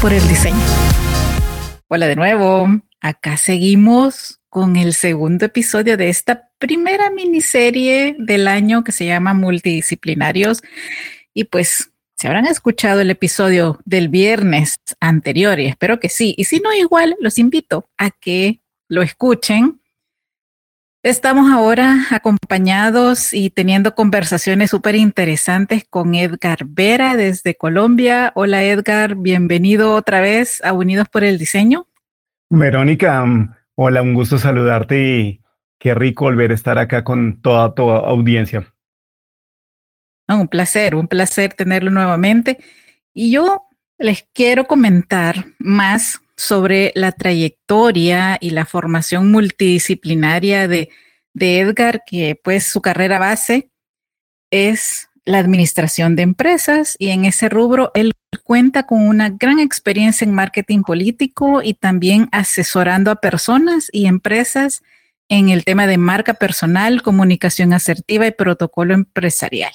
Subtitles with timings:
[0.00, 0.56] Por el diseño.
[1.88, 2.68] Hola de nuevo,
[3.00, 9.34] acá seguimos con el segundo episodio de esta primera miniserie del año que se llama
[9.34, 10.62] Multidisciplinarios.
[11.34, 16.34] Y pues se habrán escuchado el episodio del viernes anterior y espero que sí.
[16.38, 19.80] Y si no, igual los invito a que lo escuchen
[21.02, 28.32] Estamos ahora acompañados y teniendo conversaciones súper interesantes con Edgar Vera desde Colombia.
[28.34, 31.86] Hola Edgar, bienvenido otra vez a Unidos por el Diseño.
[32.50, 35.40] Verónica, mm, hola, un gusto saludarte y
[35.78, 38.70] qué rico volver a estar acá con toda tu audiencia.
[40.28, 42.58] un placer, un placer tenerlo nuevamente.
[43.14, 43.62] Y yo
[43.96, 50.88] les quiero comentar más sobre la trayectoria y la formación multidisciplinaria de,
[51.38, 53.70] Edgar, que pues su carrera base
[54.50, 60.24] es la administración de empresas y en ese rubro él cuenta con una gran experiencia
[60.24, 64.82] en marketing político y también asesorando a personas y empresas
[65.28, 69.72] en el tema de marca personal, comunicación asertiva y protocolo empresarial.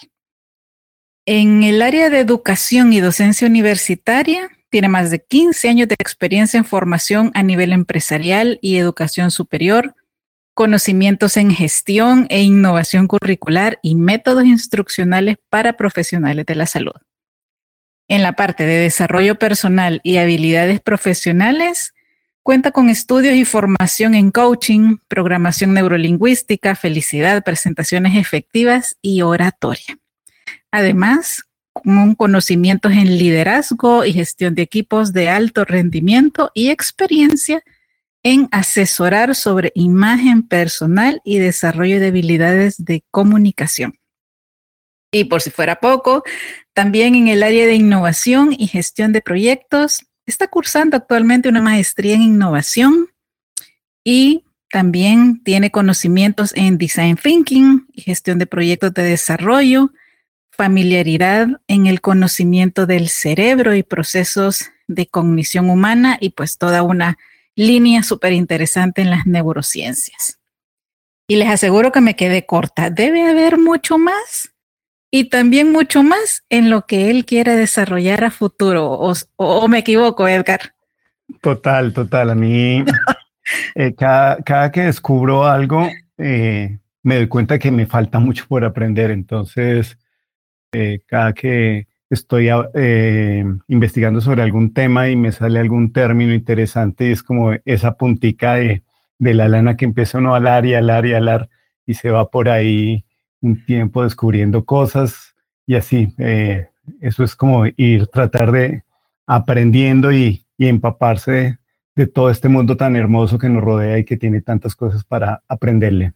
[1.27, 6.57] En el área de educación y docencia universitaria, tiene más de 15 años de experiencia
[6.57, 9.95] en formación a nivel empresarial y educación superior,
[10.53, 16.95] conocimientos en gestión e innovación curricular y métodos instruccionales para profesionales de la salud.
[18.07, 21.93] En la parte de desarrollo personal y habilidades profesionales,
[22.43, 29.97] cuenta con estudios y formación en coaching, programación neurolingüística, felicidad, presentaciones efectivas y oratoria.
[30.69, 31.45] Además,
[31.83, 37.61] con conocimientos en liderazgo y gestión de equipos de alto rendimiento y experiencia
[38.23, 43.99] en asesorar sobre imagen personal y desarrollo de habilidades de comunicación.
[45.11, 46.23] Y por si fuera poco,
[46.73, 52.15] también en el área de innovación y gestión de proyectos, está cursando actualmente una maestría
[52.15, 53.09] en innovación
[54.03, 59.91] y también tiene conocimientos en design thinking y gestión de proyectos de desarrollo,
[60.55, 67.17] familiaridad en el conocimiento del cerebro y procesos de cognición humana y pues toda una
[67.55, 70.39] línea súper interesante en las neurociencias.
[71.27, 72.89] Y les aseguro que me quedé corta.
[72.89, 74.53] Debe haber mucho más
[75.11, 78.99] y también mucho más en lo que él quiere desarrollar a futuro.
[79.37, 80.73] ¿O, me equivoco, Edgar?
[81.41, 82.29] Total, total.
[82.29, 82.83] A mí,
[83.75, 89.09] eh, cada, que descubro algo, eh, me doy cuenta que me falta mucho por aprender.
[89.09, 89.97] Entonces,
[90.75, 97.07] eh, cada que estoy eh, investigando sobre algún tema y me sale algún término interesante,
[97.07, 98.83] y es como esa puntica de,
[99.19, 101.49] la lana que empieza uno a alar y alar y alar
[101.85, 103.05] y se va por ahí
[103.41, 105.35] un tiempo descubriendo cosas
[105.65, 106.13] y así.
[106.17, 106.67] Eh,
[106.99, 108.83] eso es como ir, tratar de
[109.25, 111.57] aprendiendo y, empaparse
[111.95, 115.43] de todo este mundo tan hermoso que nos rodea y que tiene tantas cosas para
[115.49, 116.13] aprenderle.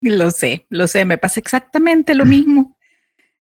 [0.00, 2.73] Lo sé, lo sé, me pasa exactamente lo mismo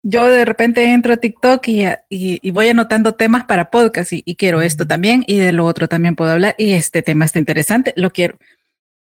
[0.07, 4.86] yo de repente entro a TikTok y, voy anotando temas para podcast y, quiero esto
[4.86, 8.38] también y de lo otro también puedo hablar y este tema está interesante, lo quiero.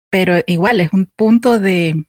[0.08, 2.05] Pero igual es un punto de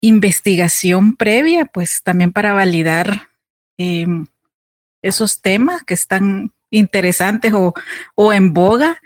[0.00, 3.30] investigación previa, pues también para validar
[3.76, 4.26] em,
[5.02, 7.74] esos temas que están interesantes o,
[8.14, 9.00] o en boga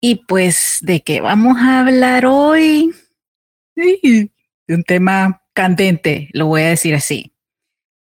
[0.00, 2.94] Y pues, ¿de qué vamos a hablar hoy?
[3.76, 4.30] de
[4.74, 7.35] un tema candente, lo voy a decir así.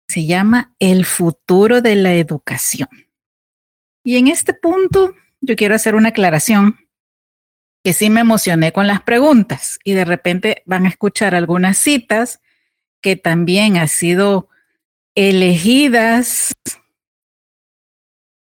[0.07, 2.89] Se llama el futuro de la educación.
[4.03, 6.77] Y en este punto, yo quiero hacer una aclaración
[7.83, 12.41] que sí me emocioné con las preguntas y de repente van a escuchar algunas citas
[13.01, 14.49] que también han sido
[15.15, 16.53] elegidas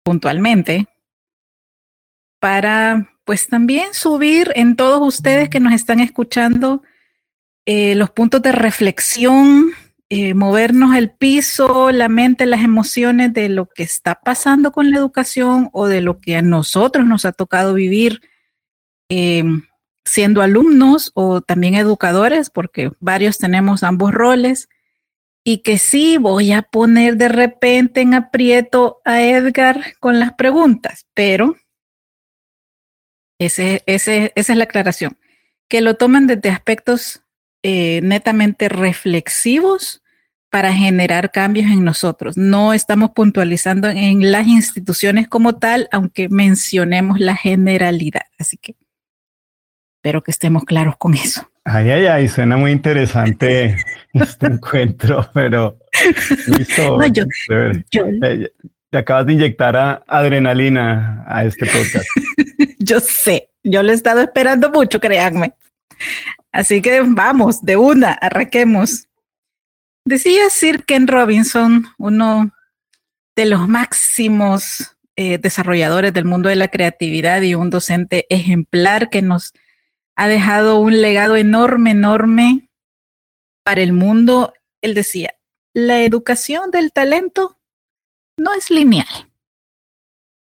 [0.03, 0.89] puntualmente
[2.41, 6.83] para pues también subir en todos ustedes que nos están escuchando
[7.67, 9.73] eh, los puntos de reflexión,
[10.11, 14.97] eh, movernos el piso, la mente, las emociones de lo que está pasando con la
[14.97, 18.23] educación o de lo que a nosotros nos ha tocado vivir
[19.11, 19.45] eh,
[20.07, 24.69] siendo alumnos o también educadores, porque varios tenemos ambos roles.
[25.45, 31.07] Y que sí voy a poner de repente en aprieto a Edgar con las preguntas,
[31.15, 31.57] pero
[33.39, 35.19] ese, ese, esa es la aclaración.
[35.69, 37.23] Que lo tomen desde aspectos
[37.63, 40.03] eh, netamente reflexivos
[40.51, 42.37] para generar cambios en nosotros.
[42.37, 48.23] No estamos puntualizando en las instituciones como tal, aunque mencionemos la generalidad.
[48.39, 48.77] Así que
[49.99, 51.51] espero que estemos claros con eso.
[51.65, 53.77] Ay, ay, ay, suena muy interesante
[54.15, 55.79] este encuentro, pero
[56.47, 56.99] listo.
[57.13, 57.25] yo,
[58.23, 58.51] eh,
[58.91, 62.07] te acabas de inyectar adrenalina a este podcast.
[62.79, 65.53] yo sé, yo lo he estado esperando mucho, créanme.
[66.53, 69.09] Así que vamos, de una, arranquemos.
[70.05, 72.53] Decía Sir Ken Robinson, uno
[73.37, 79.23] de los máximos eh, desarrolladores del mundo de la creatividad y un docente ejemplar que
[79.23, 79.53] nos
[80.17, 82.71] ha dejado un legado enorme, enorme
[83.63, 84.55] para el mundo.
[84.81, 85.35] Él decía,
[85.73, 87.59] la educación del talento
[88.37, 89.31] no es lineal.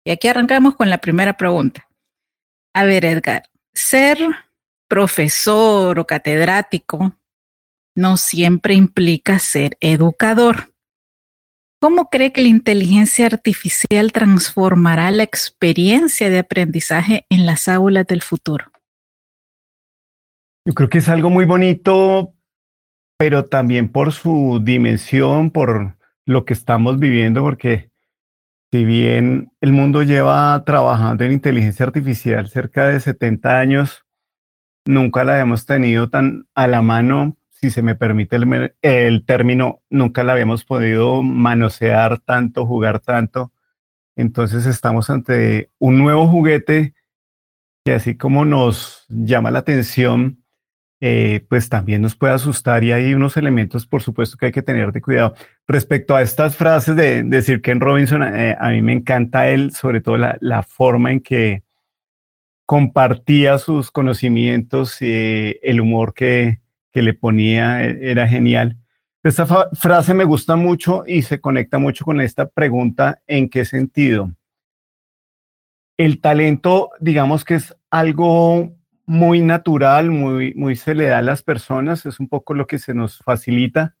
[0.04, 1.88] Y aquí arrancamos con la primera pregunta.
[2.72, 4.18] A ver, Edgar, ser
[4.88, 7.14] profesor o catedrático
[7.94, 10.72] no siempre implica ser educador.
[11.80, 18.22] ¿Cómo cree que la inteligencia artificial transformará la experiencia de aprendizaje en las aulas del
[18.22, 18.66] futuro?
[20.64, 22.34] Yo creo que es algo muy bonito,
[23.16, 25.96] pero también por su dimensión, por
[26.26, 27.90] lo que estamos viviendo, porque
[28.72, 34.04] si bien el mundo lleva trabajando en inteligencia artificial cerca de 70 años,
[34.88, 38.36] nunca la hemos tenido tan a la mano, si se me permite
[38.80, 43.52] el, término, nunca la habíamos podido manosear tanto, jugar tanto.
[44.16, 46.94] Entonces estamos ante un nuevo juguete
[47.84, 50.42] que así como nos llama la atención,
[51.00, 54.62] eh, pues también nos puede asustar y hay unos elementos, por supuesto, que hay que
[54.62, 55.34] tener de cuidado.
[55.66, 60.00] Respecto a estas frases de, decir Ken Robinson, eh, a mí me encanta él, sobre
[60.00, 61.62] todo la, forma en que
[62.68, 66.60] compartía sus conocimientos, y el humor que,
[66.92, 68.76] que le ponía e, era genial.
[69.22, 74.34] Esta frase me gusta mucho y se conecta mucho con esta pregunta, ¿en qué sentido?
[75.96, 78.76] El talento, digamos que es algo
[79.06, 82.78] muy natural, muy, muy se le da a las personas, es un poco lo que
[82.78, 83.96] se nos facilita.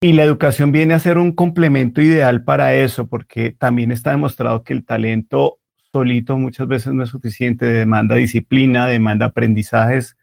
[0.00, 4.62] Y la educación viene a ser un complemento ideal para eso, porque también está demostrado
[4.62, 5.58] que el talento
[5.92, 10.16] solito muchas veces no es suficiente, demanda disciplina, demanda aprendizajes.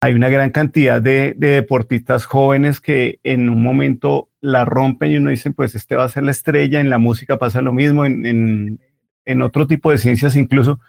[0.00, 5.30] Hay una gran cantidad de, deportistas jóvenes que en un momento la rompen y uno
[5.30, 8.26] dice, pues este va a ser la estrella, en la música pasa lo mismo, en,
[8.26, 8.80] en,
[9.24, 10.80] en otro tipo de ciencias incluso,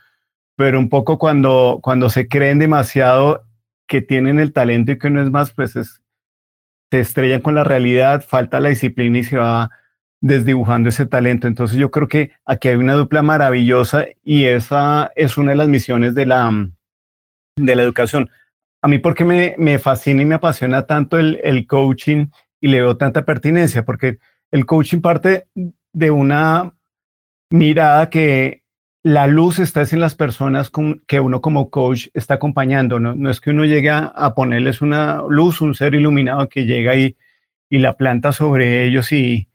[0.55, 3.45] pero un poco cuando, cuando se creen demasiado
[3.87, 8.25] que tienen el talento y que no es más, pues se estrellan con la realidad,
[8.27, 9.69] falta la disciplina y se va
[10.21, 11.47] desdibujando ese talento.
[11.47, 15.67] Entonces yo creo que aquí hay una dupla maravillosa y esa es una de las
[15.67, 16.69] misiones de la,
[17.55, 18.29] de la educación.
[18.81, 22.27] A mí porque me, me fascina y me apasiona tanto el, el coaching
[22.61, 24.19] y le veo tanta pertinencia, porque
[24.51, 25.47] el coaching parte
[25.93, 26.73] de una
[27.49, 28.63] mirada que
[29.03, 30.71] la luz está en las personas
[31.07, 33.15] que uno como coach está acompañando, ¿no?
[33.15, 37.15] No es que uno llegue a, ponerles una luz, un ser iluminado que llega y,
[37.69, 39.47] y la planta sobre ellos y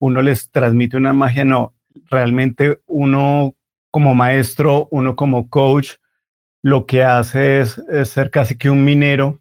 [0.00, 1.74] uno les transmite una magia, no.
[2.10, 3.54] Realmente uno
[3.92, 5.92] como maestro, uno como coach,
[6.62, 9.40] lo que hace es, ser casi que un minero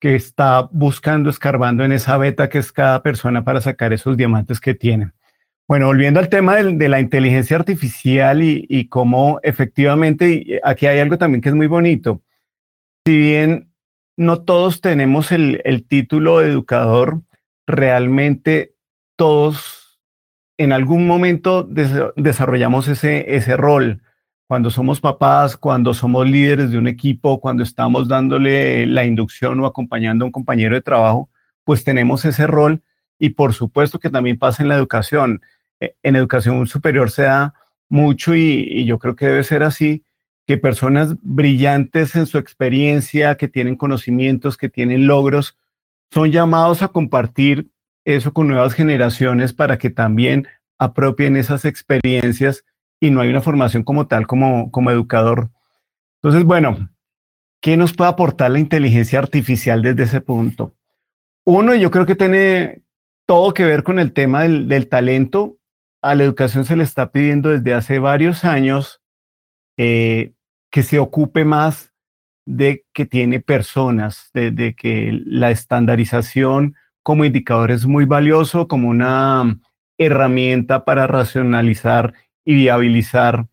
[0.00, 4.60] que está buscando, escarbando en esa beta que es cada persona para sacar esos diamantes
[4.60, 5.12] que tienen.
[5.68, 11.40] Bueno, volviendo al tema de, la inteligencia artificial y, cómo efectivamente, aquí hay algo también
[11.40, 12.22] que es muy bonito.
[13.04, 13.72] Si bien
[14.16, 17.22] no todos tenemos el, título de educador,
[17.66, 18.74] realmente
[19.16, 19.85] todos
[20.58, 24.02] en algún momento desarrollamos ese, ese rol.
[24.48, 29.66] cuando somos papás, cuando somos líderes de un equipo, cuando estamos dándole la inducción o
[29.66, 31.28] acompañando a un compañero de trabajo,
[31.64, 32.80] pues tenemos ese rol
[33.18, 35.42] y por supuesto que también pasa en la educación.
[35.80, 37.54] Eh, en educación superior se da
[37.88, 40.04] mucho y, yo creo que debe ser así,
[40.46, 45.56] que personas brillantes en su experiencia, que tienen conocimientos, que tienen logros,
[46.12, 47.68] son llamados a compartir
[48.06, 50.46] eso con nuevas generaciones para que también
[50.78, 52.64] apropien esas experiencias
[53.00, 55.50] y no hay una formación como tal como, como educador.
[56.22, 56.88] Entonces, bueno,
[57.60, 60.74] ¿qué nos puede aportar la inteligencia artificial desde ese punto?
[61.44, 62.82] Uno, yo creo que tiene
[63.26, 65.58] todo que ver con el tema del, talento
[66.00, 69.02] a la educación se le está pidiendo desde hace varios años
[69.76, 70.32] eh,
[70.70, 71.92] que se ocupe más
[72.46, 79.60] de que tiene personas, de, que la estandarización como indicador es muy valioso, como una
[79.96, 83.46] herramienta para racionalizar y viabilizar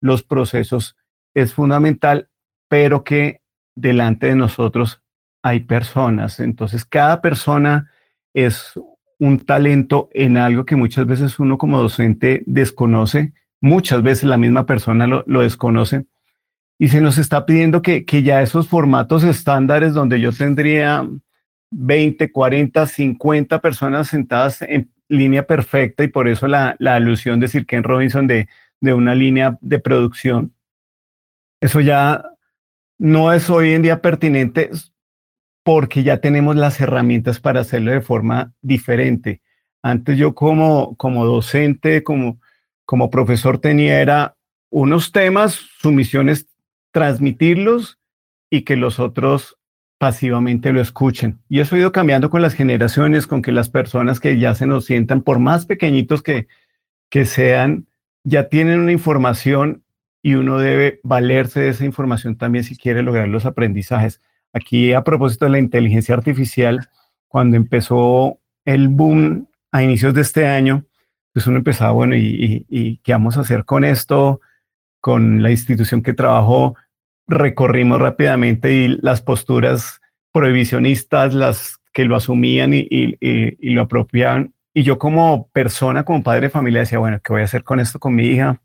[0.00, 0.94] los procesos
[1.34, 2.28] es fundamental,
[2.68, 3.40] pero que
[3.74, 5.02] delante de nosotros
[5.42, 6.38] hay personas.
[6.38, 7.90] Entonces, cada persona
[8.32, 8.78] es
[9.18, 14.66] un talento en algo que muchas veces uno como docente desconoce, muchas veces la misma
[14.66, 16.06] persona lo, desconoce,
[16.78, 21.08] y se nos está pidiendo que, ya esos formatos estándares donde yo tendría
[21.70, 27.66] 20, 40, 50 personas sentadas en línea perfecta y por eso la, alusión de Sir
[27.66, 28.48] Ken Robinson de,
[28.80, 30.54] de una línea de producción,
[31.60, 32.24] eso ya
[32.98, 34.70] no es hoy en día pertinente
[35.62, 39.42] porque ya tenemos las herramientas para hacerlo de forma diferente.
[39.82, 42.40] Antes yo como, como docente, como,
[42.84, 44.36] como profesor tenía era
[44.70, 46.46] unos temas, su misión es
[46.92, 47.98] transmitirlos
[48.50, 49.59] y que los otros
[50.00, 51.42] pasivamente lo escuchen.
[51.50, 54.66] Y eso ha ido cambiando con las generaciones, con que las personas que ya se
[54.66, 56.48] nos sientan, por más pequeñitos que,
[57.10, 57.86] que sean,
[58.24, 59.84] ya tienen una información
[60.22, 64.22] y uno debe valerse de esa información también si quiere lograr los aprendizajes.
[64.54, 66.88] Aquí a propósito de la inteligencia artificial,
[67.28, 70.86] cuando empezó el boom a inicios de este año,
[71.34, 74.40] pues uno empezaba, bueno, ¿y, qué vamos a hacer con esto?
[74.98, 76.74] Con la institución que trabajó,
[77.30, 80.00] recorrimos rápidamente y las posturas
[80.32, 84.54] prohibicionistas, las que lo asumían y, y, lo apropiaban.
[84.74, 87.80] Y yo como persona, como padre de familia, decía, bueno, ¿qué voy a hacer con
[87.80, 88.60] esto con mi hija,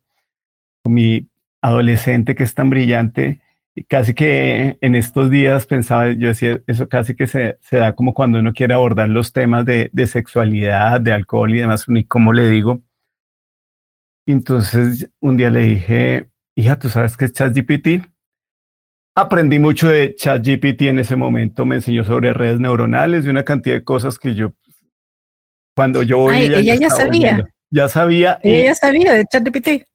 [0.83, 1.27] con mi
[1.61, 3.41] adolescente que es tan brillante?
[3.89, 8.39] casi que en estos días pensaba, yo decía, eso casi que se, da como cuando
[8.39, 12.49] uno quiere abordar los temas de, de sexualidad, de alcohol y demás, y cómo le
[12.49, 12.81] digo.
[14.25, 18.14] Entonces un día le dije, hija, ¿tú sabes qué es ChatGPT?
[19.17, 23.75] Aprendí mucho de ChatGPT en ese momento, me enseñó sobre redes neuronales y una cantidad
[23.75, 24.51] de cosas que yo,
[25.73, 26.27] cuando yo...
[26.29, 27.47] Ay, ella, ya, sabía.
[27.69, 28.39] ya sabía.
[28.43, 29.85] Ella ya sabía de ChatGPT.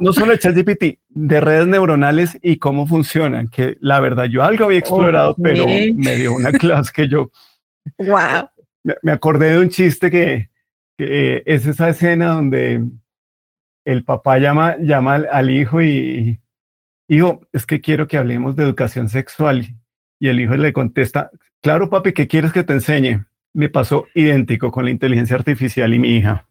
[0.00, 4.64] No, solo de ChatGPT, de redes neuronales y cómo funcionan, que la verdad yo algo
[4.64, 7.30] había explorado, pero me dio una clase que yo...
[7.98, 8.48] Wow.
[9.02, 10.48] Me acordé de un chiste que,
[10.98, 12.82] es esa escena donde
[13.84, 16.40] el papá llama, llama al, hijo y,
[17.08, 19.66] hijo, es que quiero que hablemos de educación sexual.
[20.18, 23.24] Y el hijo le contesta, claro papi, ¿qué quieres que te enseñe?
[23.52, 26.46] Me pasó idéntico con la inteligencia artificial y mi hija.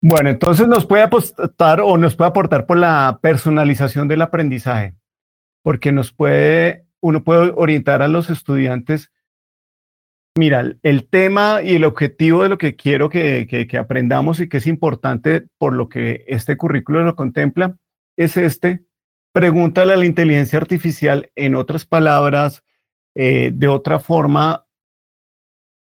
[0.00, 4.94] Bueno, entonces nos puede apostar o nos puede aportar por la personalización del aprendizaje,
[5.62, 9.10] porque nos puede, uno puede orientar a los estudiantes.
[10.36, 14.58] Mira, el tema y el objetivo de lo que quiero que, que, aprendamos y que
[14.58, 17.76] es importante por lo que este currículo lo contempla
[18.18, 18.84] es este.
[19.32, 22.64] Pregúntale a la inteligencia artificial, en otras palabras,
[23.14, 24.66] eh, de otra forma,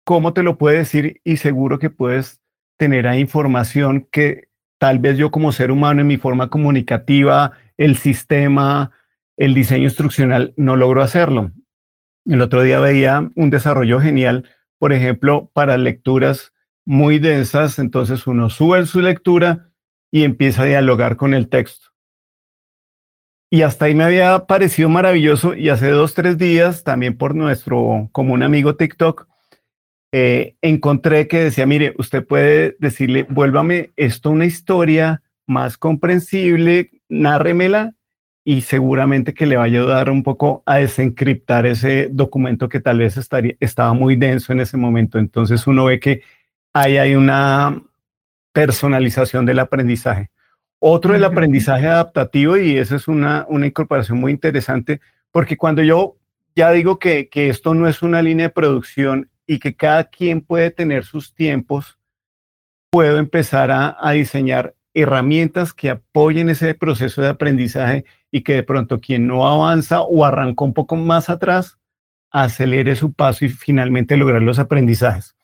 [0.06, 2.41] cómo te lo puede decir y seguro que puedes
[2.77, 7.98] tener ahí información que tal vez yo como ser humano en mi forma comunicativa, el
[7.98, 8.91] sistema,
[9.36, 11.51] el diseño instruccional, no logro hacerlo.
[12.25, 16.53] El otro día veía un desarrollo genial, por ejemplo, para lecturas
[16.86, 19.72] muy densas, entonces uno sube su lectura
[20.12, 21.88] y empieza a dialogar con el texto.
[23.50, 28.10] Y hasta ahí me había parecido maravilloso y hace dos, tres días, también por nuestro
[28.12, 29.27] común amigo TikTok,
[30.12, 37.94] eh, encontré que decía, mire, usted puede decirle, vuélvame esto una historia más comprensible, nárremela
[38.44, 43.00] y seguramente que le va a ayudar un poco a desencriptar ese documento que tal
[43.00, 45.20] vez estaría, estaba muy denso en ese momento.
[45.20, 46.22] Entonces uno ve que
[46.74, 47.82] ahí hay una
[48.54, 50.32] personalización del aprendizaje.
[50.79, 56.17] Otro el aprendizaje adaptativo y esa es una, una incorporación muy interesante porque cuando yo
[56.55, 60.41] ya digo que, que esto no es una línea de producción y que cada quien
[60.41, 61.98] puede tener sus tiempos,
[62.89, 69.00] puedo empezar a, diseñar herramientas que apoyen ese proceso de aprendizaje y que de pronto
[69.00, 71.77] quien no avanza o arranca un poco más atrás,
[72.31, 75.36] acelere su paso y finalmente lograr los aprendizajes.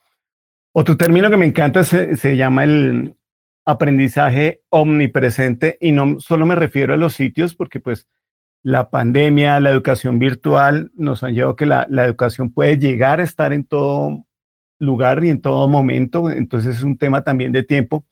[0.72, 3.14] Otro término que me encanta se, se llama el
[3.64, 8.06] aprendizaje omnipresente y no solo me refiero a los sitios porque pues
[8.62, 13.24] la pandemia, la educación virtual nos han llevado que la, la, educación puede llegar a
[13.24, 14.24] estar en todo
[14.78, 18.06] lugar y en todo momento, entonces es un tema también de tiempo,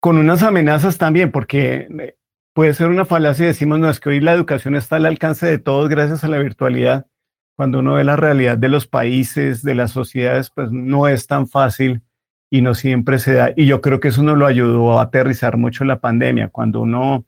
[0.00, 2.16] con unas amenazas también, porque eh,
[2.54, 5.46] puede ser una falacia y decimos, no, es que hoy la educación está al alcance
[5.46, 7.06] de todos gracias a la virtualidad,
[7.56, 11.46] cuando uno ve la realidad de los países, de las sociedades, pues no es tan
[11.46, 12.02] fácil
[12.50, 13.52] y no siempre se da.
[13.56, 17.24] Y yo creo que eso nos lo ayudó a aterrizar mucho la pandemia, cuando uno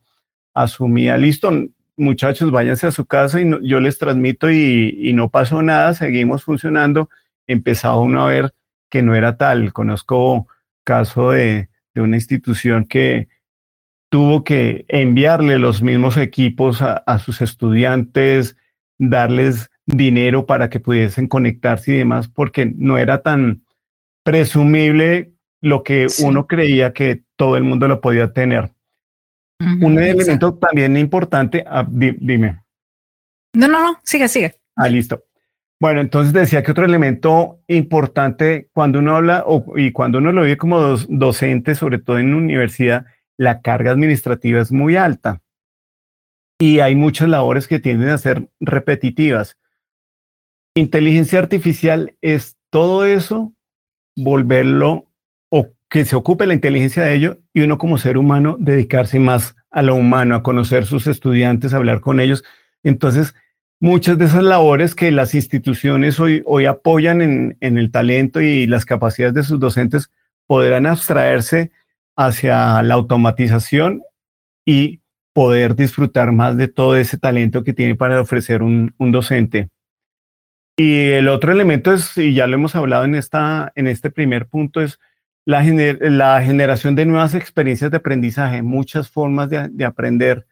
[0.53, 1.51] asumía, listo,
[1.97, 7.09] muchachos, váyanse a su casa y yo les transmito y, no pasó nada, seguimos funcionando.
[7.47, 8.55] Empezaba uno a ver
[8.91, 9.73] que no era tal.
[9.73, 10.49] Conozco
[10.85, 13.29] caso de, una institución que
[14.09, 18.57] tuvo que enviarle los mismos equipos a, sus estudiantes,
[18.99, 23.63] darles dinero para que pudiesen conectarse y demás, porque no era tan
[24.23, 28.71] presumible lo que uno creía que todo el mundo lo podía tener.
[29.81, 32.63] Un elemento también importante, ah, dime.
[33.55, 34.57] No, no, no, sigue, sigue.
[34.75, 35.23] Ah, listo.
[35.81, 39.45] Bueno, entonces decía que otro elemento importante cuando uno habla
[39.77, 44.71] y cuando uno lo ve como docente, sobre todo en universidad, la carga administrativa es
[44.73, 45.43] muy alta
[46.61, 49.59] y hay muchas labores que tienden a ser repetitivas.
[50.77, 53.53] Inteligencia artificial es todo eso,
[54.17, 55.09] volverlo
[55.93, 59.83] que se ocupe la inteligencia de ello y uno como ser humano dedicarse más a
[59.83, 62.45] lo humano, a conocer sus estudiantes, a hablar con ellos.
[62.83, 63.35] Entonces,
[63.79, 68.67] muchas de esas labores que las instituciones hoy, hoy apoyan en, en el talento y
[68.67, 70.11] las capacidades de sus docentes
[70.47, 71.73] podrán abstraerse
[72.17, 74.01] hacia la automatización
[74.65, 75.03] y
[75.35, 79.69] poder disfrutar más de todo ese talento que tiene para ofrecer un, un docente.
[80.77, 84.47] Y el otro elemento es, y ya lo hemos hablado en, esta, en este primer
[84.47, 84.99] punto, es
[85.45, 90.47] la, la, generación de nuevas experiencias de aprendizaje, muchas formas de, aprender.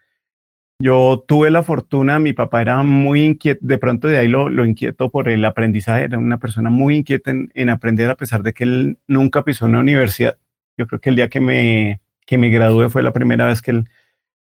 [0.79, 4.65] Yo tuve la fortuna, mi papá era muy inquieto, de pronto de ahí lo, lo
[4.67, 8.65] inquieto por el aprendizaje, era una persona muy inquieta en, aprender a pesar de que
[8.65, 10.39] él nunca pisó una universidad.
[10.77, 13.71] Yo creo que el día que me, que me gradué fue la primera vez que
[13.73, 13.89] él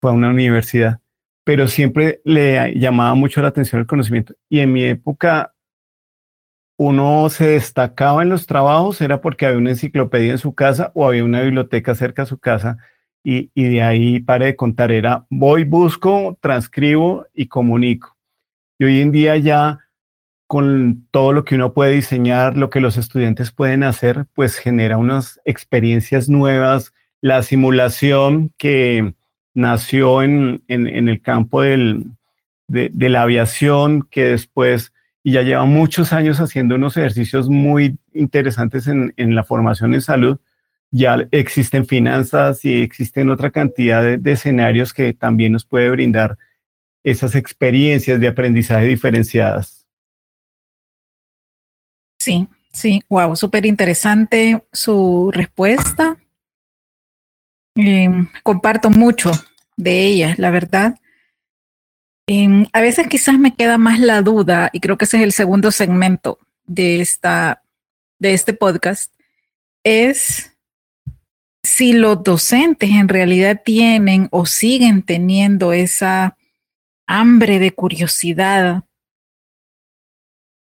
[0.00, 1.00] fue a una universidad,
[1.44, 4.35] pero siempre le llamaba mucho la atención el conocimiento.
[4.48, 5.51] Y en mi época
[6.76, 11.06] uno se destacaba en los trabajos era porque había una enciclopedia en su casa o
[11.06, 12.78] había una biblioteca cerca de su casa
[13.24, 18.16] y, de ahí, para de contar, era voy, busco, transcribo y comunico.
[18.78, 19.78] Y hoy en día ya
[20.48, 24.98] con todo lo que uno puede diseñar, lo que los estudiantes pueden hacer, pues genera
[24.98, 26.92] unas experiencias nuevas.
[27.20, 29.14] La simulación que
[29.54, 32.04] nació en, el campo de
[32.68, 34.91] la aviación, que después
[35.22, 40.38] y ya lleva muchos años haciendo unos ejercicios muy interesantes en, la formación en salud.
[40.90, 46.37] Ya existen finanzas y existen otra cantidad de, escenarios que también nos puede brindar
[47.04, 49.87] esas experiencias de aprendizaje diferenciadas.
[52.18, 56.16] Sí, sí, wow, súper interesante su respuesta.
[57.76, 58.11] Eh,
[58.42, 59.32] comparto mucho
[59.76, 60.96] de ella, la verdad.
[62.26, 65.32] Em, a veces quizás me queda más la duda, y creo que ese es el
[65.32, 67.64] segundo segmento de, esta,
[68.18, 69.12] de este podcast,
[69.85, 70.56] es
[71.64, 76.37] si los docentes en realidad tienen o siguen teniendo esa
[77.06, 78.85] hambre de curiosidad,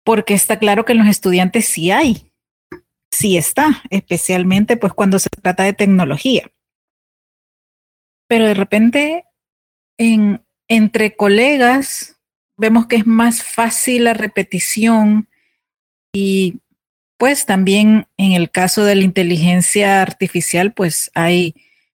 [0.05, 2.33] porque está claro que en los estudiantes sí hay,
[3.11, 6.51] sí está, especialmente pues cuando se trata de tecnología.
[8.27, 9.25] Pero de repente
[9.99, 12.17] en entre colegas
[12.57, 15.29] vemos que es más fácil la repetición
[16.13, 16.61] y
[17.17, 21.55] pues también en el caso de la inteligencia artificial pues hay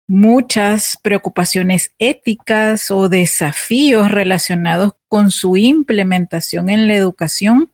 [0.06, 7.70] muchas preocupaciones éticas o desafíos relacionados con su implementación en la educación.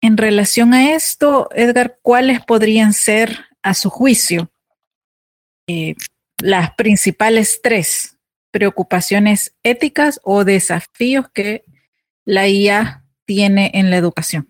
[0.00, 4.50] En relación a esto, Edgar, ¿cuáles podrían ser, a su juicio,
[5.66, 5.94] eh,
[6.38, 8.15] las principales tres
[8.56, 11.64] preocupaciones éticas o desafíos que
[12.24, 14.48] la IA tiene en la educación?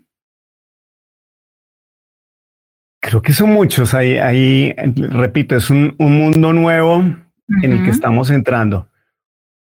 [3.00, 3.94] Creo que son muchos.
[3.94, 7.02] Ahí, ahí repito, es un, mundo nuevo
[7.62, 8.88] en el que estamos entrando.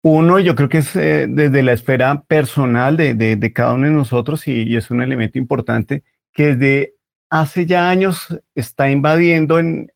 [0.04, 3.94] Uno, yo creo que es eh, desde la esfera personal de, de, cada uno de
[3.94, 6.94] nosotros y, y, es un elemento importante que desde
[7.32, 9.92] hace ya años está invadiendo, en,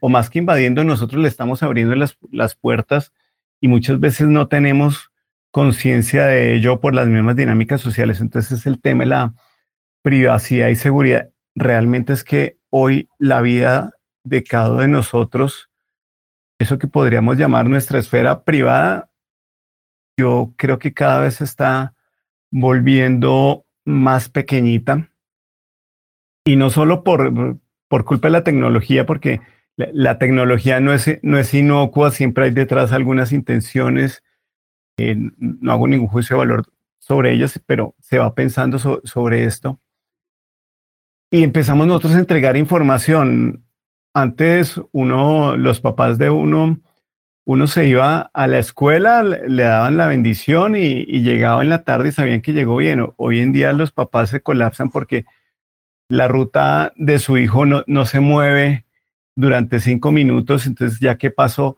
[0.00, 3.12] o más que invadiendo, nosotros le estamos abriendo las, las puertas
[3.60, 5.10] y muchas veces no tenemos
[5.50, 8.20] conciencia de ello por las mismas dinámicas sociales.
[8.20, 9.34] Entonces el tema de la
[10.02, 13.92] privacidad y seguridad realmente es que hoy la vida
[14.24, 15.70] de cada uno de nosotros,
[16.58, 19.10] eso que podríamos llamar nuestra esfera privada,
[20.18, 21.94] yo creo que cada vez está
[22.50, 25.10] volviendo más pequeñita.
[26.44, 29.40] Y no solo por, por culpa de la tecnología, porque
[29.76, 34.22] la, tecnología no es, no es inocua, siempre hay detrás algunas intenciones.
[34.98, 36.64] Eh, no hago ningún juicio de valor
[36.98, 39.78] sobre ellas, pero se va pensando sobre esto.
[41.30, 43.64] Y empezamos nosotros a entregar información.
[44.14, 46.80] Antes uno, los papás de uno,
[47.44, 52.08] uno se iba a la escuela, le daban la bendición y, llegaba en la tarde
[52.08, 53.06] y sabían que llegó bien.
[53.16, 55.26] Hoy en día los papás se colapsan porque
[56.08, 58.85] la ruta de su hijo no, no se mueve
[59.36, 60.66] durante cinco minutos.
[60.66, 61.76] Entonces, ya que pasó,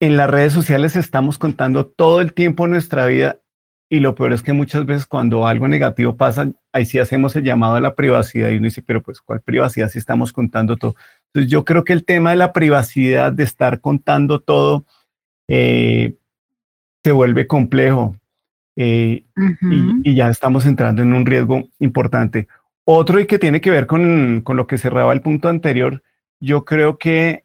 [0.00, 3.38] en las redes sociales estamos contando todo el tiempo nuestra vida
[3.88, 7.44] y lo peor es que muchas veces cuando algo negativo pasa, ahí sí hacemos el
[7.44, 10.96] llamado a la privacidad y uno dice, pero pues, ¿cuál privacidad si estamos contando todo?
[11.26, 14.86] Entonces yo creo que el tema de la privacidad, de estar contando todo,
[15.46, 16.14] eh,
[17.04, 18.16] se vuelve complejo
[18.76, 19.24] eh,
[20.04, 22.48] y, ya estamos entrando en un riesgo importante.
[22.84, 26.02] Otro y que tiene que ver con, con, lo que cerraba el punto anterior,
[26.42, 27.44] yo creo que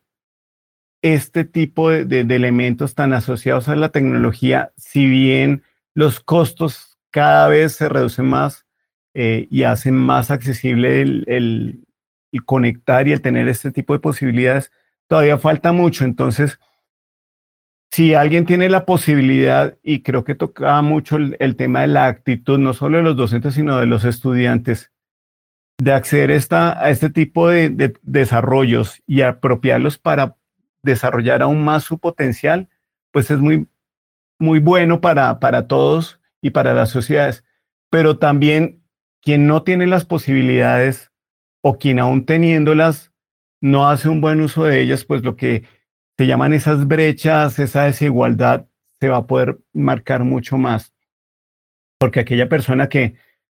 [1.03, 7.73] este tipo de, elementos tan asociados a la tecnología, si bien los costos cada vez
[7.73, 8.65] se reducen más
[9.13, 11.83] eh, y hacen más accesible el,
[12.45, 14.71] conectar y el tener este tipo de posibilidades,
[15.07, 16.03] todavía falta mucho.
[16.03, 16.59] Entonces,
[17.91, 22.57] si alguien tiene la posibilidad, y creo que tocaba mucho el, tema de la actitud,
[22.57, 24.91] no solo de los docentes, sino de los estudiantes,
[25.77, 30.35] de acceder a este tipo de, desarrollos y apropiarlos para
[30.81, 32.67] desarrollar aún más su potencial,
[33.11, 33.67] pues es muy,
[34.39, 37.43] muy bueno para, para todos y para las sociedades.
[37.89, 38.81] Pero también
[39.21, 41.11] quien no tiene las posibilidades
[41.61, 43.11] o quien aún teniéndolas
[43.61, 45.63] no hace un buen uso de ellas, pues lo que
[46.17, 48.67] se llaman esas brechas, esa desigualdad,
[48.99, 50.93] se va a poder marcar mucho más.
[51.99, 53.15] Porque aquella persona que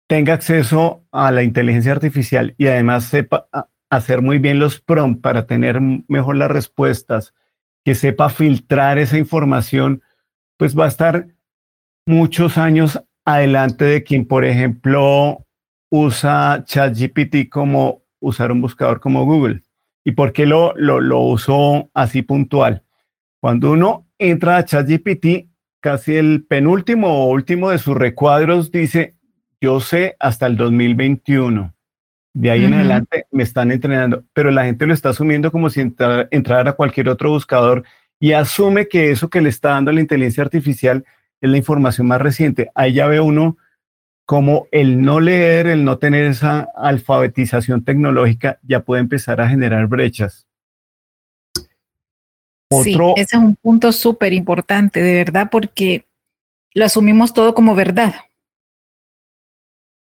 [0.07, 3.47] tenga acceso a la inteligencia artificial y además sepa
[3.89, 7.33] hacer muy bien los prompts para tener mejor las respuestas,
[7.83, 10.01] que sepa filtrar esa información,
[10.57, 11.27] pues va a estar
[12.05, 15.45] muchos años adelante de quien, por ejemplo,
[15.89, 19.63] usa ChatGPT como usar un buscador como Google.
[20.05, 22.83] ¿Y por qué lo, lo, lo usó así puntual?
[23.41, 25.49] Cuando uno entra a ChatGPT,
[25.81, 29.16] casi el penúltimo o último de sus recuadros dice,
[29.61, 31.73] yo sé hasta el 2021.
[32.33, 35.81] De ahí en adelante me están entrenando, pero la gente lo está asumiendo como si
[35.81, 37.83] entrara a cualquier otro buscador
[38.19, 41.03] y asume que eso que le está dando la inteligencia artificial
[41.41, 42.69] es la información más reciente.
[42.75, 43.57] Ahí ya ve uno
[44.25, 49.87] como el no leer, el no tener esa alfabetización tecnológica, ya puede empezar a generar
[49.87, 50.45] brechas.
[52.69, 56.05] Otro, sí, ese es un punto súper importante, de verdad, porque
[56.73, 58.13] lo asumimos todo como verdad.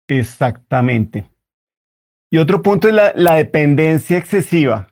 [0.08, 1.26] Exactamente.
[2.30, 4.90] Y otro punto es la, la dependencia excesiva.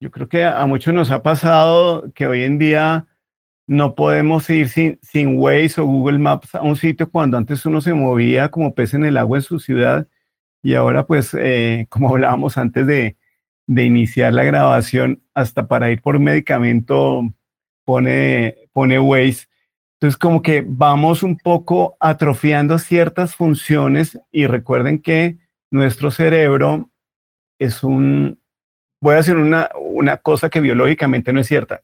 [0.00, 3.06] Yo creo que a muchos nos ha pasado que hoy en día
[3.66, 7.80] no podemos ir sin, sin Waze o Google Maps a un sitio cuando antes uno
[7.80, 10.06] se movía como pez en el agua en su ciudad
[10.62, 13.16] y ahora pues eh, como hablábamos antes de,
[13.66, 17.22] de, iniciar la grabación, hasta para ir por medicamento
[17.84, 19.46] pone, pone Waze.
[20.04, 25.38] Entonces como que vamos un poco atrofiando ciertas funciones y recuerden que
[25.70, 26.90] nuestro cerebro
[27.58, 28.38] es un,
[29.00, 31.80] voy a decir una, una cosa que biológicamente no es cierta,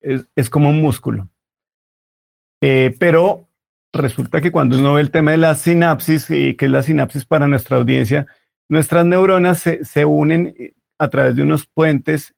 [0.00, 1.28] es, como un músculo.
[2.60, 3.48] Eh, pero
[3.92, 7.24] resulta que cuando uno ve el tema de la sinapsis, y que es la sinapsis
[7.24, 8.26] para nuestra audiencia,
[8.68, 12.34] nuestras neuronas se, unen eh, a través de unos puentes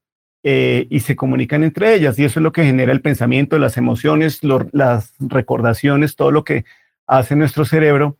[0.46, 2.18] eh, y se comunican entre ellas.
[2.18, 4.40] Y eso es lo que genera el pensamiento, las emociones,
[4.72, 6.66] las recordaciones, todo lo que
[7.06, 8.18] hace nuestro cerebro.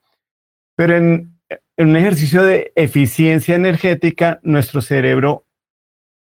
[0.75, 1.39] Pero en,
[1.77, 5.45] un ejercicio de eficiencia energética, nuestro cerebro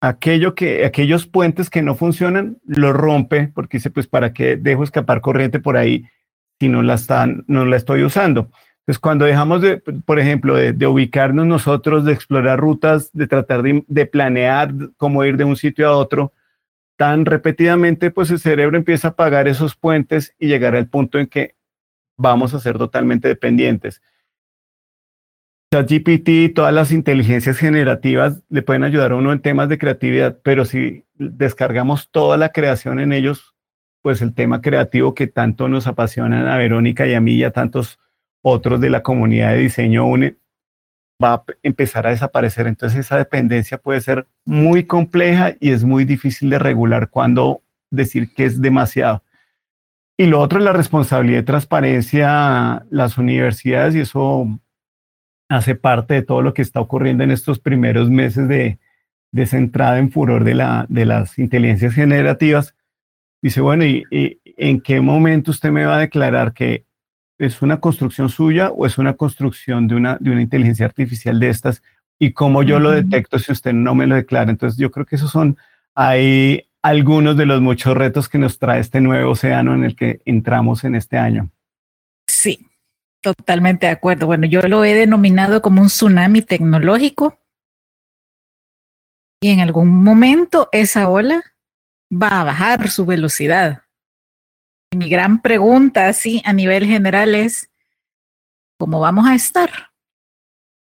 [0.02, 4.84] aquello que, aquellos puentes que no funcionan, lo rompe porque dice, pues, ¿para qué dejo
[4.84, 6.04] escapar corriente por ahí
[6.60, 8.50] si no la, están, no la estoy usando?
[8.84, 14.06] Entonces, cuando dejamos de, por ejemplo, de, ubicarnos nosotros, de explorar rutas, de tratar de,
[14.06, 16.34] planear cómo ir de un sitio a otro,
[16.96, 21.28] tan repetidamente, pues el cerebro empieza a apagar esos puentes y llegar al punto en
[21.28, 21.54] que
[22.18, 24.02] vamos a ser totalmente dependientes.
[25.72, 30.66] ChatGPT, todas las inteligencias generativas le pueden ayudar a uno en temas de creatividad, pero
[30.66, 33.54] si descargamos toda la creación en ellos,
[34.02, 37.50] pues el tema creativo que tanto nos apasiona a Verónica y a mí y a
[37.50, 37.98] tantos
[38.44, 40.36] otros de la comunidad de diseño UNE,
[41.22, 42.66] va a empezar a desaparecer.
[42.66, 48.34] Entonces esa dependencia puede ser muy compleja y es muy difícil de regular cuando decir
[48.34, 49.22] que es demasiado.
[50.18, 54.46] Y lo otro es la responsabilidad de transparencia, las universidades, y eso
[55.48, 58.78] hace parte de todo lo que está ocurriendo en estos primeros meses de,
[59.32, 62.76] de esa entrada en furor de, la, de las inteligencias generativas.
[63.42, 66.83] Dice, bueno, ¿y, ¿y, en qué momento usted me va a declarar que
[67.38, 71.50] es una construcción suya o es una construcción de una, de una inteligencia artificial de
[71.50, 71.82] estas?
[72.18, 74.50] Y cómo yo lo detecto si usted no me lo declara.
[74.50, 75.56] Entonces, yo creo que esos son,
[75.94, 80.20] hay algunos de los muchos retos que nos trae este nuevo océano en el que
[80.26, 81.50] entramos en este año.
[82.26, 82.68] Sí,
[83.22, 84.26] totalmente de acuerdo.
[84.26, 87.38] Bueno, yo lo he denominado como un tsunami tecnológico
[89.40, 91.42] y en algún momento esa ola
[92.12, 93.83] va a bajar su velocidad.
[94.94, 97.70] Mi gran pregunta, así a nivel general, es
[98.78, 99.90] ¿cómo vamos a estar?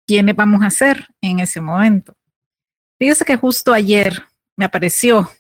[0.07, 2.15] ¿Quiénes vamos a ser en ese momento?
[2.99, 4.25] Fíjese que justo ayer
[4.57, 5.31] me apareció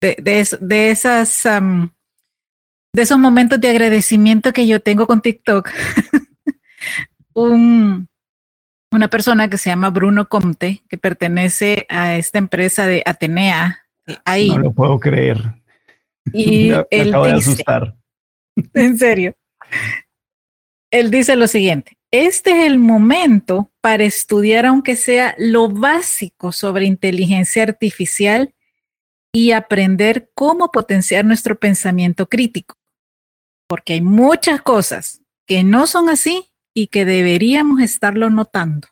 [0.00, 1.88] de, de, de esas, um,
[2.92, 5.70] de esos momentos de agradecimiento que yo tengo con TikTok,
[7.34, 8.08] un,
[8.90, 13.86] una persona que se llama Bruno Comte, que pertenece a esta empresa de Atenea.
[14.24, 14.50] Ahí.
[14.50, 15.61] No lo puedo creer.
[16.32, 17.96] Y me, me él acabo de dice, asustar.
[18.74, 19.34] en serio,
[20.90, 26.84] él dice lo siguiente, este es el momento para estudiar aunque sea lo básico sobre
[26.84, 28.54] inteligencia artificial
[29.32, 32.76] y aprender cómo potenciar nuestro pensamiento crítico,
[33.66, 38.88] porque hay muchas cosas que no son así y que deberíamos estarlo notando.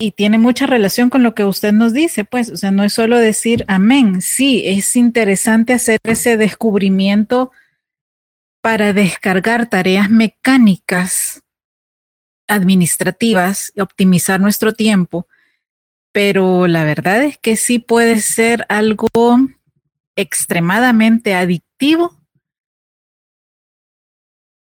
[0.00, 2.92] Y tiene mucha relación con lo que usted nos dice, pues, o sea, no es
[2.92, 7.50] solo decir amén, sí, es interesante hacer ese descubrimiento
[8.62, 11.42] para descargar tareas mecánicas
[12.48, 15.26] administrativas optimizar nuestro tiempo,
[16.12, 19.08] pero la verdad es que sí puede ser algo
[20.16, 22.16] extremadamente adictivo.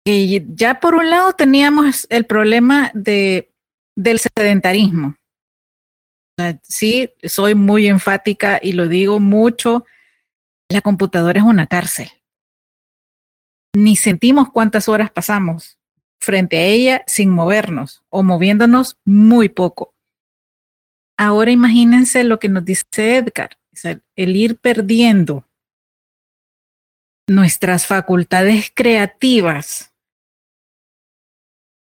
[0.04, 3.52] Y ya por un lado teníamos el problema de,
[3.96, 5.16] del sedentarismo.
[6.62, 9.86] Sí, soy muy enfática y lo digo mucho,
[10.68, 12.10] la computadora es una cárcel.
[13.74, 15.78] Ni sentimos cuántas horas pasamos
[16.20, 19.94] frente a ella sin movernos o moviéndonos muy poco.
[21.18, 23.56] Ahora imagínense lo que nos dice Edgar,
[24.16, 25.48] el ir perdiendo
[27.28, 29.94] nuestras facultades creativas,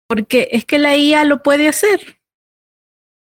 [0.09, 2.21] porque es que la IA lo puede hacer.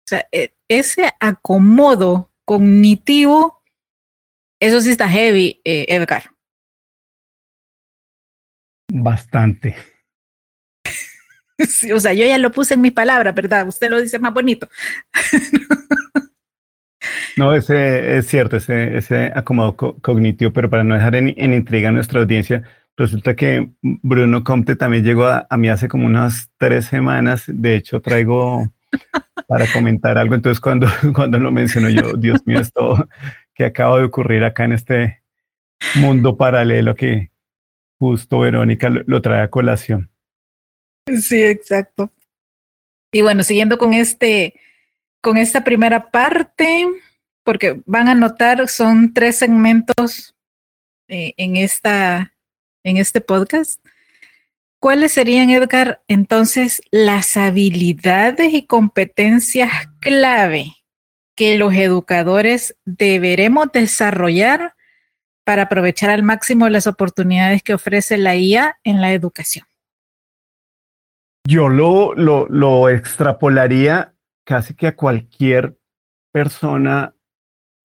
[0.06, 0.28] O sea,
[0.68, 3.64] ese acomodo cognitivo,
[4.60, 6.32] eso sí está heavy, eh, Edgar.
[8.92, 9.76] Bastante.
[11.70, 13.68] Sí, o sea, yo ya lo puse en mis palabras, ¿verdad?
[13.68, 14.68] Usted lo dice más bonito.
[17.38, 21.54] No, ese es cierto, ese, ese acomodo co cognitivo, pero para no dejar en, en,
[21.54, 22.64] intriga a nuestra audiencia,
[23.02, 27.44] resulta que Bruno Comte también llegó a, mí hace como unas tres semanas.
[27.48, 28.72] De hecho, traigo
[29.48, 30.36] para comentar algo.
[30.36, 33.08] Entonces, cuando, cuando lo mencionó yo, Dios mío, esto
[33.54, 35.24] que acaba de ocurrir acá en este
[35.96, 37.32] mundo paralelo que
[38.00, 40.10] justo Verónica lo, lo trae a colación.
[41.22, 42.12] Sí, exacto.
[43.12, 44.54] Y bueno, siguiendo con este,
[45.22, 46.88] con esta primera parte,
[47.44, 50.36] porque van a notar, son tres segmentos
[51.14, 52.34] eh, en, esta,
[52.84, 53.84] en este podcast.
[54.80, 60.74] ¿Cuáles serían, Edgar, entonces las habilidades y competencias clave
[61.36, 64.76] que los educadores deberemos desarrollar
[65.44, 69.66] para aprovechar al máximo las oportunidades que ofrece la IA en la educación?
[71.48, 74.14] Yo lo, lo, lo extrapolaría
[74.46, 75.78] casi que a cualquier
[76.32, 77.16] persona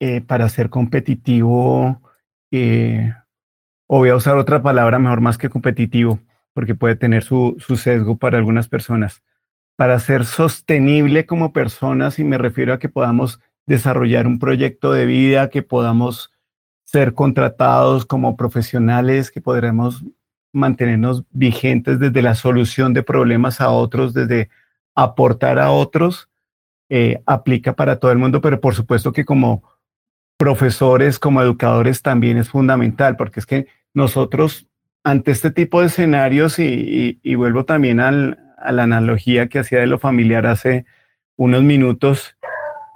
[0.01, 2.03] eh, para ser competitivo,
[2.51, 3.15] eh,
[3.87, 6.21] o voy a usar otra palabra mejor más que competitivo,
[6.53, 9.23] porque puede tener su, su sesgo para algunas personas.
[9.77, 15.07] Para ser sostenible como personas, y me refiero a que podamos desarrollar un proyecto de
[15.07, 16.33] vida, que podamos
[16.85, 20.05] ser contratados como profesionales, que podremos
[20.53, 24.49] mantenernos vigentes desde la solución de problemas a otros, desde
[24.95, 26.29] aportar a otros,
[26.89, 29.63] eh, aplica para todo el mundo, pero por supuesto que como
[30.37, 34.69] profesores, como educadores también es fundamental, porque es que nosotros
[35.05, 39.99] ante este tipo de escenarios y, vuelvo también a la analogía que hacía de lo
[39.99, 40.85] familiar hace
[41.37, 42.37] unos minutos,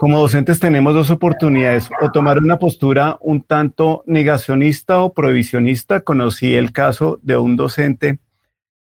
[0.00, 6.00] como docentes tenemos dos oportunidades, o tomar una postura un tanto negacionista o prohibicionista.
[6.00, 8.18] Conocí el caso de un docente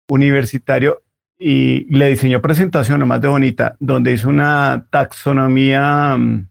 [0.08, 1.04] universitario
[1.38, 6.48] y le diseñó presentación nomás de bonita, donde hizo una taxonomía mm,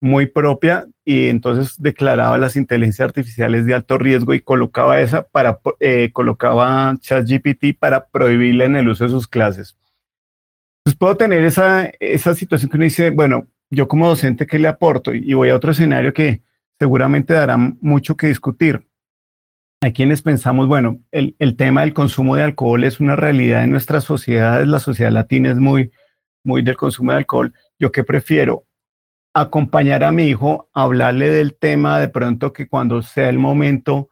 [0.00, 5.60] muy propia y entonces declaraba las inteligencias artificiales de alto riesgo y colocaba esa para
[5.80, 9.76] eh, colocaba ChatGPT para prohibirle en el uso de sus clases.
[10.84, 14.68] Pues puedo tener esa, esa situación que uno dice, bueno, yo como docente, ¿qué le
[14.68, 15.14] aporto?
[15.14, 16.42] Y voy a otro escenario que
[16.78, 18.86] seguramente dará mucho que discutir.
[19.82, 23.70] Hay quienes pensamos, bueno, el, el tema del consumo de alcohol es una realidad en
[23.70, 25.90] nuestras sociedades, la sociedad latina es muy,
[26.42, 27.54] muy del consumo de alcohol.
[27.78, 28.64] ¿Yo qué prefiero?
[29.34, 34.08] Acompañar a mi hijo, hablarle del tema de pronto que cuando sea el momento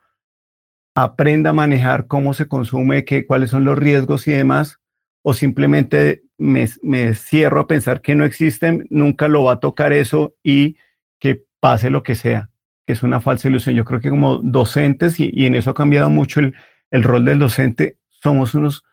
[0.95, 4.81] aprenda a manejar cómo se consume, qué, cuáles son los riesgos y demás,
[5.23, 9.93] o simplemente me, me, cierro a pensar que no existen, nunca lo va a tocar
[9.93, 10.77] eso y
[11.21, 12.51] que pase lo que sea,
[12.85, 13.77] que es una falsa ilusión.
[13.77, 16.55] Yo creo que como docentes, y, y en eso ha cambiado mucho el,
[16.91, 18.85] el rol del docente, somos unos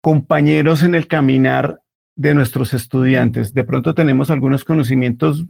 [0.00, 1.80] compañeros en el caminar
[2.16, 3.52] de nuestros estudiantes.
[3.54, 5.44] De pronto tenemos algunos conocimientos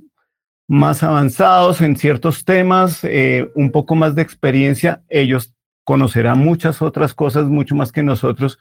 [0.68, 5.02] más avanzados en ciertos temas, eh, un poco más de experiencia.
[5.09, 8.59] Ellos conocerán muchas otras cosas, mucho más que nosotros,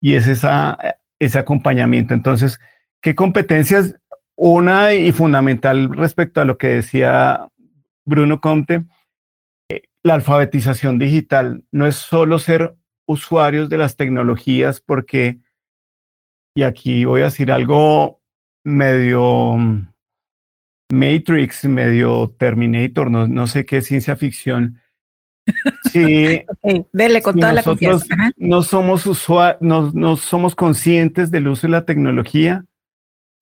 [0.00, 0.78] y es esa,
[1.18, 2.14] ese acompañamiento.
[2.14, 2.60] Entonces,
[3.00, 3.96] ¿qué competencias?
[4.36, 7.48] Una y fundamental respecto a lo que decía
[8.04, 8.84] Bruno Comte,
[9.68, 15.40] eh, la alfabetización digital no es solo ser usuarios de las tecnologías, porque
[16.54, 18.20] y aquí voy a decir algo
[18.64, 19.88] medio mm,
[20.90, 24.80] Matrix, medio Terminator, no, no sé qué ciencia ficción.
[25.90, 26.44] Sí,
[26.92, 28.14] dele con toda la confianza.
[28.36, 32.66] No somos usuarios, no, no, somos conscientes del uso de la tecnología.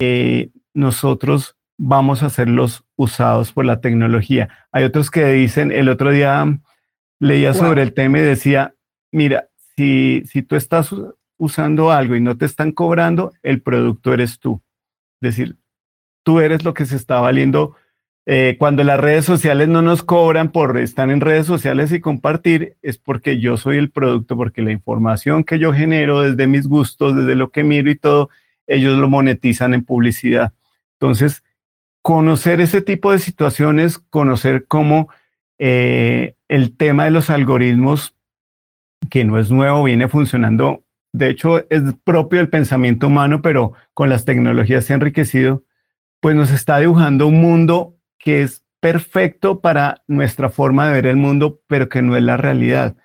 [0.01, 4.49] Eh, nosotros vamos a ser los usados por la tecnología.
[4.71, 6.47] Hay otros que dicen, el otro día
[7.19, 8.75] leía sobre el tema y decía,
[9.11, 10.95] mira, si, si tú estás
[11.39, 14.63] usando algo y no te están cobrando, el producto eres tú.
[15.21, 15.57] Es decir,
[16.23, 17.77] tú eres lo que se está valiendo.
[18.27, 22.77] Eh, cuando las redes sociales no nos cobran por estar en redes sociales y compartir,
[22.83, 27.15] es porque yo soy el producto, porque la información que yo genero desde mis gustos,
[27.15, 28.29] desde lo que miro y todo,
[28.67, 30.53] ellos lo monetizan en publicidad.
[30.95, 31.45] Entonces,
[32.03, 35.09] conocer ese tipo de situaciones, conocer cómo
[35.59, 38.15] eh, el tema de los algoritmos,
[39.11, 40.83] que no es nuevo, viene funcionando
[41.17, 45.65] de hecho es propio del pensamiento humano, pero con las tecnologías se ha enriquecido,
[46.21, 51.17] pues nos está dibujando un mundo que es perfecto para nuestra forma de ver el
[51.17, 52.97] mundo, pero que no es la realidad.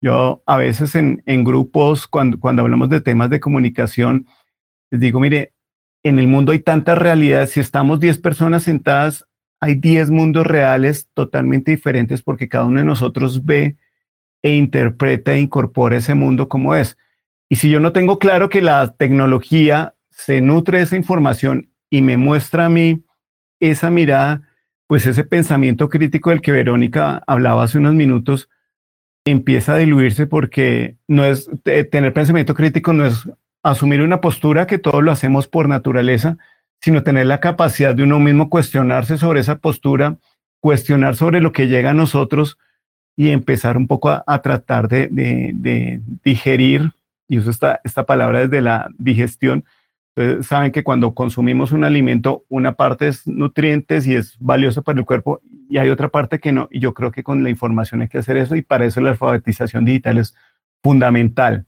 [0.00, 4.26] Yo a veces en, grupos, cuando, cuando hablamos de temas de comunicación,
[4.90, 5.54] les digo, mire,
[6.02, 9.26] en el mundo hay tantas realidades, si estamos 10 personas sentadas,
[9.60, 13.76] hay 10 mundos reales totalmente diferentes porque cada uno de nosotros ve
[14.42, 16.96] e interpreta e incorpora ese mundo como es.
[17.52, 22.00] Y si yo no tengo claro que la tecnología se nutre de esa información y
[22.00, 23.02] me muestra a mí
[23.58, 24.42] esa mirada,
[24.86, 28.48] pues ese pensamiento crítico del que Verónica hablaba hace unos minutos
[29.24, 33.28] empieza a diluirse porque no es tener pensamiento crítico no es
[33.64, 36.38] asumir una postura que todos lo hacemos por naturaleza,
[36.80, 40.16] sino tener la capacidad de uno mismo cuestionarse sobre esa postura,
[40.60, 42.58] cuestionar sobre lo que llega a nosotros
[43.16, 46.92] y empezar un poco a, tratar de, de digerir
[47.30, 49.64] y uso esta, esta palabra desde la digestión.
[50.42, 55.06] Saben que cuando consumimos un alimento, una parte es nutrientes y es valioso para el
[55.06, 56.68] cuerpo y hay otra parte que no.
[56.72, 59.10] Y yo creo que con la información hay que hacer eso y para eso la
[59.10, 60.34] alfabetización digital es
[60.82, 61.66] fundamental.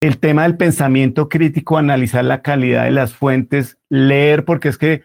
[0.00, 5.02] El tema del pensamiento crítico, analizar la calidad de las fuentes, leer, porque es que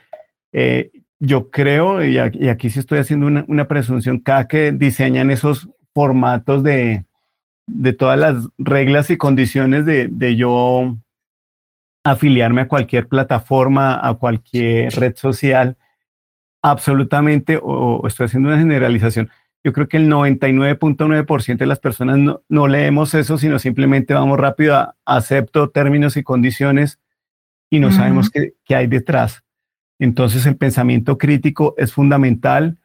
[0.52, 5.70] eh, yo creo, y aquí, sí estoy haciendo una, una presunción, cada que diseñan esos
[5.94, 7.06] formatos de,
[7.68, 10.98] de todas las reglas y condiciones de, de yo
[12.04, 15.78] afiliarme a cualquier plataforma, a cualquier red social,
[16.62, 19.30] absolutamente, o, estoy haciendo una generalización,
[19.64, 24.76] yo creo que el 99.9% de las personas no, leemos eso, sino simplemente vamos rápido
[24.76, 27.00] a acepto términos y condiciones
[27.70, 29.44] y no sabemos qué, qué hay detrás.
[30.00, 32.78] Entonces el pensamiento crítico es fundamental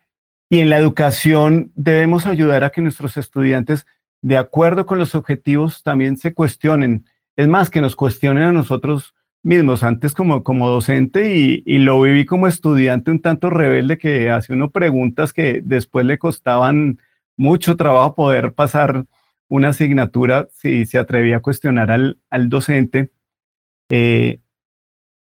[0.48, 3.84] y en la educación debemos ayudar a que nuestros estudiantes
[4.22, 7.06] de acuerdo con los objetivos, también se cuestionen.
[7.36, 12.26] Es más, que nos cuestionen a nosotros mismos, antes como, como docente y, lo viví
[12.26, 16.98] como estudiante un tanto rebelde que hace uno preguntas que después le costaban
[17.36, 19.06] mucho trabajo poder pasar
[19.48, 23.10] una asignatura, si se atrevía a cuestionar al, al docente,
[23.88, 24.40] eh,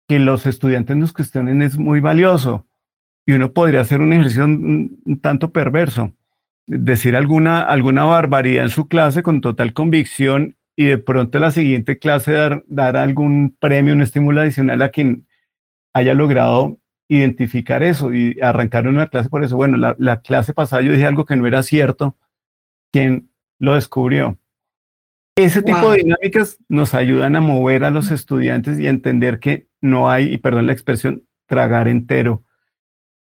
[0.07, 2.67] que los estudiantes nos cuestionen es muy valioso.
[3.25, 6.13] Y uno podría hacer un ejercicio un, tanto perverso,
[6.77, 11.99] decir alguna, alguna barbaridad en su clase con total convicción y de pronto la siguiente
[11.99, 15.27] clase dar, dar algún premio, un estímulo adicional a quien
[15.93, 19.57] haya logrado identificar eso y arrancar una clase por eso.
[19.57, 22.15] Bueno, la, la clase pasada yo dije algo que no era cierto.
[22.93, 24.37] ¿Quién lo descubrió?
[25.35, 29.67] Ese tipo de dinámicas nos ayudan a mover a los estudiantes y a entender que
[29.81, 32.43] no hay, y perdón la expresión, tragar entero.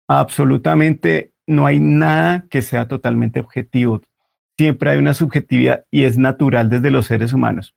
[0.07, 4.01] Absolutamente no hay nada que sea totalmente objetivo.
[4.57, 7.75] Siempre hay una subjetividad y es natural desde los seres humanos.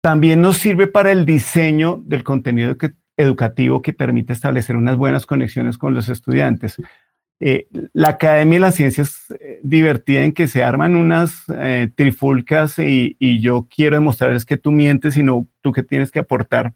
[0.00, 2.76] También nos sirve para el diseño del contenido
[3.16, 6.76] educativo que permite establecer unas buenas conexiones con los estudiantes.
[7.38, 12.78] Eh, la Academia de las Ciencias eh, divertida en que se arman unas eh, trifulcas
[12.78, 16.72] y, y, yo quiero demostrarles que tú mientes y no tú que tienes que aportar.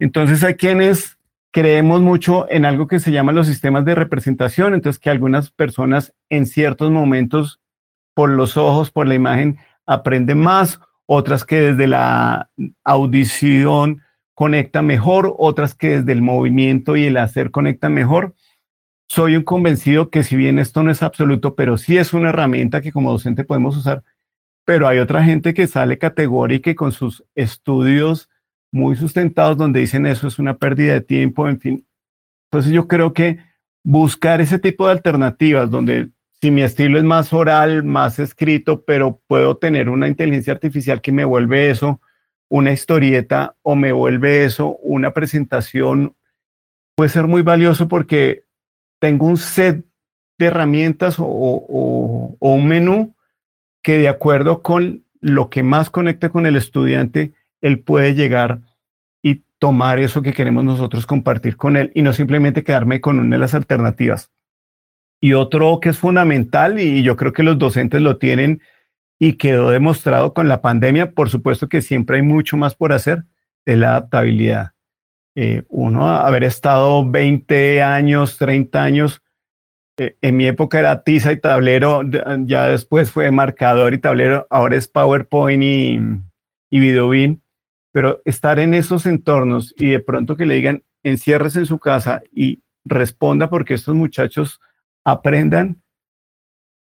[0.00, 1.16] Entonces hay quienes
[1.54, 6.12] creemos mucho en algo que se llama los sistemas de representación, entonces que algunas personas
[6.28, 7.60] en ciertos momentos
[8.12, 12.50] por los ojos, por la imagen, aprenden más, otras que desde la
[12.82, 14.02] audición
[14.34, 18.34] conectan mejor, otras que desde el movimiento y el hacer conectan mejor.
[19.06, 22.80] Soy un convencido que si bien esto no es absoluto, pero sí es una herramienta
[22.80, 24.02] que como docente podemos usar,
[24.64, 28.28] pero hay otra gente que sale categórica y con sus estudios
[28.74, 31.86] muy sustentados donde dicen eso es una pérdida de tiempo, en fin.
[32.50, 33.38] Entonces yo creo que
[33.84, 36.10] buscar ese tipo de alternativas donde
[36.40, 41.12] si mi estilo es más oral, más escrito, pero puedo tener una inteligencia artificial que
[41.12, 42.00] me vuelve eso
[42.48, 46.16] una historieta o me vuelve eso una presentación,
[46.96, 48.42] puede ser muy valioso porque
[49.00, 49.84] tengo un set
[50.36, 53.14] de herramientas o, o un menú
[53.82, 57.34] que de acuerdo con lo que más conecte con el estudiante,
[57.64, 58.60] él puede llegar
[59.22, 63.36] y tomar eso que queremos nosotros compartir con él y no simplemente quedarme con una
[63.36, 64.30] de las alternativas.
[65.18, 68.60] Y otro que es fundamental, y yo creo que los docentes lo tienen
[69.18, 73.24] y quedó demostrado con la pandemia, por supuesto que siempre hay mucho más por hacer,
[73.64, 74.72] es la adaptabilidad.
[75.34, 79.22] Eh, uno, haber estado 20 años, 30 años,
[79.96, 82.02] eh, en mi época era tiza y tablero,
[82.44, 85.98] ya después fue marcador y tablero, ahora es PowerPoint y,
[86.68, 87.40] y VideoBeam
[87.94, 92.24] pero estar en esos entornos y de pronto que le digan, enciérrese en su casa
[92.32, 94.60] y responda porque estos muchachos
[95.04, 95.80] aprendan,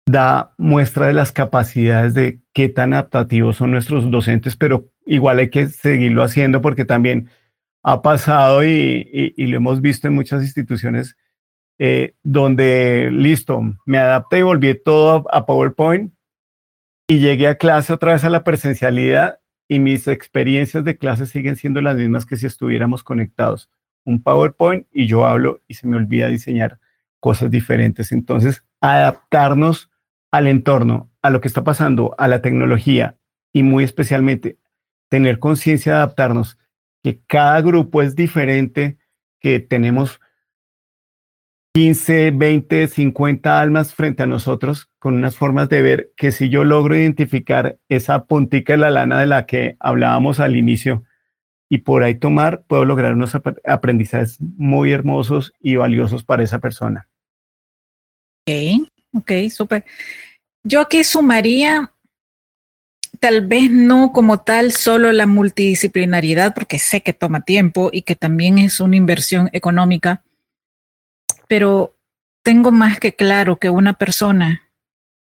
[0.05, 5.49] da muestra de las capacidades de qué tan adaptativos son nuestros docentes, pero igual hay
[5.49, 7.31] que seguirlo haciendo porque también
[7.81, 11.17] ha pasado y, lo hemos visto en muchas instituciones
[11.79, 16.13] eh, donde, listo, me adapté y volví todo a PowerPoint
[17.07, 19.40] y llegué a clase otra vez a la presencialidad
[19.71, 23.69] y mis experiencias de clase siguen siendo las mismas que si estuviéramos conectados.
[24.03, 26.77] Un PowerPoint y yo hablo y se me olvida diseñar
[27.21, 28.11] cosas diferentes.
[28.11, 29.89] Entonces, adaptarnos
[30.29, 33.15] al entorno, a lo que está pasando, a la tecnología
[33.53, 34.57] y muy especialmente
[35.07, 36.57] tener conciencia de adaptarnos,
[37.01, 38.97] que cada grupo es diferente,
[39.39, 40.19] que tenemos
[41.73, 46.65] 15, 20, 50 almas frente a nosotros con unas formas de ver que si yo
[46.65, 51.03] logro identificar esa puntica de la lana de la que hablábamos al inicio
[51.69, 53.33] y por ahí tomar, puedo lograr unos
[53.65, 57.07] aprendizajes muy hermosos y valiosos para esa persona.
[58.45, 59.85] Ok, ok, súper.
[60.63, 61.93] Yo aquí sumaría
[63.21, 68.15] tal vez no como tal solo la multidisciplinaridad, porque sé que toma tiempo y que
[68.17, 70.23] también es una inversión económica,
[71.51, 71.99] pero
[72.45, 74.71] tengo más que claro que una persona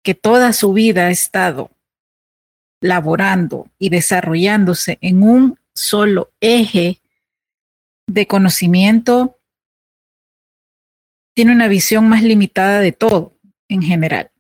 [0.03, 1.71] que toda su vida ha estado
[2.81, 7.03] laborando y desarrollándose en un solo eje
[8.07, 9.39] de conocimiento,
[11.35, 13.37] tiene una visión más limitada de todo
[13.69, 14.31] en general.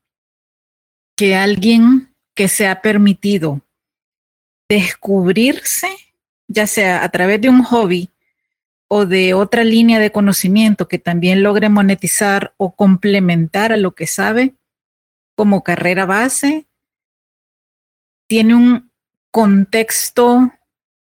[1.18, 3.60] Que alguien que se ha permitido
[4.70, 5.94] descubrirse,
[6.48, 8.08] ya sea a través de un hobby
[8.96, 14.06] o de otra línea de conocimiento que también logre monetizar o complementar a lo que
[14.06, 14.54] sabe
[15.34, 16.68] como carrera base,
[18.28, 18.92] tiene un
[19.32, 20.52] contexto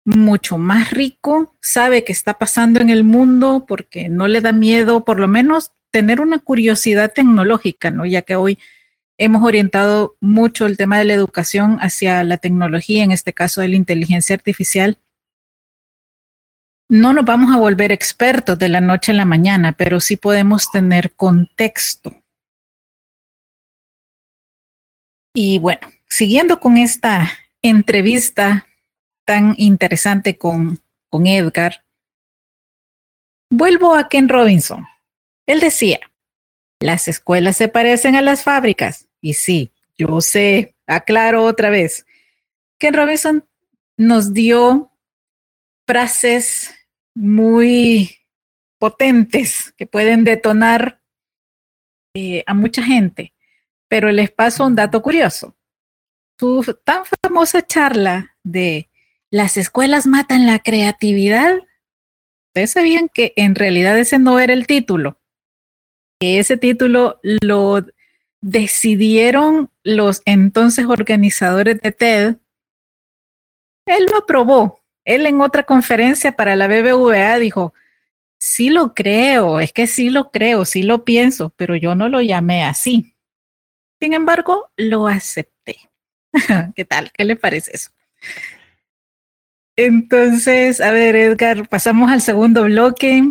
[0.03, 5.05] mucho más rico, sabe qué está pasando en el mundo porque no le da miedo,
[5.05, 8.07] por lo menos tener una curiosidad tecnológica, ¿no?
[8.07, 8.57] Ya que hoy
[9.19, 13.67] hemos orientado mucho el tema de la educación hacia la tecnología, en este caso de
[13.67, 14.97] la inteligencia artificial,
[16.89, 20.69] no nos vamos a volver expertos de la noche a la mañana, pero sí podemos
[20.71, 22.15] tener contexto.
[25.33, 27.31] Y bueno, siguiendo con esta
[27.61, 28.67] entrevista
[29.25, 30.79] tan interesante con,
[31.09, 31.83] con Edgar,
[33.49, 34.85] vuelvo a Ken Robinson.
[35.47, 35.99] Él decía,
[36.79, 39.07] las escuelas se parecen a las fábricas.
[39.21, 42.05] Y sí, yo sé, aclaro otra vez.
[42.77, 43.45] Ken Robinson
[43.97, 44.91] nos dio
[45.85, 46.73] frases
[47.15, 48.17] muy
[48.79, 51.01] potentes que pueden detonar
[52.13, 53.33] eh, a mucha gente.
[53.87, 55.55] Pero les paso un dato curioso.
[56.39, 58.89] Su tan famosa charla de
[59.31, 61.59] las escuelas matan la creatividad.
[62.49, 65.19] Ustedes sabían que en realidad ese no era el título.
[66.19, 67.85] Ese título lo
[68.41, 72.35] decidieron los entonces organizadores de TED.
[73.85, 74.84] Él lo aprobó.
[75.05, 77.73] Él en otra conferencia para la BBVA dijo,
[78.39, 82.21] sí lo creo, es que sí lo creo, sí lo pienso, pero yo no lo
[82.21, 83.15] llamé así.
[83.99, 85.77] Sin embargo, lo acepté.
[86.75, 87.11] ¿Qué tal?
[87.11, 87.91] ¿Qué le parece eso?
[89.77, 93.23] Entonces, a ver, Edgar, pasamos al segundo bloque.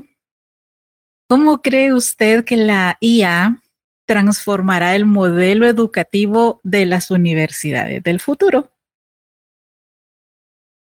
[1.28, 3.62] ¿Cómo cree usted que la IA
[4.06, 8.73] transformará el modelo educativo de las universidades del futuro?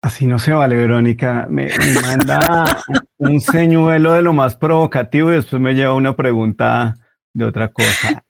[0.04, 1.48] Así no se vale, Verónica.
[1.50, 1.70] Me,
[2.02, 2.84] manda
[3.20, 6.98] un señuelo de lo más provocativo y después me lleva una pregunta
[7.34, 8.22] de otra cosa.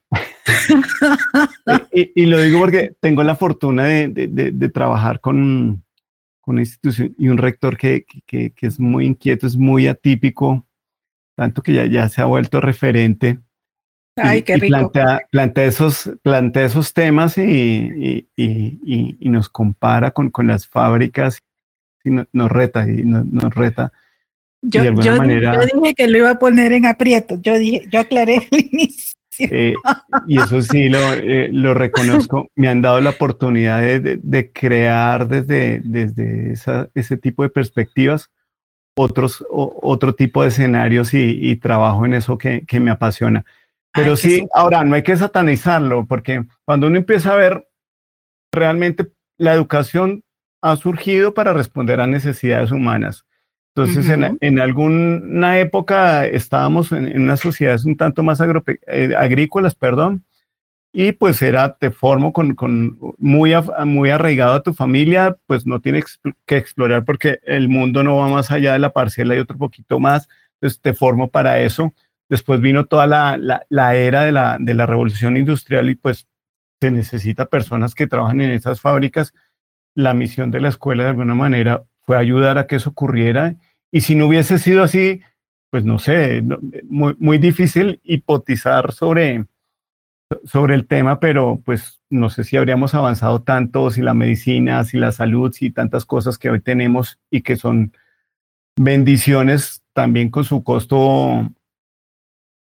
[1.91, 5.83] y, lo digo porque tengo la fortuna de, trabajar con,
[6.45, 8.05] una institución y un rector que,
[8.61, 10.67] es muy inquieto, es muy atípico,
[11.35, 13.39] tanto que ya, ya se ha vuelto referente.
[14.15, 14.67] Ay, qué rico.
[14.91, 18.27] plantea, plantea, esos, plantea esos temas y,
[19.21, 21.41] nos compara con, con las fábricas
[22.09, 23.91] nos, reta y nos, reta.
[24.61, 28.59] Yo, yo, dije que lo iba a poner en aprieto, yo dije, yo aclaré el
[28.71, 29.13] inicio.
[29.39, 29.73] Eh,
[30.27, 35.27] y eso sí lo, eh, lo, reconozco, me han dado la oportunidad de, de, crear
[35.27, 38.29] desde, desde esa, ese tipo de perspectivas
[38.95, 43.43] otros, otro tipo de escenarios y, y trabajo en eso que, que me apasiona.
[43.93, 47.67] Pero sí, ahora no hay que satanizarlo, porque cuando uno empieza a ver
[48.51, 50.23] realmente la educación
[50.63, 53.25] ha surgido para responder a necesidades humanas.
[53.75, 54.07] Entonces,
[54.39, 60.23] en, alguna época estábamos en, unas sociedades un tanto más eh, agrícolas, perdón,
[60.93, 63.53] y pues era, te formo con, con muy,
[63.85, 68.29] muy arraigado a tu familia, pues no tienes que explorar porque el mundo no va
[68.29, 70.29] más allá de la parcela y otro poquito más,
[70.61, 71.93] entonces te formo para eso.
[72.29, 76.25] Después vino toda la, la, la era de la, de la revolución industrial y pues
[76.79, 79.33] se necesita personas que trabajan en esas fábricas
[79.95, 83.55] la misión de la escuela de alguna manera fue ayudar a que eso ocurriera.
[83.91, 85.21] Y si no hubiese sido así,
[85.69, 86.43] pues no sé,
[86.87, 89.45] muy, muy difícil hipotizar sobre,
[90.45, 94.97] sobre el tema, pero pues no sé si habríamos avanzado tanto, si la medicina, si
[94.97, 97.93] la salud, si tantas cosas que hoy tenemos y que son
[98.75, 101.49] bendiciones también con su costo,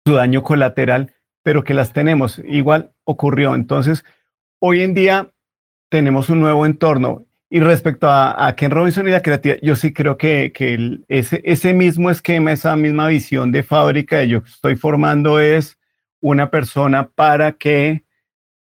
[0.06, 2.40] su daño colateral, pero que las tenemos.
[2.46, 3.54] Igual ocurrió.
[3.54, 4.04] Entonces,
[4.58, 5.30] hoy en día
[5.90, 7.26] tenemos un nuevo entorno.
[7.50, 11.74] Y respecto a, Ken Robinson y la creatividad, yo sí creo que, que ese, ese
[11.74, 15.76] mismo esquema, esa misma visión de fábrica que yo estoy formando es
[16.20, 18.04] una persona para que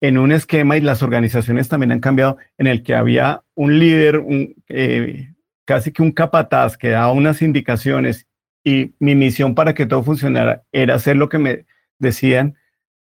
[0.02, 4.18] en un esquema, y las organizaciones también han cambiado, en el que había un líder,
[4.18, 5.32] un, eh,
[5.64, 8.26] casi que un capataz que daba unas indicaciones
[8.62, 11.66] y mi misión para que todo funcionara era hacer lo que me
[11.98, 12.56] decían,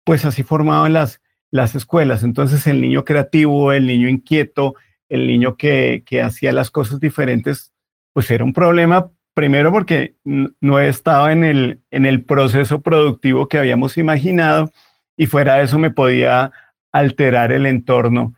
[0.03, 1.20] pues así formaban las,
[1.52, 2.24] las escuelas.
[2.24, 4.76] Entonces el niño creativo, el niño inquieto,
[5.10, 7.74] el niño que, hacía las cosas diferentes,
[8.14, 13.58] pues era un problema primero porque no estaba en el, en el proceso productivo que
[13.58, 14.72] habíamos imaginado
[15.16, 16.52] y fuera de eso me podía
[16.91, 18.34] alterar el entorno.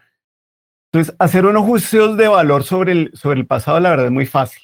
[0.91, 4.27] Entonces, hacer unos juicios de valor sobre el, sobre el pasado, la verdad es muy
[4.27, 4.63] fácil,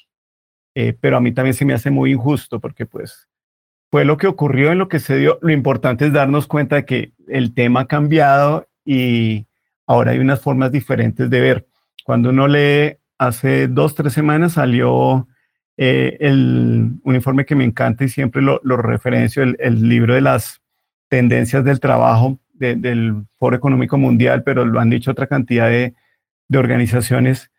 [0.76, 3.28] eh, pero a mí también se me hace muy injusto porque pues
[3.90, 5.38] fue lo que ocurrió en lo que se dio.
[5.42, 9.46] Lo importante es darnos cuenta de que el tema ha cambiado y
[9.86, 11.66] ahora hay unas formas diferentes de ver.
[12.04, 15.28] Cuando uno lee, hace dos, tres semanas salió
[15.76, 20.60] eh, el, un informe que me encanta y siempre lo, referencio, el, libro de las
[21.08, 25.94] tendencias del trabajo del Foro Económico Mundial, pero lo han dicho otra cantidad de,
[26.48, 27.50] de organizaciones.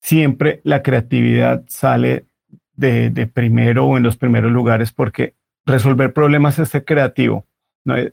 [0.00, 2.26] Siempre la creatividad sale
[2.74, 5.34] de primero o en los primeros lugares porque
[5.66, 7.46] resolver problemas es ser creativo.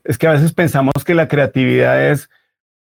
[0.04, 2.30] Es que a veces pensamos que la creatividad es,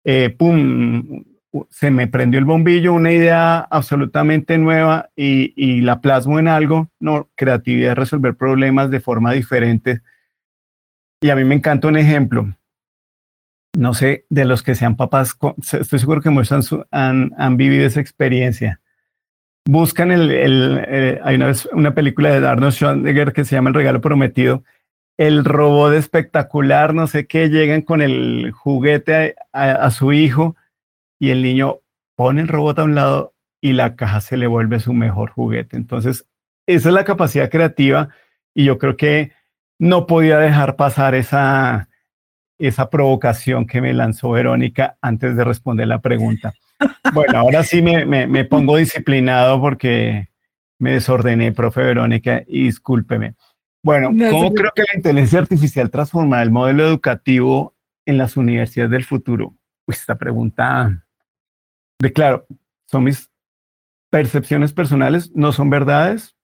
[0.04, 1.24] eh, pum,
[1.68, 6.90] se me prendió el bombillo, una idea absolutamente nueva y, la plasmo en algo.
[7.00, 10.02] No, creatividad es resolver problemas de forma diferente.
[11.20, 12.54] Y a mí me encanta un ejemplo.
[13.76, 15.36] no sé, de los que sean papás,
[15.72, 18.80] estoy seguro que muchos han, han, vivido esa experiencia.
[19.64, 20.30] Buscan el
[20.88, 24.64] eh, hay una vez una película de Arnold Schwarzenegger que se llama El regalo prometido,
[25.20, 30.56] el robot espectacular, no sé qué, llegan con el juguete a, su hijo
[31.18, 31.80] y el niño
[32.16, 35.76] pone el robot a un lado y la caja se le vuelve su mejor juguete.
[35.76, 36.24] Entonces,
[36.66, 38.08] esa es la capacidad creativa
[38.54, 39.32] y yo creo que
[39.78, 41.90] no podía dejar pasar esa,
[42.58, 46.54] esa provocación que me lanzó Verónica antes de responder la pregunta.
[47.12, 50.30] Bueno, ahora sí me, me pongo disciplinado porque
[50.78, 53.34] me desordené, profe Verónica, y discúlpeme.
[53.82, 57.74] Bueno, ¿cómo creo que la inteligencia artificial transformará el modelo educativo
[58.04, 59.54] en las universidades del futuro?
[59.86, 61.04] Pues esta pregunta,
[61.98, 62.46] de claro,
[62.86, 63.30] son mis
[64.10, 66.36] percepciones personales, no son verdades.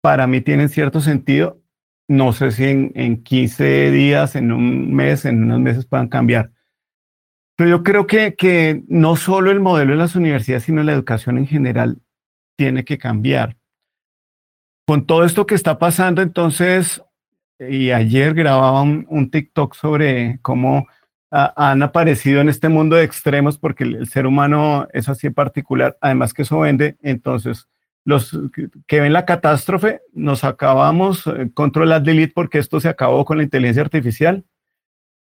[0.00, 1.60] Para mí tienen cierto sentido.
[2.08, 6.52] No sé si en, en 15 días, en un mes, en unos meses puedan cambiar.
[7.56, 11.36] Pero yo creo que, que no solo el modelo de las universidades, sino la educación
[11.36, 12.00] en general
[12.56, 13.59] tiene que cambiar
[14.90, 17.00] con todo esto que está pasando, entonces,
[17.60, 20.88] y ayer grababa un, TikTok sobre cómo
[21.30, 25.96] han aparecido en este mundo de extremos, porque el, ser humano es así en particular,
[26.00, 27.68] además que eso vende, entonces
[28.04, 28.36] los
[28.88, 33.44] que ven la catástrofe, nos acabamos, eh, control delete porque esto se acabó con la
[33.44, 34.44] inteligencia artificial,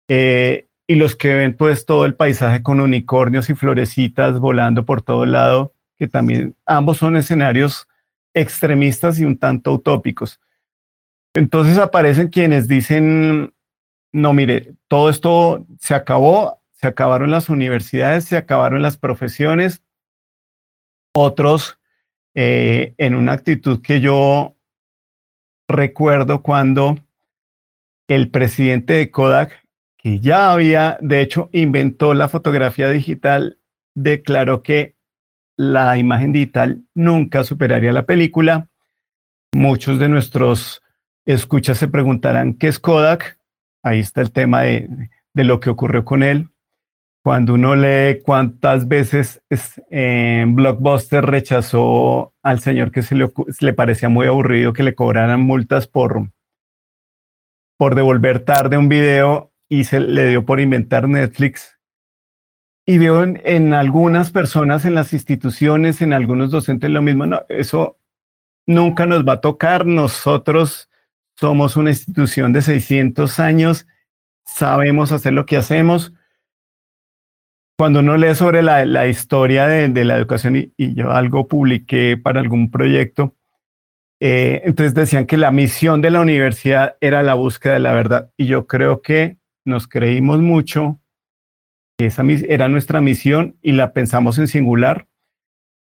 [0.08, 5.04] eh, y los que ven pues todo el paisaje con unicornios y florecitas volando por
[5.04, 7.86] todo lado, que también ambos son escenarios
[8.34, 10.40] extremistas y un tanto utópicos.
[11.34, 13.54] Entonces aparecen quienes dicen,
[14.12, 19.84] no, mire, todo esto se acabó, se acabaron las universidades, se acabaron las profesiones.
[21.14, 21.80] Otros,
[22.34, 24.56] eh, en una actitud que yo
[25.68, 26.98] recuerdo cuando
[28.08, 29.68] el presidente de Kodak,
[29.98, 33.60] que ya había, de hecho, inventó la fotografía digital,
[33.94, 34.96] declaró que
[35.60, 38.70] la imagen digital nunca superaría la película.
[39.54, 40.82] Muchos de nuestros
[41.26, 43.38] escuchas se preguntarán qué es Kodak.
[43.84, 46.48] Ahí está el tema de, lo que ocurrió con él.
[47.26, 49.42] Cuando uno lee cuántas veces
[49.90, 53.30] en Blockbuster rechazó al señor que se le,
[53.60, 56.32] le, parecía muy aburrido que le cobraran multas por,
[57.78, 61.78] por devolver tarde un video y se le dio por inventar Netflix,
[62.90, 67.28] y veo en, algunas personas, en las instituciones, en algunos docentes lo mismo.
[67.28, 68.00] No, eso
[68.66, 69.86] nunca nos va a tocar.
[69.86, 70.90] Nosotros
[71.36, 73.86] somos una institución de 600 años,
[74.44, 76.14] sabemos hacer lo que hacemos.
[77.78, 82.72] Cuando uno lee sobre la, historia de, la educación y, yo algo publiqué para algún
[82.72, 83.36] proyecto,
[84.20, 88.32] eh, entonces decían que la misión de la universidad era la búsqueda de la verdad.
[88.36, 91.00] Y yo creo que nos creímos mucho
[92.06, 95.08] esa era nuestra misión y la pensamos en singular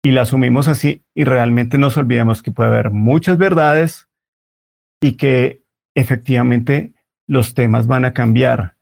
[0.02, 4.08] y la asumimos así y realmente nos olvidamos que puede haber muchas verdades
[5.00, 5.62] y que
[5.94, 6.94] efectivamente
[7.26, 8.76] los temas van a cambiar.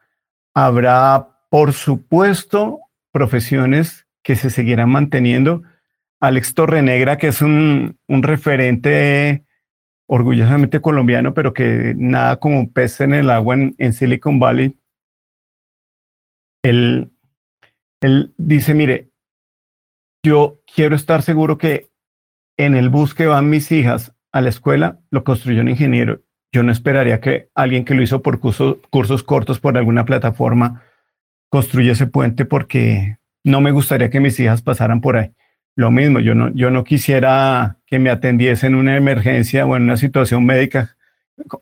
[0.54, 2.80] Habrá, por supuesto,
[3.12, 5.62] profesiones que se seguirán manteniendo.
[6.20, 9.44] Alex Torrenegra, que es un, un referente
[10.06, 14.76] orgullosamente colombiano, pero que nada como pez en el agua en Silicon Valley,
[16.62, 17.10] él,
[18.00, 19.10] él dice, mire,
[20.22, 21.90] yo quiero estar seguro que
[22.56, 26.22] en el bus que van mis hijas a la escuela lo construyó un ingeniero.
[26.52, 30.82] Yo no esperaría que alguien que lo hizo por cursos cortos por alguna plataforma
[31.50, 35.32] construya ese puente porque no me gustaría que mis hijas pasaran por ahí.
[35.76, 39.84] Lo mismo, yo no, yo no quisiera que me atendiesen en una emergencia o en
[39.84, 40.96] una situación médica,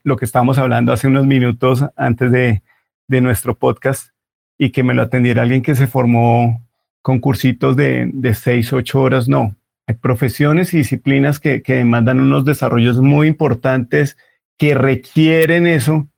[0.05, 2.63] lo que estábamos hablando hace unos minutos antes de,
[3.09, 4.16] de nuestro podcast,
[4.59, 6.67] y que me lo atendiera alguien que se formó
[7.03, 9.55] con cursitos de, de seis, ocho horas, no.
[9.87, 14.17] Hay profesiones y disciplinas que, que demandan unos desarrollos muy importantes
[14.59, 16.09] que requieren eso,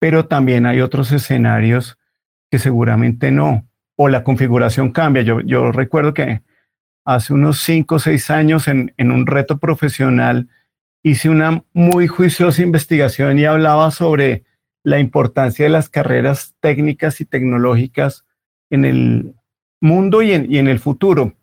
[0.00, 1.98] pero también hay otros escenarios
[2.50, 3.66] que seguramente no.
[3.96, 5.22] O la configuración cambia.
[5.22, 6.42] Yo, yo recuerdo que
[7.04, 10.48] hace unos cinco o seis años en, en un reto profesional
[11.04, 14.42] hice una muy juiciosa investigación y hablaba sobre
[14.86, 18.24] la importancia de las carreras técnicas y tecnológicas
[18.70, 19.34] en el
[19.80, 21.34] mundo y en, el futuro.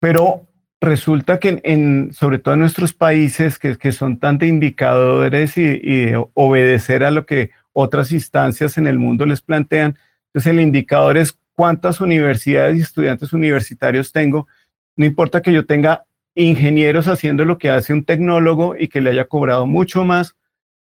[0.00, 0.48] Pero
[0.80, 5.64] resulta que en, sobre todo en nuestros países que, que son tan de indicadores y,
[5.66, 9.98] y, obedecer a lo que otras instancias en el mundo les plantean,
[10.28, 14.48] entonces el indicador es cuántas universidades y estudiantes universitarios tengo.
[14.96, 19.10] No importa que yo tenga ingenieros haciendo lo que hace un tecnólogo y que le
[19.10, 20.36] haya cobrado mucho más,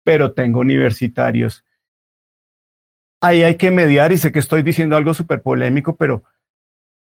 [0.03, 1.63] pero tengo universitarios.
[3.25, 6.25] Ahí hay que mediar y sé que estoy diciendo algo súper polémico, pero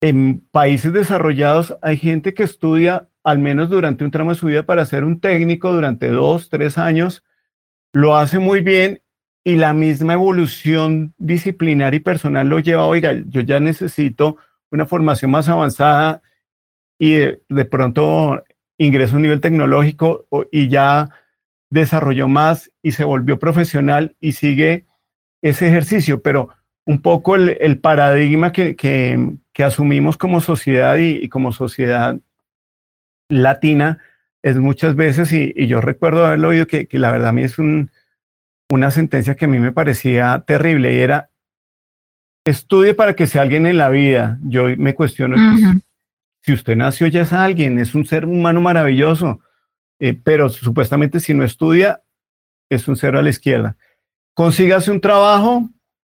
[0.00, 4.62] en países desarrollados hay gente que estudia al menos durante un tramo de su vida
[4.62, 7.24] para ser un técnico durante dos, tres años,
[7.92, 9.02] lo hace muy bien
[9.44, 14.38] y la misma evolución disciplinar y personal lo lleva, oiga, yo ya necesito
[14.70, 16.22] una formación más avanzada
[16.98, 18.42] y de, pronto
[18.78, 21.10] ingreso a un nivel tecnológico y ya
[21.68, 24.86] desarrolló más y se volvió profesional y sigue
[25.44, 26.48] ese ejercicio, pero
[26.86, 32.18] un poco el, paradigma que, que, asumimos como sociedad y, como sociedad
[33.28, 33.98] latina
[34.42, 37.90] es muchas veces, y, yo recuerdo haberlo oído, que, la verdad a mí es un,
[38.70, 41.28] una sentencia que a mí me parecía terrible y era,
[42.46, 44.38] estudie para que sea alguien en la vida.
[44.44, 45.82] Yo me cuestiono, pues,
[46.40, 49.40] si usted nació ya es alguien, es un ser humano maravilloso,
[49.98, 52.02] eh, pero supuestamente si no estudia,
[52.70, 53.76] es un cero a la izquierda.
[54.34, 55.70] Consígase un trabajo,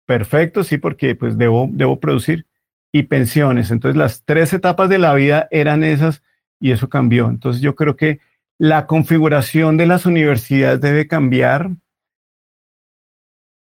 [0.05, 2.45] perfecto, sí, porque pues debo, debo producir,
[2.91, 3.72] y pensiones.
[3.72, 6.24] Entonces las tres etapas de la vida eran esas
[6.59, 7.30] y eso cambió.
[7.30, 8.20] Entonces yo creo que
[8.57, 11.72] la configuración de las universidades debe cambiar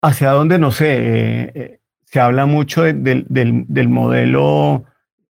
[0.03, 4.85] hacia donde, no sé, eh, eh, se habla mucho del, modelo,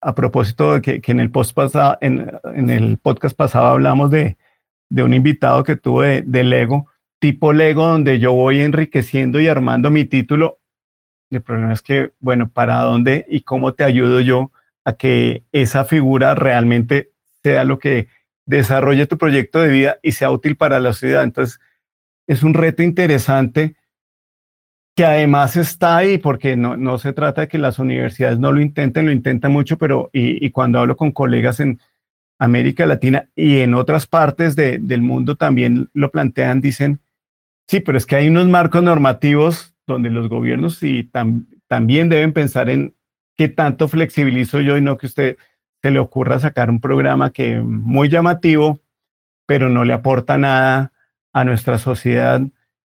[0.01, 4.37] a propósito de que, en, el post pasado, en, el podcast pasado hablamos de,
[4.91, 6.87] un invitado que tuve de, Lego,
[7.19, 10.59] tipo Lego, donde yo voy enriqueciendo y armando mi título.
[11.29, 14.51] El problema es que, bueno, ¿para dónde y cómo te ayudo yo
[14.85, 17.11] a que esa figura realmente
[17.43, 18.07] sea lo que
[18.45, 21.23] desarrolle tu proyecto de vida y sea útil para la sociedad?
[21.23, 21.59] Entonces,
[22.25, 23.75] es un reto interesante
[24.95, 28.59] que además está ahí, porque no, no se trata de que las universidades no lo
[28.59, 31.79] intenten, lo intentan mucho, pero y, cuando hablo con colegas en
[32.37, 36.99] América Latina y en otras partes del mundo también lo plantean, dicen,
[37.69, 40.81] sí, pero es que hay unos marcos normativos donde los gobiernos
[41.67, 42.95] también deben pensar en
[43.37, 45.37] qué tanto flexibilizo yo y no que usted
[45.83, 48.81] se le ocurra sacar un programa que muy llamativo,
[49.45, 50.91] pero no le aporta nada
[51.31, 52.41] a nuestra sociedad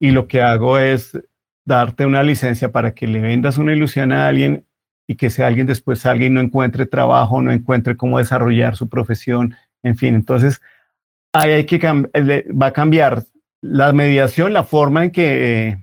[0.01, 1.21] y lo que hago es
[1.67, 4.67] darte una licencia para que le vendas una ilusión a alguien
[5.07, 8.89] y que ese alguien después salga y no encuentre trabajo, no encuentre cómo desarrollar su
[8.89, 10.15] profesión, en fin.
[10.15, 10.63] Entonces,
[11.35, 13.25] hay que va a cambiar
[13.63, 15.79] la mediación, la forma en que,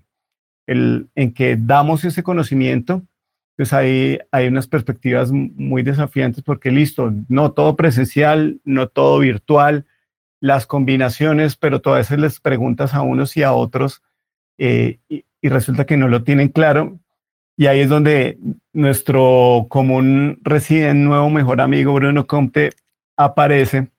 [0.67, 3.01] el, en que damos ese conocimiento.
[3.55, 9.85] Pues ahí hay unas perspectivas muy desafiantes porque listo, no todo presencial, no todo virtual,
[10.39, 14.01] las combinaciones, pero todas esas les preguntas a unos y a otros
[14.57, 16.99] eh, y resulta que no lo tienen claro.
[17.57, 18.37] Y ahí es donde
[18.71, 22.71] nuestro común residente, nuevo mejor amigo Bruno Comte
[23.17, 23.89] aparece.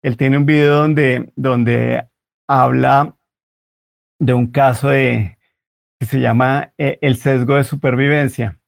[0.00, 2.06] Él tiene un video donde, donde
[2.48, 3.14] habla
[4.22, 5.36] de un caso de,
[5.98, 8.60] que se llama eh, el sesgo de supervivencia.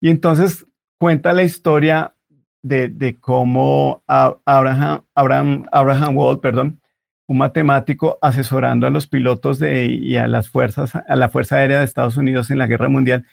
[0.00, 0.66] Y entonces
[0.98, 2.14] cuenta la historia
[2.62, 6.80] de, de cómo Abraham, Abraham, Abraham Wald, perdón,
[7.26, 11.80] un matemático asesorando a los pilotos de, y a las fuerzas, a la Fuerza Aérea
[11.80, 13.26] de Estados Unidos en la Guerra Mundial,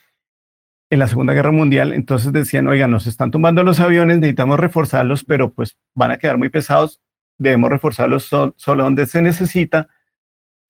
[0.90, 1.94] en la Segunda Guerra Mundial.
[1.94, 6.38] Entonces decían, oiga, nos están tumbando los aviones, necesitamos reforzarlos, pero pues van a quedar
[6.38, 7.00] muy pesados,
[7.38, 9.88] debemos reforzarlos solo donde se necesita.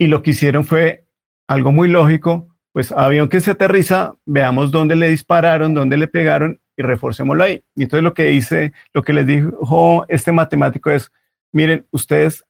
[0.02, 1.06] Y lo que hicieron fue
[1.47, 6.60] algo muy lógico, pues avión que se aterriza, veamos dónde le dispararon, dónde le pegaron
[6.76, 7.64] y reforcémoslo ahí.
[7.76, 11.12] Y entonces lo que dice, lo que les dijo este matemático es,
[11.54, 12.43] miren, ustedes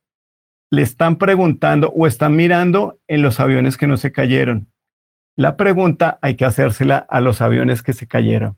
[0.70, 4.72] le están preguntando o están mirando en los aviones que no se cayeron.
[5.36, 8.58] La pregunta hay que hacérsela a los aviones que se cayeron,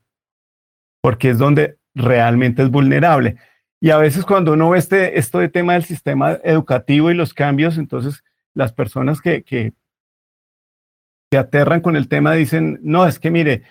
[1.02, 3.38] porque es donde realmente es vulnerable.
[3.80, 7.34] Y a veces cuando uno ve este, esto de tema del sistema educativo y los
[7.34, 8.22] cambios, entonces
[8.54, 9.74] las personas que, que
[11.30, 13.62] se aterran con el tema dicen, no, es que mire,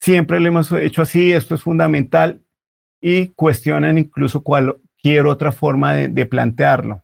[0.00, 2.42] siempre lo hemos hecho así, esto es fundamental,
[3.00, 7.02] y cuestionan incluso cualquier otra forma de plantearlo.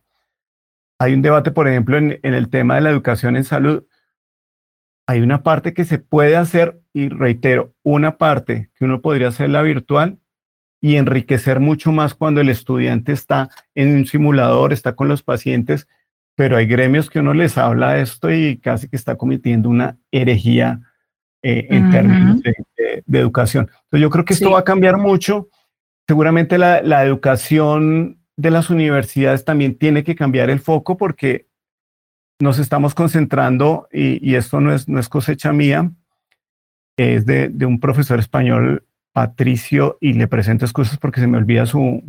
[1.00, 3.84] Hay un debate, por ejemplo, en, el tema de la educación en salud.
[5.06, 9.48] Hay una parte que se puede hacer, y reitero, una parte que uno podría hacer
[9.50, 10.18] la virtual
[10.80, 15.88] y enriquecer mucho más cuando el estudiante está en un simulador, está con los pacientes,
[16.38, 19.98] pero hay gremios que uno les habla de esto y casi que está cometiendo una
[20.12, 20.80] herejía
[21.42, 23.64] eh, en términos de, educación.
[23.64, 25.48] Entonces yo creo que esto va a cambiar mucho.
[26.06, 31.48] Seguramente la, la educación de las universidades también tiene que cambiar el foco porque
[32.38, 35.90] nos estamos concentrando, y, esto no es, no es cosecha mía,
[36.96, 42.00] es de, un profesor español, Patricio, y le presento excusas porque se me olvida su,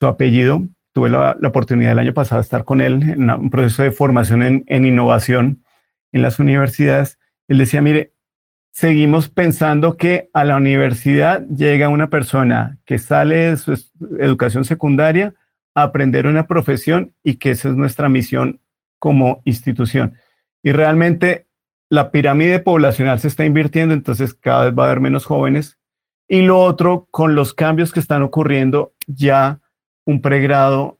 [0.00, 0.66] apellido.
[0.98, 4.42] Tuve la, oportunidad el año pasado de estar con él en un proceso de formación
[4.42, 5.62] en, en innovación
[6.10, 7.20] en las universidades.
[7.46, 8.14] Él decía, mire,
[8.72, 13.80] seguimos pensando que a la universidad llega una persona que sale de su
[14.18, 15.34] educación secundaria
[15.72, 18.60] a aprender una profesión y que esa es nuestra misión
[18.98, 20.14] como institución.
[20.64, 21.46] Y realmente
[21.90, 25.78] la pirámide poblacional se está invirtiendo, entonces cada vez va a haber menos jóvenes.
[26.26, 29.60] Y lo otro, con los cambios que están ocurriendo, ya
[30.08, 30.98] un pregrado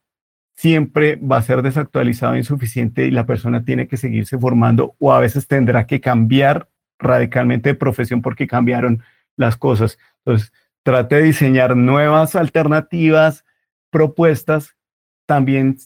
[0.54, 5.18] siempre va a ser desactualizado insuficiente y la persona tiene que seguirse formando o a
[5.18, 9.02] veces tendrá que cambiar radicalmente de profesión porque cambiaron
[9.34, 9.98] las cosas.
[10.18, 10.52] Entonces,
[10.82, 13.46] trate de diseñar nuevas alternativas,
[13.88, 14.76] propuestas,
[15.24, 15.78] también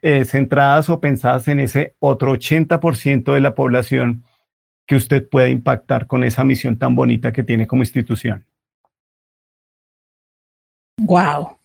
[0.00, 4.24] eh, centradas o pensadas en ese otro 80% de la población
[4.86, 8.46] que usted puede impactar con esa misión tan bonita que tiene como institución.
[10.98, 11.58] Wow.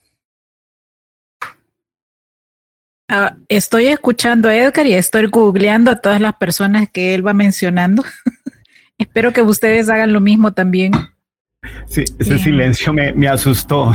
[3.10, 7.34] Ah, estoy escuchando a Edgar y estoy googleando a todas las personas que él va
[7.34, 8.04] mencionando.
[8.98, 10.94] Espero que ustedes hagan lo mismo también.
[11.88, 13.94] Sí, ese silencio me, me, asustó.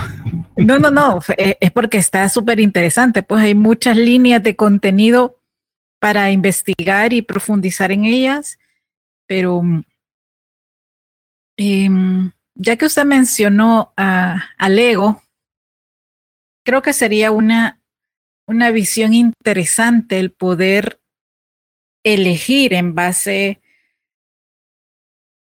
[0.57, 5.41] No, no, no, eh, es porque está súper interesante, pues hay muchas líneas de contenido
[5.99, 8.59] para investigar y profundizar en ellas
[9.27, 9.63] pero
[11.57, 15.23] em, ya que usted mencionó a, al ego,
[16.65, 17.81] creo que sería una,
[18.47, 21.01] una visión interesante el poder
[22.05, 23.61] elegir en base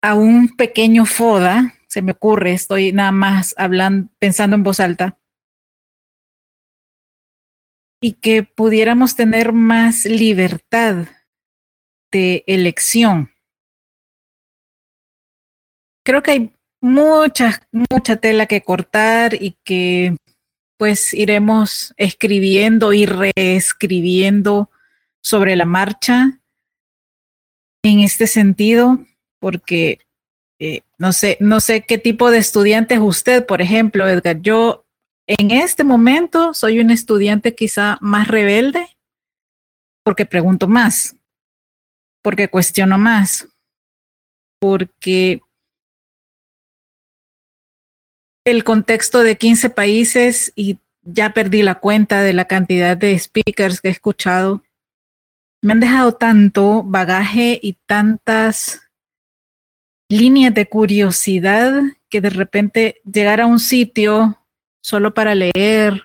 [0.02, 5.18] a un pequeño FODA, se me ocurre, estoy nada más hablando, pensando en voz alta,
[8.00, 11.06] y que pudiéramos tener más libertad
[12.10, 13.30] de elección.
[16.02, 20.16] Creo que hay mucha, mucha tela que cortar y que
[20.80, 24.70] pues iremos escribiendo y reescribiendo
[25.20, 26.40] sobre la marcha
[27.82, 29.04] en este sentido,
[29.40, 29.98] porque
[30.58, 34.40] eh, no sé, no sé qué tipo de estudiante es usted, por ejemplo, Edgar.
[34.40, 34.86] Yo
[35.26, 38.96] en este momento soy un estudiante quizá más rebelde
[40.02, 41.14] porque pregunto más,
[42.22, 43.46] porque cuestiono más,
[44.58, 45.42] porque
[48.44, 53.80] el contexto de 15 países y ya perdí la cuenta de la cantidad de speakers
[53.80, 54.62] que he escuchado.
[55.62, 58.82] Me han dejado tanto bagaje y tantas
[60.08, 64.38] líneas de curiosidad que de repente llegar a un sitio
[64.82, 66.02] solo para leer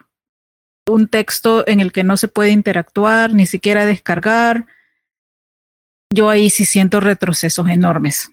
[0.88, 4.68] un texto en el que no se puede interactuar, ni siquiera descargar,
[6.14, 8.32] yo ahí sí siento retrocesos enormes.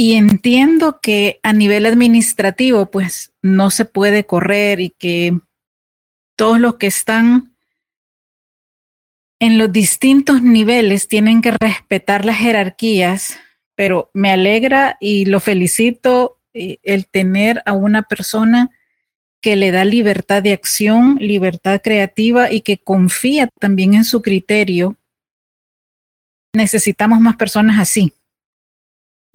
[0.00, 5.36] Y entiendo que a nivel administrativo, pues no se puede correr y que
[6.36, 7.56] todos los que están
[9.40, 13.40] en los distintos niveles tienen que respetar las jerarquías,
[13.74, 18.70] pero me alegra y lo felicito eh, el tener a una persona
[19.40, 24.94] que le da libertad de acción, libertad creativa y que confía también en su criterio.
[26.54, 28.12] Necesitamos más personas así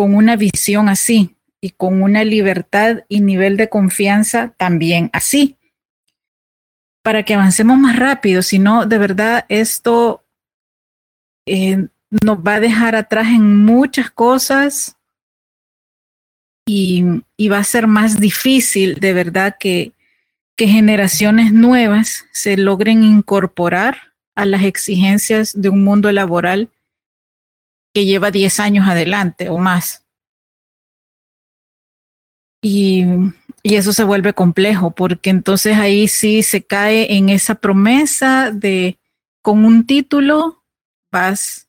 [0.03, 5.57] con una visión así y con una libertad y nivel de confianza también así,
[7.01, 10.25] para que avancemos más rápido, si no, de verdad esto
[11.45, 11.87] eh,
[12.21, 14.97] nos va a dejar atrás en muchas cosas
[16.67, 17.05] y,
[17.37, 19.93] y, va a ser más difícil de verdad que,
[20.57, 26.69] que generaciones nuevas se logren incorporar a las exigencias de un mundo laboral
[27.93, 30.05] que lleva 10 años adelante o más.
[32.61, 33.05] Y,
[33.61, 38.97] y, eso se vuelve complejo porque entonces ahí sí se cae en esa promesa de
[39.41, 40.63] con un título
[41.11, 41.67] vas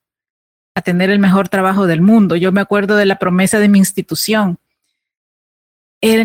[0.74, 2.36] a tener el mejor trabajo del mundo.
[2.36, 4.58] Yo me acuerdo de la promesa de mi institución.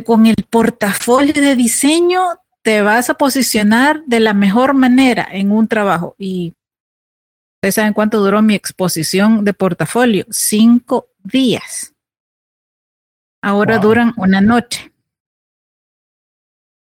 [0.06, 2.22] con el portafolio de diseño
[2.62, 6.16] te vas a posicionar de la mejor manera en un trabajo.
[6.18, 6.54] Y
[7.60, 10.26] ¿Ustedes saben cuánto duró mi exposición de portafolio?
[10.30, 11.94] Cinco días.
[13.42, 14.94] Ahora duran una noche.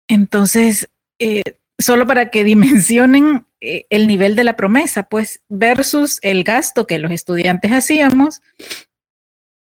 [0.07, 1.43] Entonces, eh,
[1.78, 6.99] solo para que dimensionen eh, el nivel de la promesa, pues, versus el gasto que
[6.99, 8.41] los estudiantes hacíamos,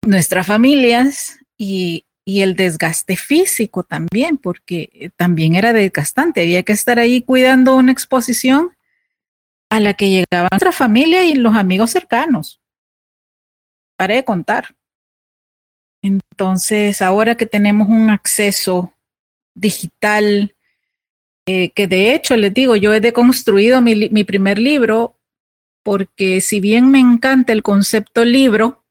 [0.04, 6.42] nuestras familias y, y el desgaste físico también, porque también era desgastante.
[6.42, 8.75] Había que estar ahí cuidando una exposición
[9.70, 12.62] a la que llegaba nuestra familia y los amigos cercanos.
[13.98, 14.76] Para de contar.
[16.02, 18.94] Entonces, ahora que tenemos un acceso
[19.56, 20.56] digital,
[21.48, 25.20] eh, que de hecho, les digo, yo he deconstruido mi, mi primer libro
[25.84, 28.84] porque si bien me encanta el concepto libro,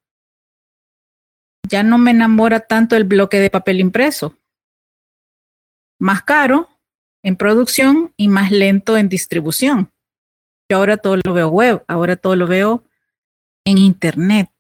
[1.69, 4.39] ya no me enamora tanto el bloque de papel impreso.
[5.99, 6.69] Más caro
[7.23, 9.94] en producción y más lento en distribución.
[10.69, 12.85] Yo ahora todo lo veo web, ahora todo lo veo
[13.65, 14.51] en internet.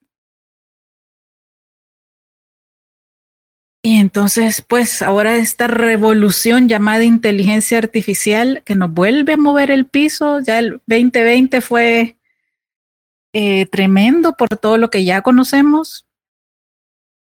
[3.86, 9.84] Y entonces, pues ahora esta revolución llamada inteligencia artificial que nos vuelve a mover el
[9.84, 12.16] piso, ya el 2020 fue
[13.34, 16.07] eh, tremendo por todo lo que ya conocemos.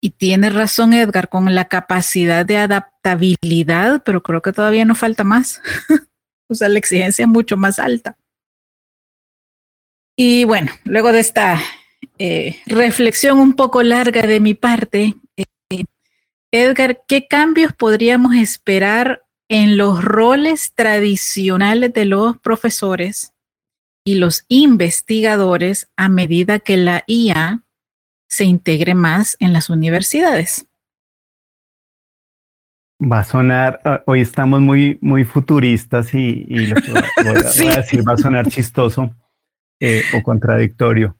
[0.00, 5.24] Y tiene razón Edgar con la capacidad de adaptabilidad, pero creo que todavía nos falta
[5.24, 5.60] más.
[6.48, 8.16] o sea, la exigencia es mucho más alta.
[10.16, 11.60] Y bueno, luego de esta
[12.18, 15.14] eh, reflexión un poco larga de mi parte,
[16.54, 23.32] Edgar, ¿qué cambios podríamos esperar en los roles tradicionales de los profesores
[24.04, 27.62] y los investigadores a medida que la IA
[28.28, 30.66] se integre más en las universidades?
[33.00, 37.02] Va a sonar, ah, hoy estamos muy, muy futuristas y, lo que voy
[37.68, 39.10] a, decir va a sonar chistoso
[39.84, 41.16] eh, o contradictorio.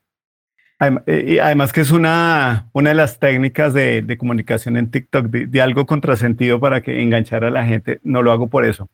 [1.06, 5.60] Eh, además que es una, una de las técnicas de, de comunicación en TikTok, de,
[5.60, 7.98] algo contrasentido para que enganchar a la gente.
[8.04, 8.88] No lo hago por eso.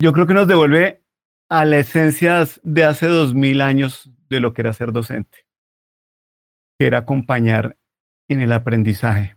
[0.00, 1.02] Yo creo que nos devuelve
[1.48, 5.44] a la esencia de hace dos mil años de lo que era ser docente,
[6.78, 7.76] que era acompañar
[8.28, 9.36] en el aprendizaje.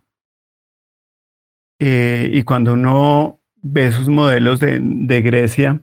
[1.80, 5.82] Eh, y cuando uno ve esos modelos de, de Grecia,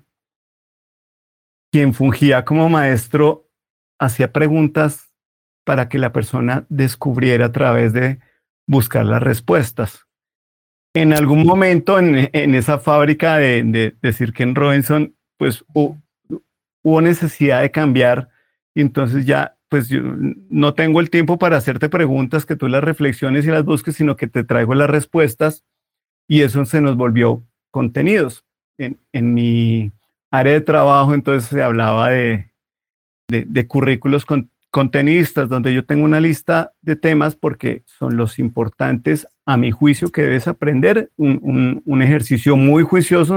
[1.71, 3.49] quien fungía como maestro
[3.99, 5.11] hacía preguntas
[5.65, 8.19] para que la persona descubriera a través de
[8.67, 10.05] buscar las respuestas.
[10.93, 17.71] En algún momento en, esa fábrica de, de, Sir Ken Robinson, pues hubo necesidad de
[17.71, 18.29] cambiar
[18.81, 20.01] entonces ya, pues yo
[20.49, 24.15] no tengo el tiempo para hacerte preguntas, que tú las reflexiones y las busques, sino
[24.15, 25.65] que te traigo las respuestas
[26.27, 28.45] y eso se nos volvió contenidos.
[28.77, 29.91] En, en mi
[30.39, 32.51] área de trabajo entonces se hablaba de,
[33.27, 39.27] de, currículos con, contenistas, donde yo tengo una lista de temas porque son los importantes
[39.45, 43.35] a mi juicio que debes aprender, un, un, ejercicio muy juicioso,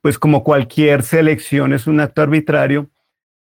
[0.00, 2.90] pues como cualquier selección es un acto arbitrario,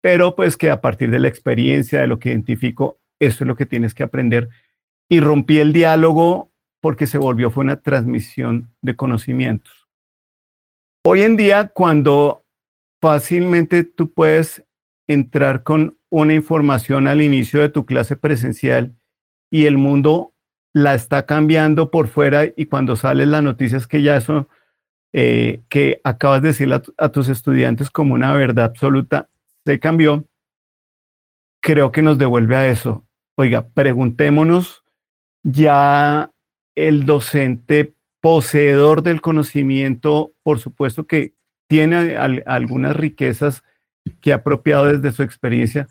[0.01, 3.55] pero pues que a partir de la experiencia, de lo que identifico, eso es lo
[3.55, 4.49] que tienes que aprender.
[5.09, 9.82] Y rompí el diálogo porque se volvió, fue una transmisión de conocimientos.
[11.05, 12.45] Hoy en día, cuando
[13.01, 14.63] fácilmente tú puedes
[15.05, 18.95] entrar con una información al inicio de tu clase presencial
[19.51, 20.33] y el mundo
[20.71, 24.47] la está cambiando por fuera y cuando sale la noticia es que ya eso
[25.11, 29.29] eh, que acabas de decir a, tus estudiantes como una verdad absoluta
[29.65, 30.25] se cambió,
[31.61, 33.05] creo que nos devuelve a eso.
[33.35, 34.85] Oiga, preguntémonos,
[35.43, 36.31] ya
[36.75, 37.93] el docente
[38.23, 41.33] poseedor del conocimiento, por supuesto que
[41.67, 43.63] tiene algunas riquezas
[44.21, 45.89] que ha apropiado desde su experiencia,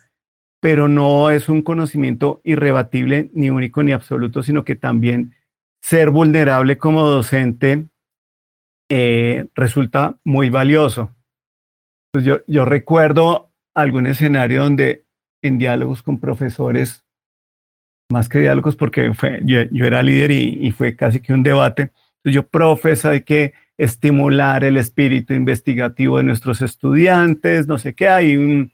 [0.58, 5.34] pero no es un conocimiento irrebatible, ni único, ni absoluto, sino que también
[5.82, 7.88] ser vulnerable como docente
[8.88, 11.14] eh, resulta muy valioso.
[12.12, 15.04] Pues yo, yo recuerdo algún escenario donde
[15.42, 17.04] en diálogos con profesores,
[18.10, 21.92] más que diálogos porque fue, yo, era líder y, fue casi que un debate,
[22.24, 28.70] yo, profesa, hay que estimular el espíritu investigativo de nuestros estudiantes, no sé qué, hay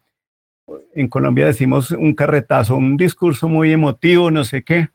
[0.94, 4.90] en Colombia decimos un carretazo, un discurso muy emotivo, no sé qué.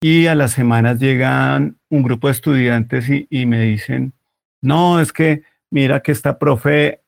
[0.00, 4.12] Y a las semanas llegan un grupo de estudiantes y, me dicen,
[4.60, 7.00] no, es que mira que esta profe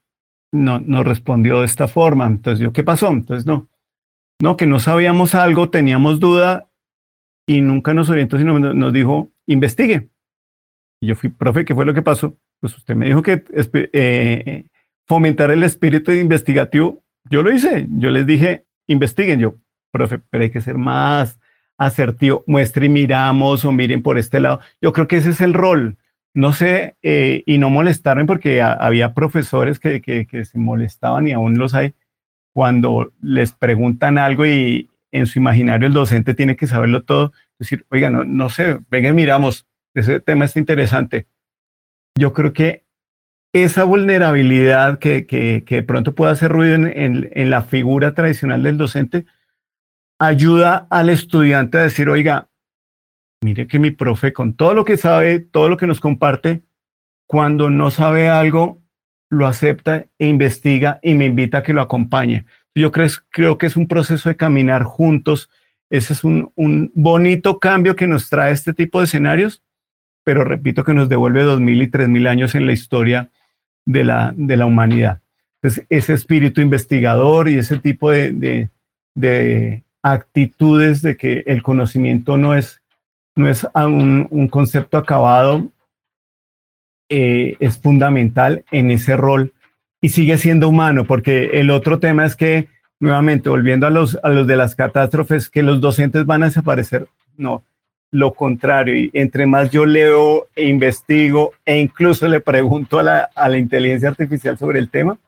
[0.53, 2.27] no, no respondió de esta forma.
[2.27, 3.09] Entonces yo, ¿qué pasó?
[3.09, 3.69] Entonces no,
[4.41, 6.69] no, que no sabíamos algo, teníamos duda
[7.47, 10.09] y nunca nos orientó, sino nos dijo, investigue.
[11.01, 12.37] Y yo fui, profe, ¿qué fue lo que pasó?
[12.61, 13.45] Pues usted me dijo que
[13.93, 14.65] eh,
[15.07, 19.57] fomentar el espíritu investigativo yo lo hice, yo les dije, investiguen, yo,
[19.91, 21.39] profe, pero hay que ser más
[21.79, 24.61] asertivo, muestre y miramos o miren por este lado.
[24.81, 25.97] Yo creo que ese es el rol.
[26.35, 31.59] No sé, eh, y no molestarme porque había profesores que, que, se molestaban y aún
[31.59, 31.95] los hay
[32.53, 37.33] cuando les preguntan algo y en su imaginario el docente tiene que saberlo todo.
[37.59, 41.27] Decir, oiga, no, no sé, venga, miramos, ese tema está interesante.
[42.19, 42.85] Yo creo que
[43.53, 48.77] esa vulnerabilidad que, que, de pronto puede hacer ruido en, en, la figura tradicional del
[48.77, 49.25] docente,
[50.19, 52.49] ayuda al estudiante a decir, oiga,
[53.43, 56.63] mire que mi profe con todo lo que sabe, todo lo que nos comparte,
[57.27, 58.83] cuando no sabe algo,
[59.31, 62.45] lo acepta e investiga y me invita a que lo acompañe.
[62.77, 65.49] Yo creo, que es un proceso de caminar juntos.
[65.89, 66.53] Ese es un,
[66.95, 69.63] bonito cambio que nos trae este tipo de escenarios,
[70.25, 73.31] pero repito que nos devuelve dos mil y tres mil años en la historia
[73.87, 74.35] de la,
[74.67, 75.23] humanidad.
[75.63, 78.69] Entonces, ese espíritu investigador y ese tipo de, de,
[79.15, 82.83] de actitudes de que el conocimiento no es,
[83.37, 85.71] un concepto acabado,
[87.09, 89.55] eh, es fundamental en ese rol
[90.07, 92.69] y sigue siendo humano, porque el otro tema es que,
[93.01, 97.09] nuevamente, volviendo a los, a los de las catástrofes, que los docentes van a desaparecer.
[97.37, 97.65] No,
[98.13, 103.31] lo contrario, y entre más yo leo e investigo e incluso le pregunto a la,
[103.35, 105.19] a la inteligencia artificial sobre el tema,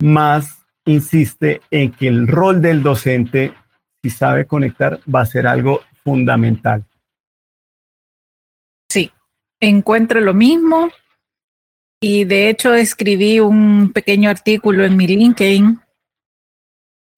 [0.00, 3.52] más insiste en que el rol del docente,
[4.02, 6.86] si sabe conectar, va a ser algo fundamental.
[8.88, 9.12] Sí,
[9.60, 10.88] encuentro lo mismo
[12.00, 15.80] y de hecho escribí un pequeño artículo en mi LinkedIn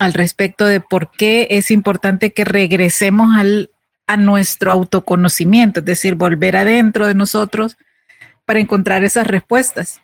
[0.01, 3.71] al respecto de por qué es importante que regresemos al,
[4.09, 7.77] a nuestro autoconocimiento, es decir, volver adentro de nosotros
[8.45, 10.03] para encontrar esas respuestas.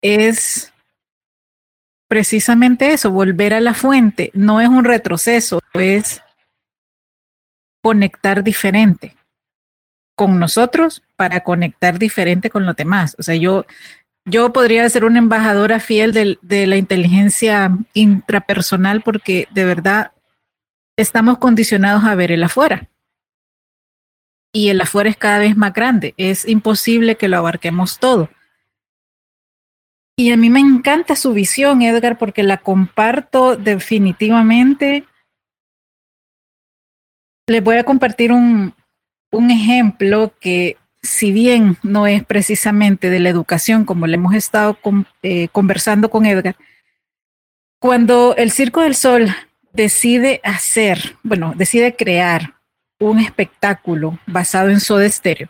[0.00, 0.72] Es
[2.08, 4.30] precisamente eso, volver a la fuente.
[4.32, 6.22] No es un retroceso, es
[7.82, 9.19] conectar diferente
[10.20, 13.16] con nosotros para conectar diferente con los demás.
[13.18, 13.64] O sea, yo,
[14.26, 20.12] yo podría ser una embajadora fiel de, de la inteligencia intrapersonal porque de verdad
[20.98, 22.90] estamos condicionados a ver el afuera.
[24.52, 26.12] Y el afuera es cada vez más grande.
[26.18, 28.28] Es imposible que lo abarquemos todo.
[30.18, 35.06] Y a mí me encanta su visión, Edgar, porque la comparto definitivamente.
[37.46, 38.74] Les voy a compartir un,
[39.30, 44.78] un ejemplo que si bien no es precisamente de la educación como le hemos estado
[45.22, 46.56] eh, conversando con Edgar,
[47.78, 49.28] cuando el Circo del Sol
[49.72, 52.56] decide hacer, bueno, decide crear
[52.98, 55.48] un espectáculo basado en Soda Stereo,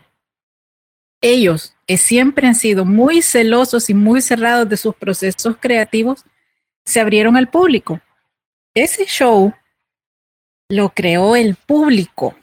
[1.20, 6.24] ellos, que siempre han sido muy celosos y muy cerrados de sus procesos creativos,
[6.84, 8.00] se abrieron al público.
[8.74, 9.52] Ese show
[10.70, 12.34] lo creó el público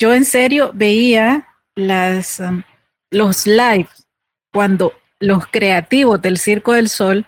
[0.00, 1.46] yo en serio veía
[1.76, 2.62] um,
[3.10, 4.08] los lives
[4.50, 7.26] cuando los creativos del Circo del Sol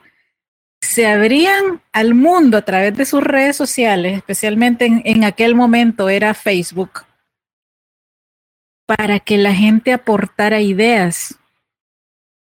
[0.81, 6.09] se abrían al mundo a través de sus redes sociales, especialmente en, en aquel momento
[6.09, 7.05] era Facebook,
[8.87, 11.39] para que la gente aportara ideas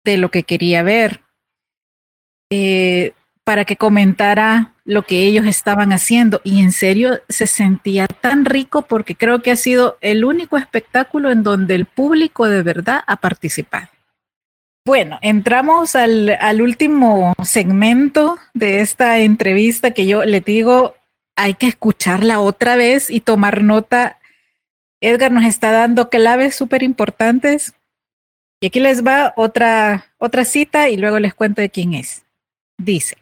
[0.05, 1.21] de lo que quería ver,
[2.49, 3.13] eh,
[3.43, 8.83] para que comentara lo que ellos estaban haciendo y en serio se sentía tan rico
[8.83, 13.17] porque creo que ha sido el único espectáculo en donde el público de verdad ha
[13.17, 13.87] participado.
[14.85, 20.95] Bueno, entramos al, al último segmento de esta entrevista que yo le digo,
[21.35, 24.19] hay que escucharla otra vez y tomar nota.
[25.01, 27.73] Edgar nos está dando claves súper importantes.
[28.61, 32.23] Y aquí les va otra, otra cita y luego les cuento de quién es.
[32.77, 33.17] Dice,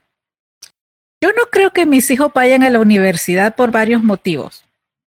[1.24, 4.66] yo no creo que mis hijos vayan a la universidad por varios motivos.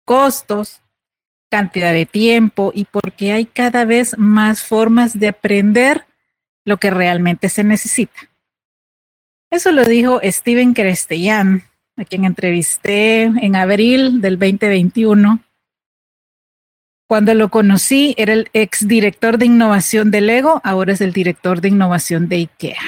[0.05, 0.83] Costos,
[1.51, 6.05] cantidad de tiempo y porque hay cada vez más formas de aprender
[6.67, 8.29] lo que realmente se necesita.
[9.51, 11.63] Eso lo dijo Steven Crestellán,
[11.97, 15.41] a quien entrevisté en abril del 2021.
[17.09, 21.69] Cuando lo conocí, era el exdirector de innovación de Lego, ahora es el director de
[21.69, 22.83] innovación de IKEA.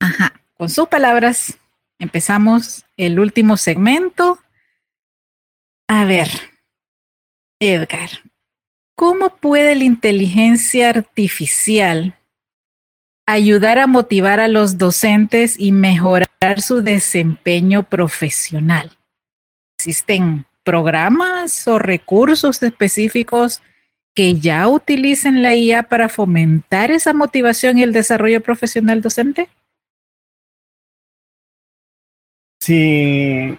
[0.00, 1.58] Ajá, con sus palabras,
[2.02, 4.40] Empezamos el último segmento.
[5.86, 6.28] A ver,
[7.60, 8.10] Edgar,
[8.96, 12.18] ¿cómo puede la inteligencia artificial
[13.24, 18.98] ayudar a motivar a los docentes y mejorar su desempeño profesional?
[19.78, 23.62] ¿Existen programas o recursos específicos
[24.12, 29.48] que ya utilicen la IA para fomentar esa motivación y el desarrollo profesional docente?
[32.62, 33.58] Si,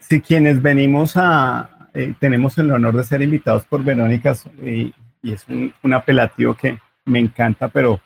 [0.00, 4.34] si, quienes venimos a, eh, tenemos el honor de ser invitados por Verónica
[4.64, 4.92] y,
[5.22, 8.00] es un, apelativo que me encanta, pero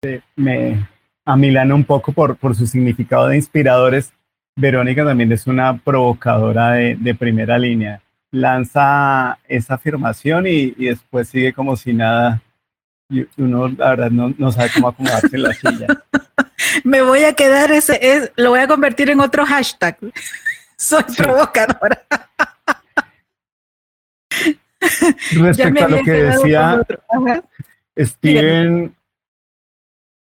[0.00, 0.88] eh, me
[1.26, 4.14] amilana un poco por, por su significado de inspiradores.
[4.56, 8.00] Verónica también es una provocadora de, de primera línea.
[8.30, 12.40] Lanza esa afirmación y, después sigue como si nada.
[13.36, 16.01] Uno, la verdad, no, no sabe cómo acomodarse en la silla.
[16.84, 19.98] Me voy a quedar ese, es, lo voy a convertir en otro hashtag.
[20.76, 22.04] Soy provocadora.
[25.32, 26.82] Respecto a lo que decía,
[27.96, 28.94] Steven,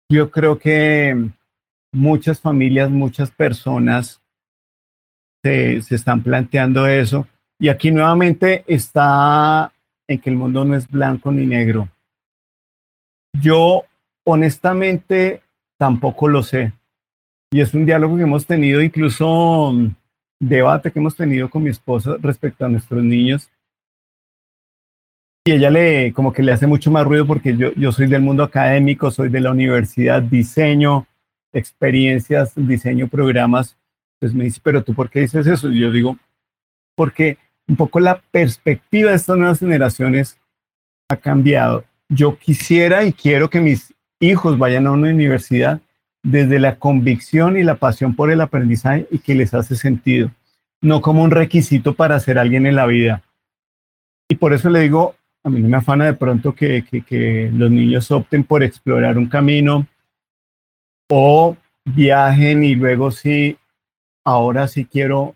[0.09, 1.29] yo creo que
[1.91, 4.19] muchas familias, muchas personas
[5.43, 7.27] se, se, están planteando eso.
[7.59, 9.71] Y aquí nuevamente está
[10.07, 11.87] en que el mundo no es blanco ni negro.
[13.33, 13.83] Yo
[14.23, 15.43] honestamente
[15.77, 16.73] tampoco lo sé.
[17.51, 19.95] Y es un diálogo que hemos tenido, incluso mm,
[20.39, 23.49] debate que hemos tenido con mi esposa respecto a nuestros niños.
[25.45, 28.21] Y ella le, como que le hace mucho más ruido porque yo, yo soy del
[28.21, 31.07] mundo académico, soy de la universidad, diseño,
[31.53, 33.77] experiencias, diseño, programas.
[34.19, 35.71] Pues me dice, pero tú, ¿por qué dices eso?
[35.71, 36.17] Y yo digo,
[36.95, 37.37] porque
[37.67, 40.37] un poco la perspectiva de estas nuevas generaciones
[41.09, 41.85] ha cambiado.
[42.09, 45.81] Yo quisiera y quiero que mis hijos vayan a una universidad
[46.23, 50.31] desde la convicción y la pasión por el aprendizaje y que les hace sentido,
[50.81, 53.23] no como un requisito para ser alguien en la vida.
[54.27, 58.11] Y por eso le digo, a mí me afana de pronto que, que los niños
[58.11, 59.87] opten por explorar un camino
[61.09, 63.57] o viajen y luego sí,
[64.25, 65.35] ahora sí quiero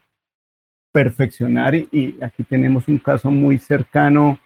[0.91, 4.40] perfeccionar y aquí tenemos un caso muy cercano,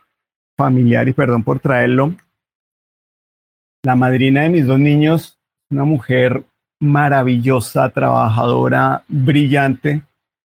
[0.56, 2.14] familiar y perdón por traerlo,
[3.86, 5.40] la madrina de mis dos niños,
[5.70, 6.44] una mujer
[6.82, 10.02] maravillosa, trabajadora, brillante,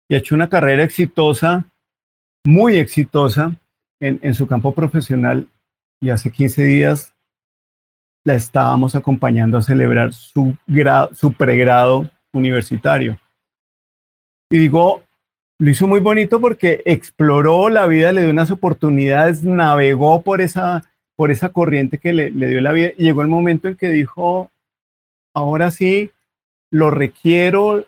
[0.09, 1.65] y ha hecho una carrera exitosa,
[2.45, 3.57] muy exitosa
[4.01, 5.47] en, su campo profesional.
[6.01, 7.15] Y hace 15 días
[8.25, 10.57] la estábamos acompañando a celebrar su,
[11.13, 13.21] su pregrado universitario.
[14.51, 15.05] Y digo,
[15.61, 20.83] lo hizo muy bonito porque exploró la vida, le dio unas oportunidades, navegó por esa
[21.19, 22.91] por esa corriente que le, dio la vida.
[22.97, 24.53] Llegó el momento en que dijo,
[25.35, 26.13] ahora sí,
[26.71, 27.85] lo requiero,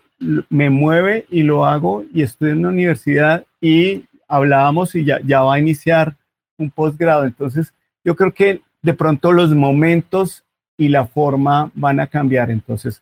[0.49, 5.43] me mueve y lo hago y estoy en la universidad y hablábamos y ya, ya
[5.43, 6.17] va a iniciar
[6.59, 7.25] un posgrado.
[7.25, 10.45] Entonces, yo creo que de pronto los momentos
[10.77, 12.51] y la forma van a cambiar.
[12.51, 13.01] Entonces,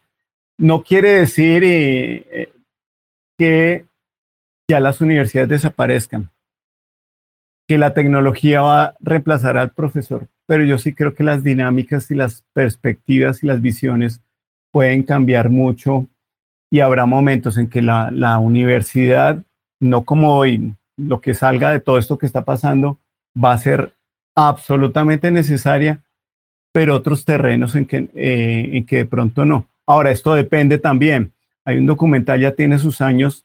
[0.59, 2.53] no quiere decir eh, eh,
[3.39, 3.87] que
[4.69, 6.31] ya las universidades desaparezcan
[7.69, 12.11] que la tecnología va a reemplazar al profesor, pero yo sí creo que las dinámicas
[12.11, 14.23] y las perspectivas y las visiones
[14.73, 16.09] pueden cambiar mucho
[16.71, 19.43] y habrá momentos en que la, universidad,
[19.81, 22.99] no como hoy, lo que salga de todo esto que está pasando,
[23.37, 23.93] va a ser
[24.35, 26.03] absolutamente necesaria,
[26.73, 29.69] pero otros terrenos en que, eh, en que de pronto no.
[29.87, 31.33] Ahora, esto depende también.
[31.67, 33.45] Hay un documental, ya tiene sus años,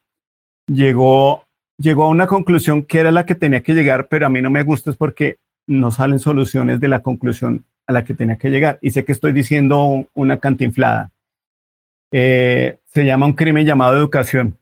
[0.67, 1.42] llegó
[1.77, 4.49] llegó a una conclusión que era la que tenía que llegar, pero a mí no
[4.49, 5.37] me gusta es porque
[5.67, 8.79] no salen soluciones de la conclusión a la que tenía que llegar.
[8.81, 11.11] Y sé que estoy diciendo una cantinflada.
[12.11, 14.57] Eh, se llama un crimen llamado educación.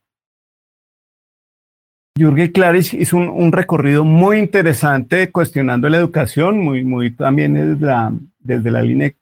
[2.17, 8.13] Jürgen Klarich hizo un, recorrido muy interesante cuestionando la educación, muy, muy también desde la,
[8.39, 9.13] desde la línea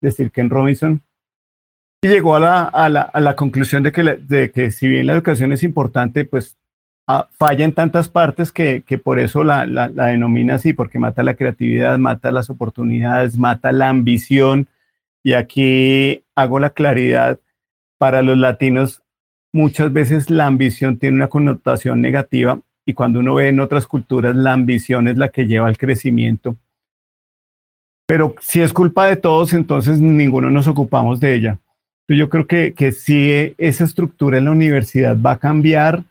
[0.00, 1.02] de Sir Ken Robinson,
[2.02, 5.06] y llegó a la, a la, a la conclusión de que, de que si bien
[5.06, 6.56] la educación es importante, pues
[7.06, 11.98] Falla en tantas partes que, por eso la, la, denomina así, porque mata la creatividad,
[11.98, 14.66] mata las oportunidades, mata la ambición.
[15.22, 17.38] Y aquí hago la claridad,
[17.98, 19.02] para los latinos
[19.52, 24.36] muchas veces la ambición tiene una connotación negativa y cuando uno ve en otras culturas
[24.36, 26.56] la ambición es la que lleva al crecimiento.
[28.06, 31.58] Pero si es culpa de todos, entonces ninguno nos ocupamos de ella.
[32.08, 36.04] Yo creo que, que si esa estructura en la universidad va a cambiar,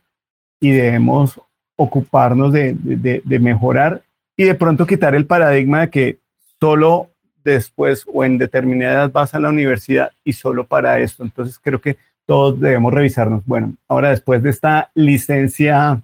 [0.60, 1.40] y debemos
[1.76, 4.02] ocuparnos de, mejorar
[4.36, 6.18] y de pronto quitar el paradigma de que
[6.58, 7.10] solo
[7.44, 11.22] después o en determinadas vas a la universidad y solo para esto.
[11.22, 13.44] Entonces creo que todos debemos revisarnos.
[13.46, 16.02] Bueno, ahora después de esta licencia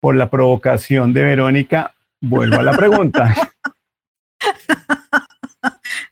[0.00, 3.34] por la provocación de Verónica, vuelvo a la pregunta.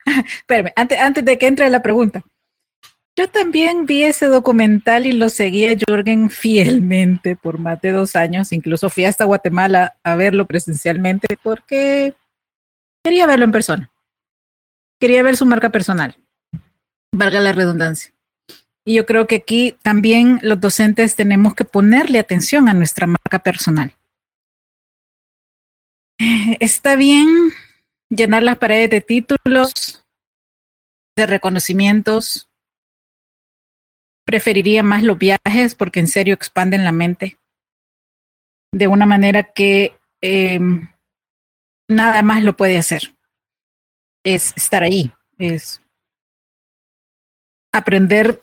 [0.06, 2.22] Espérame, antes, antes de que entre la pregunta,
[3.20, 8.16] yo también vi ese documental y lo seguí a Jürgen fielmente por más de dos
[8.16, 8.50] años.
[8.50, 12.14] Incluso fui hasta Guatemala a verlo presencialmente porque
[13.04, 13.90] quería verlo en persona.
[14.98, 16.16] Quería ver su marca personal.
[17.12, 18.10] Valga la redundancia.
[18.86, 23.40] Y yo creo que aquí también los docentes tenemos que ponerle atención a nuestra marca
[23.40, 23.94] personal.
[26.58, 27.28] Está bien
[28.08, 30.06] llenar las paredes de títulos,
[31.16, 32.49] de reconocimientos,
[34.30, 37.36] preferiría más los viajes porque en serio expanden la mente
[38.72, 40.88] de una manera que em,
[41.88, 43.12] nada más lo puede hacer.
[44.24, 45.82] Es estar ahí, es
[47.74, 48.40] aprender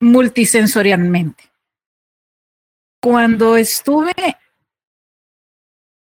[0.00, 1.50] multisensorialmente.
[3.02, 4.12] Cuando estuve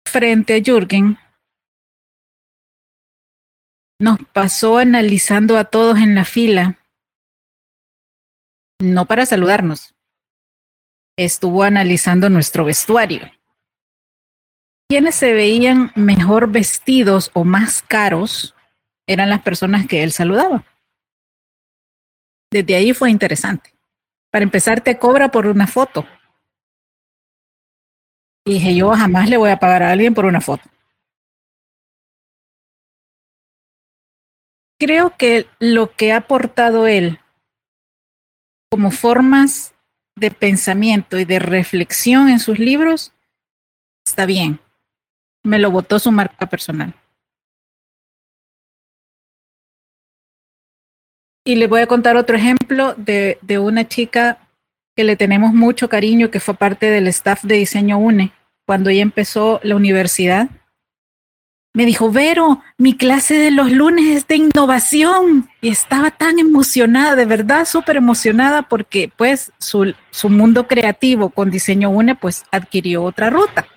[0.07, 1.19] frente a Jürgen,
[3.99, 6.78] nos pasó analizando a todos en la fila,
[8.80, 9.93] no para saludarnos,
[11.18, 13.30] estuvo analizando nuestro vestuario.
[14.89, 18.56] Quienes se veían mejor vestidos o más caros
[19.07, 20.65] eran las personas que él saludaba.
[22.51, 23.73] Desde ahí fue interesante.
[24.31, 26.06] Para empezar, te cobra por una foto.
[28.45, 30.64] Dije, yo jamás le voy a pagar a alguien por una foto.
[34.80, 37.19] Creo que lo que ha aportado él
[38.69, 39.73] como formas
[40.15, 43.13] de pensamiento y de reflexión en sus libros
[44.05, 44.59] está bien.
[45.43, 46.93] Me lo votó su marca personal.
[51.45, 54.49] Y le voy a contar otro ejemplo de, de una chica
[54.95, 58.33] que le tenemos mucho cariño, que fue parte del staff de Diseño UNE
[58.67, 60.49] cuando ella empezó la universidad,
[61.73, 65.49] me dijo, Vero, mi clase de los lunes es de innovación.
[65.61, 71.51] Y estaba tan emocionada, de verdad, súper emocionada, porque pues su, su, mundo creativo con
[71.51, 73.67] diseño UNE pues adquirió otra ruta.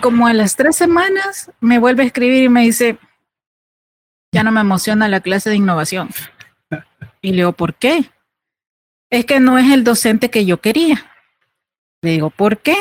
[0.00, 2.98] Como a las tres semanas me vuelve a escribir y me dice,
[4.32, 6.10] ya no me emociona la clase de innovación.
[7.20, 8.12] Y le digo, ¿por qué?
[9.10, 11.10] Es que no es el docente que yo quería.
[12.00, 12.76] Le digo, ¿por qué?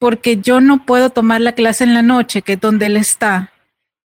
[0.00, 3.52] Porque yo no puedo tomar la clase en la noche, que es donde él está,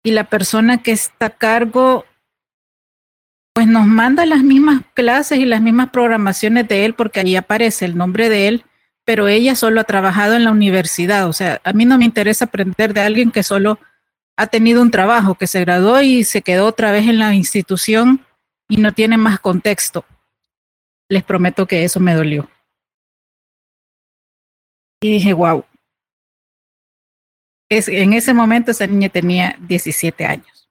[0.03, 2.05] y la persona que está a cargo,
[3.53, 7.83] pues nos manda las mismas clases y las mismas programaciones de él, porque ahí aparece
[7.83, 8.65] el nombre de él,
[9.03, 11.27] pero ella solo ha trabajado en la universidad.
[11.27, 13.77] O sea, a mí no me interesa aprender de alguien que solo
[14.37, 18.25] ha tenido un trabajo, que se graduó y se quedó otra vez en la institución
[18.69, 20.05] y no tiene más contexto.
[21.09, 22.49] Les prometo que eso me dolió.
[25.01, 25.65] Y dije, wow,
[27.71, 30.69] en ese momento esa niña tenía 17 años.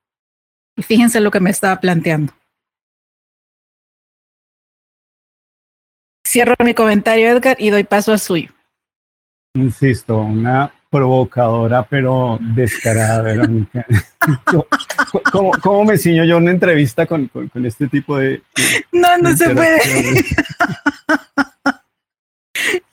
[0.76, 2.34] Y fíjense lo que me estaba planteando.
[6.26, 8.50] Cierro mi comentario, Edgar, y doy paso al suyo.
[9.54, 13.86] Insisto, una provocadora, pero descarada, Verónica.
[15.62, 18.42] ¿Cómo, me ciño yo una entrevista con, con, este tipo de...
[18.92, 19.80] No, no se puede.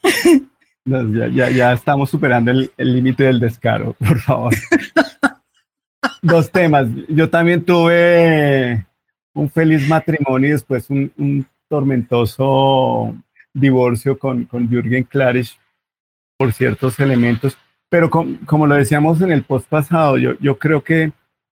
[0.87, 4.53] ya, ya, estamos superando el límite del descaro, por favor.
[6.21, 6.87] Dos temas.
[7.09, 8.85] Yo también tuve
[9.33, 13.13] un feliz matrimonio y después un, tormentoso
[13.53, 15.59] divorcio con, con Jürgen Klarisch
[16.37, 17.57] por ciertos elementos.
[17.89, 21.11] Pero como lo decíamos en el post pasado, yo, yo creo que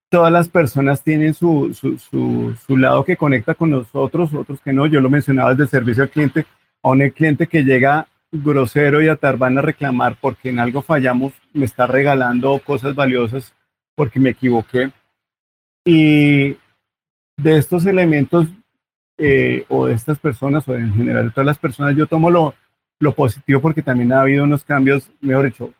[0.09, 4.71] todas las personas tienen su, su, su, su, lado que conecta con nosotros, otros que
[4.71, 4.85] no.
[4.85, 6.45] Yo lo mencionaba desde servicio al cliente,
[6.81, 11.33] a un cliente que llega grosero y atar van a reclamar porque en algo fallamos,
[11.53, 13.53] me está regalando cosas valiosas
[13.95, 14.91] porque me equivoqué.
[15.85, 16.57] Y
[17.37, 18.47] de estos elementos
[19.17, 22.53] eh, o de estas personas o en general de todas las personas, yo tomo lo,
[22.99, 25.73] lo positivo porque también ha habido unos cambios, mejor dicho,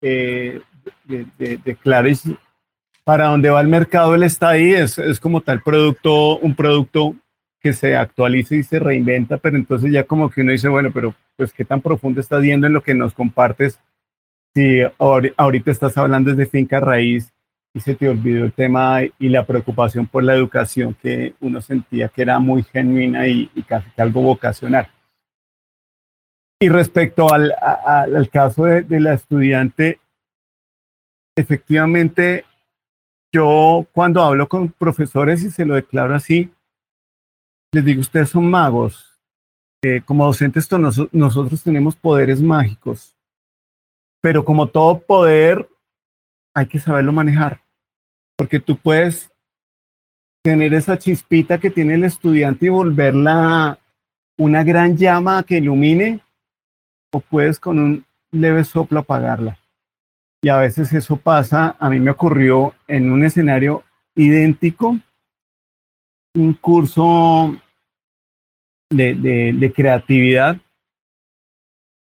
[0.00, 0.60] eh,
[1.04, 1.26] de,
[1.58, 2.36] de, Clarice,
[3.04, 7.14] para dónde va el mercado, él está ahí, es, es como tal producto, un producto
[7.62, 11.14] que se actualiza y se reinventa, pero entonces ya como que uno dice, bueno, pero
[11.36, 13.78] pues qué tan profundo estás viendo en lo que nos compartes
[14.54, 17.32] si ahorita estás hablando desde finca raíz
[17.74, 22.08] y se te olvidó el tema y la preocupación por la educación que uno sentía
[22.08, 24.88] que era muy genuina y, casi algo vocacional.
[26.60, 30.00] Y respecto al, al caso de, de la estudiante,
[31.34, 32.44] efectivamente,
[33.32, 36.50] yo cuando hablo con profesores y se lo declaro así,
[37.72, 39.18] les digo, ustedes son magos.
[39.82, 40.68] Eh, como docentes
[41.10, 43.16] nosotros tenemos poderes mágicos,
[44.20, 45.68] pero como todo poder
[46.54, 47.60] hay que saberlo manejar,
[48.36, 49.32] porque tú puedes
[50.44, 53.78] tener esa chispita que tiene el estudiante y volverla
[54.38, 56.20] una gran llama que ilumine,
[57.12, 59.58] o puedes con un leve soplo apagarla.
[60.42, 63.82] Y a veces eso pasa, a mí me ocurrió en un escenario
[64.14, 64.98] idéntico
[66.34, 67.56] un curso
[68.92, 70.58] de, creatividad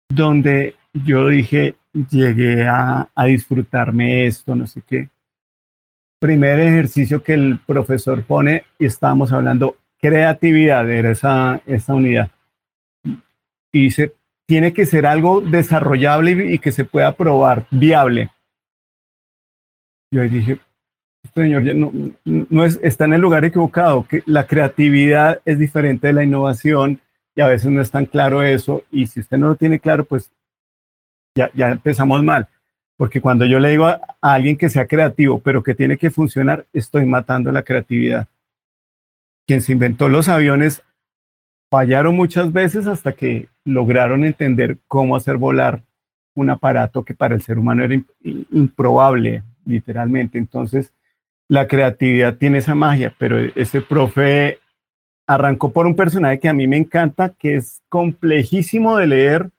[0.09, 1.75] donde yo dije,
[2.09, 5.09] llegué a, a, disfrutarme esto, no sé qué.
[6.19, 12.31] Primer ejercicio que el profesor pone y estábamos hablando creatividad, era esa, esa unidad.
[13.71, 14.13] Y dice,
[14.47, 18.31] tiene que ser algo desarrollable y que se pueda probar, viable.
[20.11, 20.59] Yo dije,
[21.41, 21.91] señor no,
[22.25, 26.99] no es, está en el lugar equivocado, que la creatividad es diferente de la innovación
[27.35, 30.05] y a veces no es tan claro eso y si usted no lo tiene claro,
[30.05, 30.31] pues
[31.35, 32.47] ya, ya empezamos mal.
[32.97, 36.65] Porque cuando yo le digo a, alguien que sea creativo, pero que tiene que funcionar,
[36.73, 38.27] estoy matando la creatividad.
[39.45, 40.83] Quien se inventó los aviones
[41.69, 45.83] fallaron muchas veces hasta que lograron entender cómo hacer volar
[46.33, 48.01] un aparato que para el ser humano era
[48.51, 50.37] improbable, literalmente.
[50.37, 50.91] Entonces,
[51.49, 54.59] la creatividad tiene esa magia, pero ese profe
[55.27, 59.49] arrancó por un personaje que a mí me encanta, que es complejísimo de leer,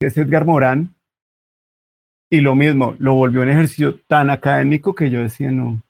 [0.00, 0.94] que es Edgar Morán.
[2.30, 5.82] Y lo mismo, lo volvió un ejercicio tan académico que yo decía, no,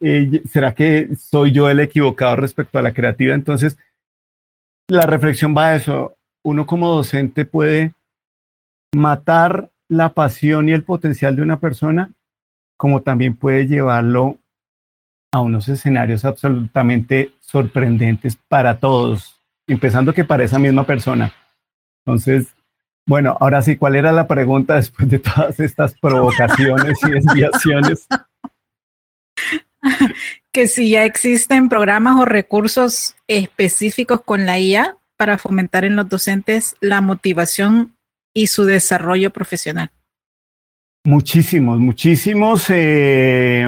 [0.00, 3.36] eh, ¿será que soy yo el equivocado respecto a la creatividad?
[3.36, 3.78] Entonces,
[4.88, 6.16] la reflexión va a eso.
[6.42, 7.94] Uno como docente puede
[8.94, 12.10] matar la pasión y el potencial de una persona,
[12.78, 14.38] como también puede llevarlo
[15.32, 21.34] a unos escenarios absolutamente sorprendentes para todos, empezando que para esa misma persona.
[22.06, 22.54] Entonces,
[23.04, 28.06] bueno, ahora sí, ¿cuál era la pregunta después de todas estas provocaciones y desviaciones?
[30.52, 36.08] que si ya existen programas o recursos específicos con la IA para fomentar en los
[36.08, 37.96] docentes la motivación
[38.32, 39.90] y su desarrollo profesional.
[41.04, 42.66] Muchísimos, muchísimos.
[42.70, 43.66] Eh,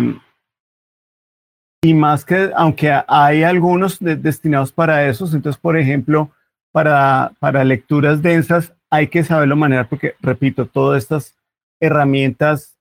[1.82, 6.30] y más que, aunque hay algunos destinados para esos, entonces, por ejemplo,
[6.72, 11.36] para, para lecturas densas hay que saberlo manejar porque, repito, todas estas
[11.80, 12.76] herramientas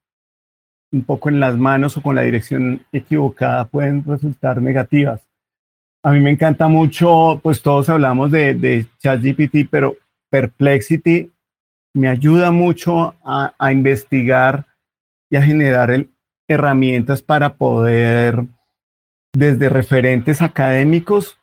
[0.92, 5.22] un poco en las manos o con la dirección equivocada pueden resultar negativas.
[6.04, 9.96] A mí me encanta mucho, pues todos hablamos de, de ChatGPT, pero
[10.30, 11.32] Perplexity
[11.94, 14.66] me ayuda mucho a, investigar
[15.30, 16.06] y a generar
[16.48, 18.46] herramientas para poder,
[19.34, 21.38] desde referentes académicos,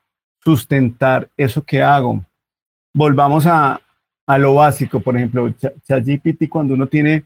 [0.45, 2.25] sustentar eso que hago.
[2.95, 3.81] Volvamos a,
[4.27, 5.53] a lo básico, por ejemplo,
[5.87, 7.25] ChatGPT cuando uno tiene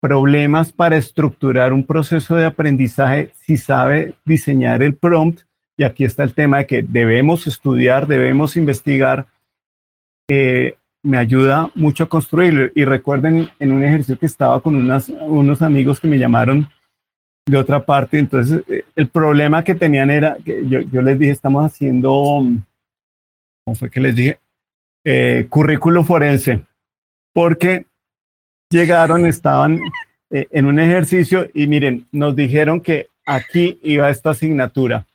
[0.00, 5.42] problemas para estructurar un proceso de aprendizaje si sabe diseñar el prompt.
[5.76, 9.26] Y aquí está el tema de que debemos estudiar, debemos investigar.
[10.28, 12.70] Eh, me ayuda mucho a construirlo.
[12.74, 16.68] Y recuerden en un ejercicio que estaba con unas, unos amigos que me llamaron
[17.46, 18.18] de otra parte.
[18.18, 22.10] Entonces, eh, el problema que tenían era que yo, yo les dije, estamos haciendo,
[23.64, 24.38] ¿cómo fue que les dije?
[25.04, 26.64] Eh, currículo forense.
[27.34, 27.86] Porque
[28.70, 29.80] llegaron, estaban
[30.30, 35.06] eh, en un ejercicio y miren, nos dijeron que aquí iba esta asignatura.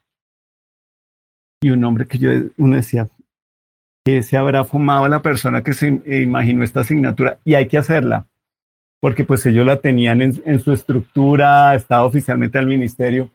[1.62, 3.08] Y un hombre que yo, uno decía,
[4.08, 8.26] que se habrá fumado la persona que se imaginó esta asignatura y hay que hacerla,
[9.02, 13.30] porque pues ellos la tenían en, su estructura, estaba oficialmente al ministerio.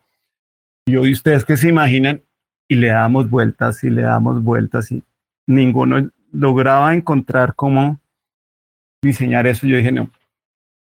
[0.87, 2.23] Y hoy ustedes que se imaginan
[2.69, 5.03] y le damos vueltas y le damos vueltas y
[5.47, 8.01] ninguno lograba encontrar cómo
[9.03, 10.09] diseñar eso, yo dije, no,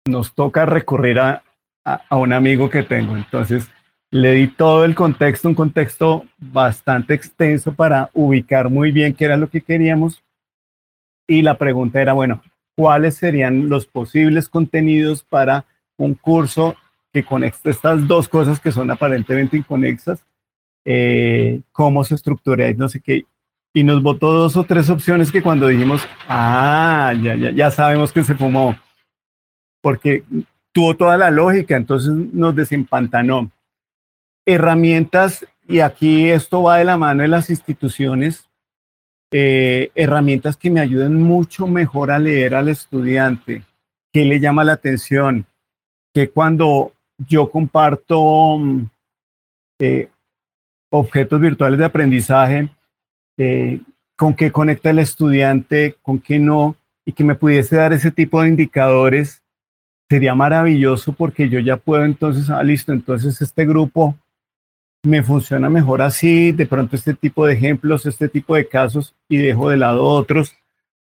[0.07, 1.43] nos toca recurrir a,
[1.83, 3.17] a, un amigo que tengo.
[3.17, 3.69] Entonces,
[4.11, 9.37] le di todo el contexto, un contexto bastante extenso para ubicar muy bien qué era
[9.37, 10.23] lo que queríamos.
[11.27, 12.41] Y la pregunta era, bueno,
[12.75, 15.65] ¿cuáles serían los posibles contenidos para
[15.97, 16.75] un curso
[17.13, 20.23] que conecte estas dos cosas que son aparentemente inconexas?
[20.83, 23.25] Eh, ¿Cómo se estructura y no sé qué?
[23.73, 28.11] y nos votó dos o tres opciones que cuando dijimos, ah, ya, ya, ya sabemos
[28.11, 28.75] que se fumó,
[29.81, 30.23] porque
[30.71, 33.49] tuvo toda la lógica, entonces nos desempantanó.
[34.45, 38.49] Herramientas, y aquí esto va de la mano de las instituciones,
[39.31, 43.63] eh, herramientas que me ayuden mucho mejor a leer al estudiante,
[44.11, 45.45] qué le llama la atención,
[46.13, 48.85] que cuando yo comparto mm,
[49.79, 50.09] eh,
[50.89, 52.69] objetos virtuales de aprendizaje,
[53.37, 53.79] eh,
[54.17, 58.41] con qué conecta el estudiante, con qué no, y que me pudiese dar ese tipo
[58.41, 59.41] de indicadores,
[60.09, 64.17] sería maravilloso porque yo ya puedo entonces, ah, listo, entonces este grupo
[65.03, 69.37] me funciona mejor así, de pronto este tipo de ejemplos, este tipo de casos, y
[69.37, 70.55] dejo de lado otros,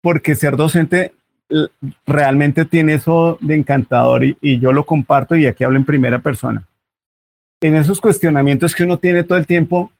[0.01, 1.13] porque ser docente
[2.05, 6.67] realmente tiene eso de encantador y, yo lo comparto y aquí hablo en primera persona.
[7.61, 9.91] En esos cuestionamientos que uno tiene todo el tiempo,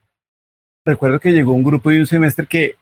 [0.85, 2.75] recuerdo que llegó un grupo de un semestre que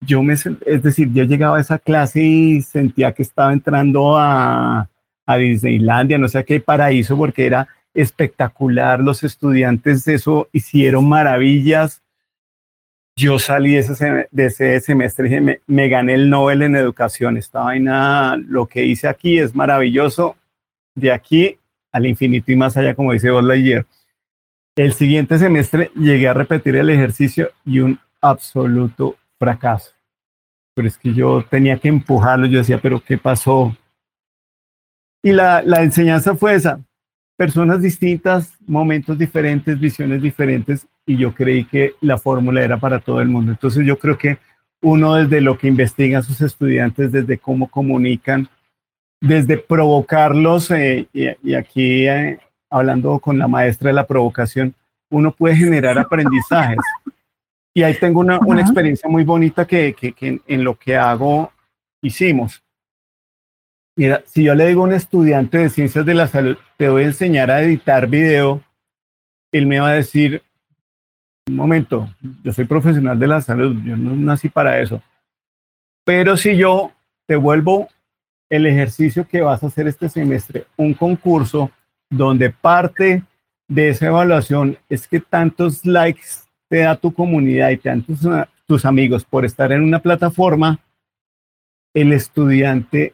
[0.00, 4.88] yo me, es decir, yo llegaba a esa clase y sentía que estaba entrando a,
[5.26, 7.68] a Disneylandia, no sé qué paraíso, porque era
[8.00, 9.00] espectacular.
[9.00, 12.02] Los estudiantes de eso hicieron maravillas.
[13.16, 16.76] Yo salí de ese, de ese semestre y dije, me, me, gané el Nobel en
[16.76, 17.36] educación.
[17.36, 20.36] Esta vaina, lo que hice aquí es maravilloso.
[20.94, 21.58] De aquí
[21.92, 23.86] al infinito y más allá, como dice Buzz ayer.
[24.76, 29.92] El siguiente semestre llegué a repetir el ejercicio y un absoluto fracaso.
[30.74, 33.76] Pero es que yo tenía que empujarlo, yo decía, pero ¿qué pasó?
[35.22, 36.80] y la, la enseñanza fue esa,
[37.38, 43.20] personas distintas, momentos diferentes, visiones diferentes, y yo creí que la fórmula era para todo
[43.20, 43.52] el mundo.
[43.52, 44.38] Entonces yo creo que
[44.82, 48.48] uno desde lo que investigan sus estudiantes, desde cómo comunican,
[49.20, 52.40] desde provocarlos, eh, y, aquí eh,
[52.70, 54.74] hablando con la maestra de la provocación,
[55.08, 56.80] uno puede generar aprendizajes.
[57.72, 61.52] Y ahí tengo una, una experiencia muy bonita que, que, que, en lo que hago
[62.02, 62.64] hicimos.
[63.98, 67.02] Mira, si yo le digo a un estudiante de ciencias de la salud, te voy
[67.02, 68.62] a enseñar a editar video,
[69.50, 70.40] él me va a decir,
[71.48, 72.08] un momento,
[72.44, 75.02] yo soy profesional de la salud, yo no nací para eso.
[76.04, 76.92] Pero si yo
[77.26, 77.88] te vuelvo
[78.48, 81.72] el ejercicio que vas a hacer este semestre, un concurso
[82.08, 83.24] donde parte
[83.66, 88.20] de esa evaluación es que tantos likes te da tu comunidad y tus,
[88.64, 90.78] tus amigos por estar en una plataforma,
[91.92, 93.12] el estudiante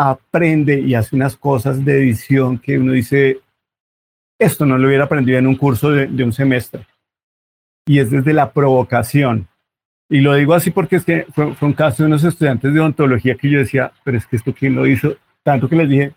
[0.00, 3.40] aprende y hace unas cosas de edición que uno dice,
[4.38, 6.86] esto no lo hubiera aprendido en un curso de, un semestre.
[7.84, 9.48] Y es desde la provocación.
[10.08, 13.34] Y lo digo así porque es que fue, un caso de unos estudiantes de odontología
[13.34, 16.12] que yo decía, pero es que esto quién lo hizo, tanto que les dije,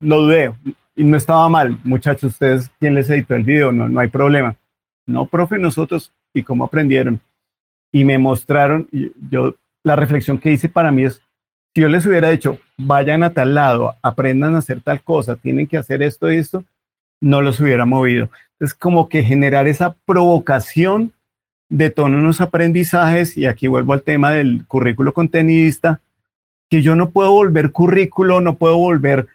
[0.00, 0.52] lo dudé
[0.96, 3.70] y no estaba mal, muchachos, ustedes, ¿quién les editó el video?
[3.70, 4.56] No, no hay problema.
[5.06, 7.20] No, profe, nosotros, ¿y cómo aprendieron?
[7.92, 9.54] Y me mostraron, y yo,
[9.84, 11.22] la reflexión que hice para mí es,
[11.78, 15.68] si yo les hubiera dicho, vayan a tal lado, aprendan a hacer tal cosa, tienen
[15.68, 16.64] que hacer esto y esto,
[17.20, 18.30] no los hubiera movido.
[18.58, 21.12] Es como que generar esa provocación
[21.68, 26.00] detona unos aprendizajes, y aquí vuelvo al tema del currículo contenidista,
[26.68, 29.28] que yo no puedo volver currículo, no puedo volver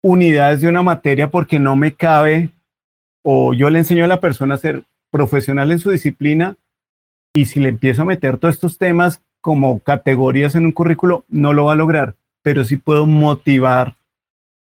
[0.00, 2.48] unidades de una materia porque no me cabe,
[3.22, 6.56] o yo le enseño a la persona a ser profesional en su disciplina,
[7.34, 11.52] y si le empiezo a meter todos estos temas como categorías en un currículo, no
[11.52, 13.96] lo va a lograr, pero sí puedo motivar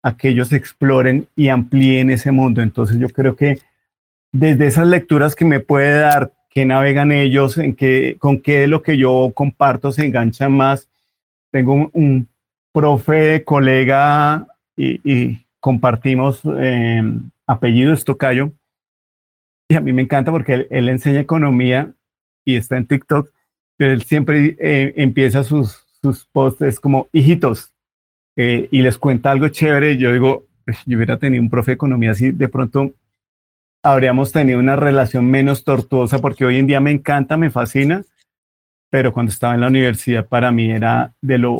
[0.03, 2.61] a que ellos exploren y amplíen ese mundo.
[2.61, 3.59] Entonces yo creo que
[4.33, 8.67] desde esas lecturas que me puede dar qué navegan ellos, en qué, con qué de
[8.67, 10.89] lo que yo comparto se enganchan más.
[11.51, 12.27] Tengo un,
[12.73, 17.03] profe, colega y, compartimos eh,
[17.45, 18.51] apellidos Tocayo.
[19.69, 21.93] Y a mí me encanta porque él, enseña economía
[22.43, 23.29] y está en TikTok.
[23.85, 27.71] Él siempre eh, empieza sus, sus posts como hijitos
[28.35, 29.97] eh, y les cuenta algo chévere.
[29.97, 30.45] Yo digo,
[30.85, 32.93] yo hubiera tenido un profe de economía así, de pronto
[33.83, 38.03] habríamos tenido una relación menos tortuosa porque hoy en día me encanta, me fascina,
[38.89, 41.59] pero cuando estaba en la universidad para mí era de lo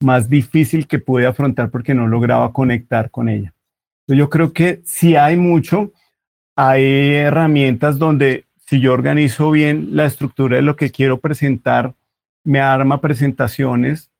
[0.00, 3.52] más difícil que pude afrontar porque no lograba conectar con ella.
[4.06, 5.92] Yo creo que si hay mucho,
[6.56, 8.44] hay herramientas donde
[8.74, 11.94] si yo organizo bien la estructura de lo que quiero presentar,
[12.42, 14.10] me arma presentaciones,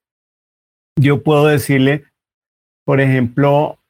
[0.95, 2.05] yo puedo decirle,
[2.85, 3.81] por ejemplo,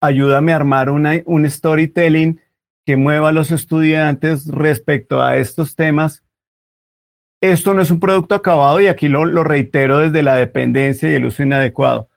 [0.00, 2.40] ayúdame a armar una, un storytelling
[2.84, 6.24] que mueva a los estudiantes respecto a estos temas.
[7.40, 11.14] Esto no es un producto acabado y aquí lo, lo reitero desde la dependencia y
[11.14, 12.08] el uso inadecuado.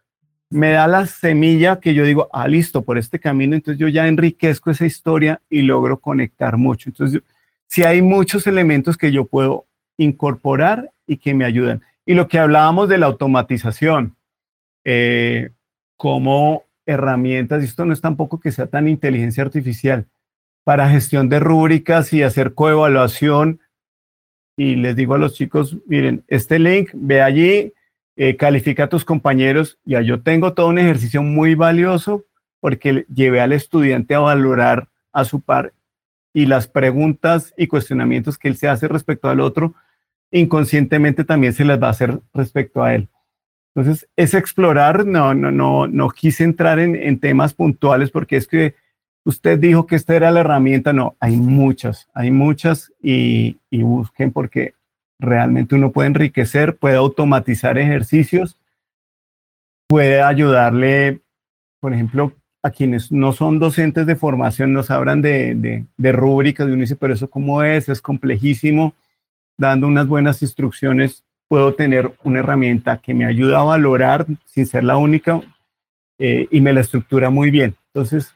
[0.49, 4.07] Me da la semilla que yo digo, ah, listo, por este camino, entonces yo ya
[4.07, 6.89] enriquezco esa historia y logro conectar mucho.
[6.89, 7.21] Entonces,
[7.67, 9.65] si hay muchos elementos que yo puedo
[9.97, 11.81] incorporar y que me ayudan.
[12.05, 14.15] Y lo que hablábamos de la automatización,
[14.85, 15.51] eh,
[15.97, 20.07] como herramientas, y esto no es tampoco que sea tan inteligencia artificial,
[20.63, 23.61] para gestión de rúbricas y hacer coevaluación.
[24.57, 27.73] Y les digo a los chicos, miren, este link, ve allí,
[28.15, 29.77] eh, califica a tus compañeros.
[29.85, 32.25] Ya yo tengo todo un ejercicio muy valioso
[32.59, 35.73] porque llevé al estudiante a valorar a su par
[36.37, 39.73] y las preguntas y cuestionamientos que él se hace respecto al otro,
[40.29, 43.09] inconscientemente también se les va a hacer respecto a él.
[43.73, 48.47] Entonces, es explorar, no, no, no, no quise entrar en, en temas puntuales porque es
[48.47, 48.75] que
[49.25, 54.75] usted dijo que esta era la herramienta, no, hay muchas, hay muchas y, busquen porque
[55.17, 58.59] realmente uno puede enriquecer, puede automatizar ejercicios,
[59.87, 61.21] puede ayudarle,
[61.79, 62.31] por ejemplo,
[62.63, 66.95] a quienes no son docentes de formación, nos hablan de, de, rúbricas, y uno dice,
[66.95, 68.93] pero eso cómo es, es complejísimo,
[69.57, 74.83] dando unas buenas instrucciones, puedo tener una herramienta que me ayuda a valorar sin ser
[74.83, 75.41] la única
[76.19, 77.75] eh, y me la estructura muy bien.
[77.93, 78.35] Entonces,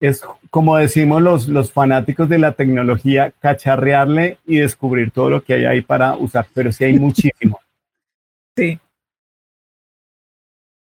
[0.00, 5.54] es como decimos los, los fanáticos de la tecnología, cacharrearle y descubrir todo lo que
[5.54, 7.60] hay ahí para usar, pero sí hay muchísimo.
[8.56, 8.78] Sí.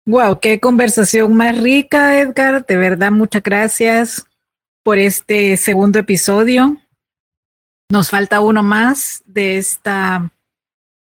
[0.05, 2.65] Wow, qué conversación más rica, Edgar.
[2.65, 4.25] De verdad, muchas gracias
[4.83, 6.77] por este segundo episodio.
[7.89, 10.29] Nos falta uno más de esta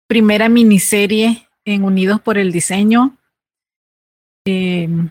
[0.08, 3.18] primera miniserie en Unidos por el Diseño.
[4.46, 5.10] em,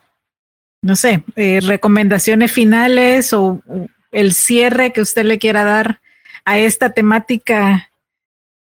[0.82, 3.62] no sé, eh, recomendaciones finales o,
[4.10, 6.00] el cierre que usted le quiera dar
[6.46, 7.90] a esta temática.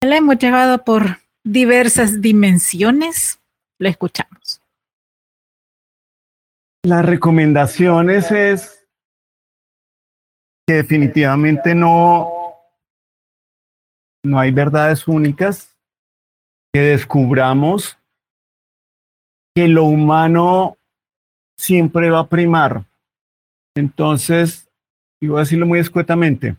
[0.02, 3.40] La hemos llevado por diversas dimensiones.
[3.78, 4.63] Lo escuchamos.
[6.86, 8.86] Las recomendaciones es
[10.68, 12.58] que definitivamente no,
[14.26, 15.78] no hay verdades únicas,
[16.74, 17.98] que descubramos
[19.56, 20.78] que lo humano
[21.58, 22.86] siempre va a primar.
[23.78, 24.70] Entonces,
[25.22, 26.58] y voy a decirlo muy escuetamente,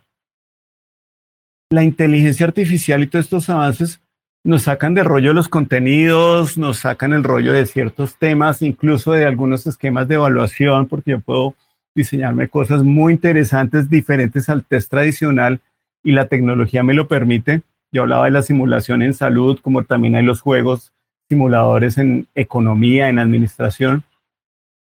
[1.70, 4.00] la inteligencia artificial y todos estos avances
[4.44, 9.12] nos sacan del rollo de los contenidos, nos sacan el rollo de ciertos temas, incluso
[9.12, 11.54] de algunos esquemas de evaluación, porque yo puedo
[11.94, 15.60] diseñarme cosas muy interesantes, diferentes al test tradicional,
[16.02, 17.62] y la tecnología me lo permite.
[17.90, 20.92] Yo hablaba de la simulación en salud, como también hay los juegos
[21.30, 24.04] simuladores en economía, en administración,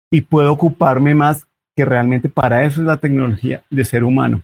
[0.10, 1.46] y puedo ocuparme más
[1.76, 4.42] que realmente para eso es la tecnología de ser humano,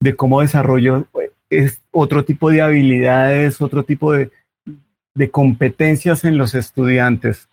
[0.00, 1.06] de cómo desarrollo
[1.50, 4.30] es otro tipo de habilidades, otro tipo de,
[5.30, 7.48] competencias en los estudiantes.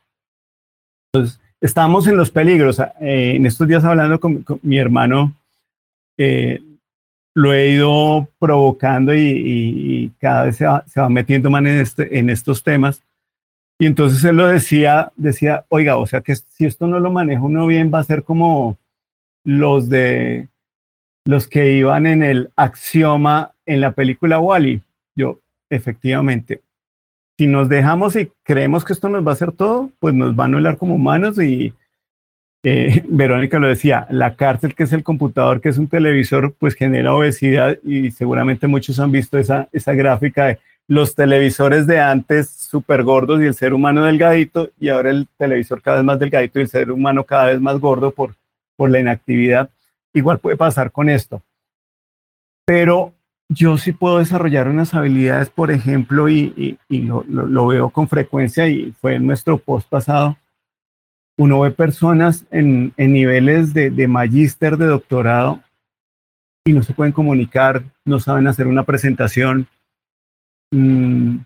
[1.13, 2.79] Entonces, estamos en los peligros.
[2.99, 5.33] Eh, en estos días hablando con, mi hermano,
[6.17, 6.61] eh,
[7.35, 12.63] lo he ido provocando y, cada vez se va, metiendo más en, este, en estos
[12.63, 13.01] temas.
[13.79, 17.41] Y entonces él lo decía, decía, oiga, o sea que si esto no lo maneja
[17.41, 18.77] uno bien, va a ser como
[19.43, 20.47] los de
[21.25, 24.81] los que iban en el axioma en la película Wally.
[25.15, 26.61] Yo, efectivamente,
[27.37, 30.43] si nos dejamos y creemos que esto nos va a hacer todo, pues nos va
[30.43, 31.73] a anular como humanos y
[32.63, 36.75] eh, Verónica lo decía, la cárcel que es el computador, que es un televisor, pues
[36.75, 42.49] genera obesidad y seguramente muchos han visto esa, esa gráfica de los televisores de antes
[42.49, 46.59] súper gordos y el ser humano delgadito y ahora el televisor cada vez más delgadito
[46.59, 48.35] y el ser humano cada vez más gordo por,
[48.75, 49.69] por la inactividad.
[50.13, 51.41] Igual puede pasar con esto.
[52.65, 53.13] Pero
[53.53, 59.15] yo sí puedo desarrollar unas habilidades, por ejemplo, y, lo, veo con frecuencia y fue
[59.15, 60.37] en nuestro post pasado.
[61.37, 65.61] Uno ve personas en, niveles de, de magíster, de doctorado,
[66.65, 69.67] y no se pueden comunicar, no saben hacer una presentación,
[70.71, 71.37] mmm,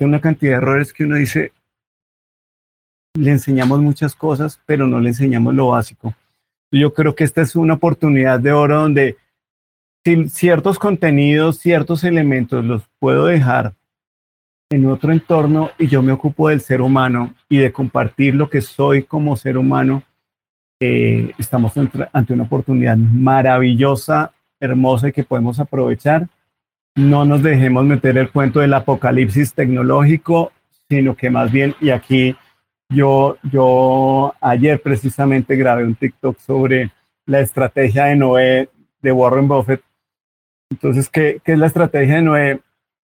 [0.00, 1.52] una cantidad de errores que uno dice,
[3.16, 6.14] le enseñamos muchas cosas, pero no le enseñamos lo básico.
[6.70, 9.16] Yo creo que esta es una oportunidad de oro donde
[10.28, 13.74] ciertos contenidos, ciertos elementos los puedo dejar
[14.70, 18.60] en otro entorno y yo me ocupo del ser humano y de compartir lo que
[18.60, 20.02] soy como ser humano,
[20.80, 21.72] eh, estamos
[22.12, 26.28] ante una oportunidad maravillosa, hermosa y que podemos aprovechar.
[26.96, 30.52] No nos dejemos meter el cuento del apocalipsis tecnológico,
[30.88, 32.36] sino que más bien, y aquí
[32.88, 36.90] yo, yo ayer precisamente grabé un TikTok sobre
[37.26, 38.68] la estrategia de Noé
[39.00, 39.82] de Warren Buffett.
[40.70, 42.60] Entonces, ¿qué, es la estrategia de Noé?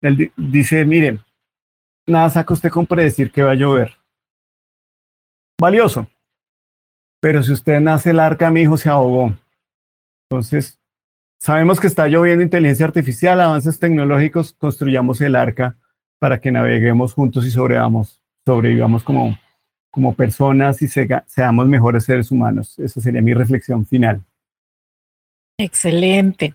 [0.01, 1.21] Él dice, miren,
[2.07, 3.97] nada saca usted con predecir que va a llover.
[5.61, 6.07] Valioso.
[7.21, 9.35] Pero si usted nace el arca, mi hijo se ahogó.
[10.31, 10.79] Entonces,
[11.41, 15.77] sabemos que está lloviendo inteligencia artificial, avances tecnológicos, construyamos el arca
[16.21, 19.37] para que naveguemos juntos y sobrevivamos, sobrevivamos como,
[19.91, 22.79] como personas y seamos mejores seres humanos.
[22.79, 24.23] Esa sería mi reflexión final.
[25.59, 26.55] Excelente.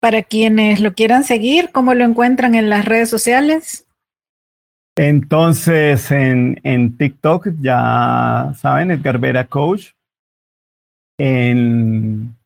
[0.00, 3.86] Para quienes lo quieran seguir, ¿cómo lo encuentran en las redes sociales?
[4.96, 9.92] Entonces, en, en TikTok, ya saben, Edgar Vera Coach.
[11.18, 12.36] En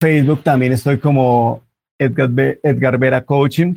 [0.00, 1.62] Facebook también estoy como
[1.98, 3.76] Edgar, Edgar Vera Coaching.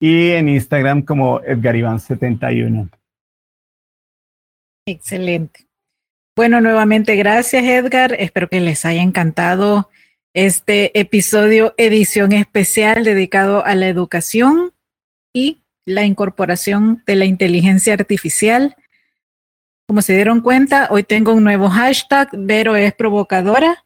[0.00, 2.88] Y en Instagram como Edgar Iván 71.
[4.86, 5.66] Excelente.
[6.34, 8.16] Bueno, nuevamente gracias Edgar.
[8.18, 9.88] Espero que les haya encantado
[10.34, 14.72] este episodio edición especial dedicado a la educación
[15.32, 18.76] y la incorporación de la inteligencia artificial.
[19.86, 23.84] Como se dieron cuenta, hoy tengo un nuevo hashtag, Vero es provocadora,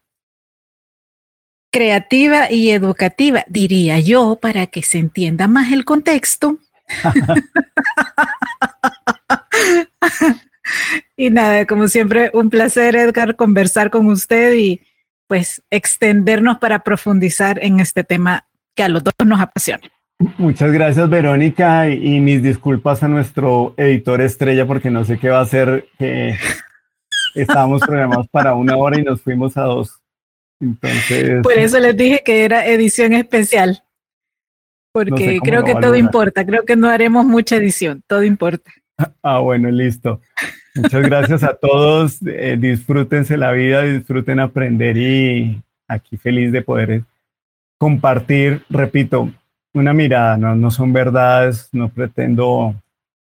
[1.73, 6.59] creativa y educativa, diría yo, para que se entienda más el contexto.
[11.16, 14.81] y nada, como siempre, un placer, Edgar, conversar con usted y
[15.26, 19.88] pues extendernos para profundizar en este tema que a los dos nos apasiona.
[20.38, 25.40] Muchas gracias, Verónica, y, mis disculpas a nuestro editor estrella porque no sé qué va
[25.40, 25.88] a hacer.
[25.98, 26.36] que
[27.34, 30.00] estábamos programados para una hora y nos fuimos a dos.
[30.58, 31.42] Entonces.
[31.42, 33.82] Por eso les dije que era edición especial.
[34.92, 36.46] Porque creo que todo importa.
[36.46, 38.02] Creo que no haremos mucha edición.
[38.06, 38.72] Todo importa.
[39.22, 40.22] Ah, bueno, listo.
[40.76, 42.18] Muchas gracias a todos.
[42.26, 47.04] Eh, disfrútense la vida, disfruten aprender y aquí feliz de poder
[47.78, 49.30] compartir, repito,
[49.74, 52.74] una mirada, no son verdades, no pretendo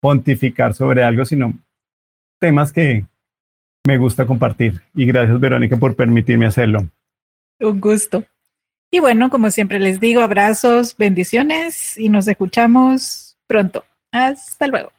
[0.00, 1.54] pontificar sobre algo, sino
[2.40, 3.04] temas que
[3.86, 4.82] me gusta compartir.
[4.94, 6.88] Y gracias, Verónica, por permitirme hacerlo.
[7.60, 8.24] Un gusto.
[8.90, 13.84] Y bueno, como siempre les digo, abrazos, bendiciones y nos escuchamos pronto.
[14.10, 14.92] Hasta luego.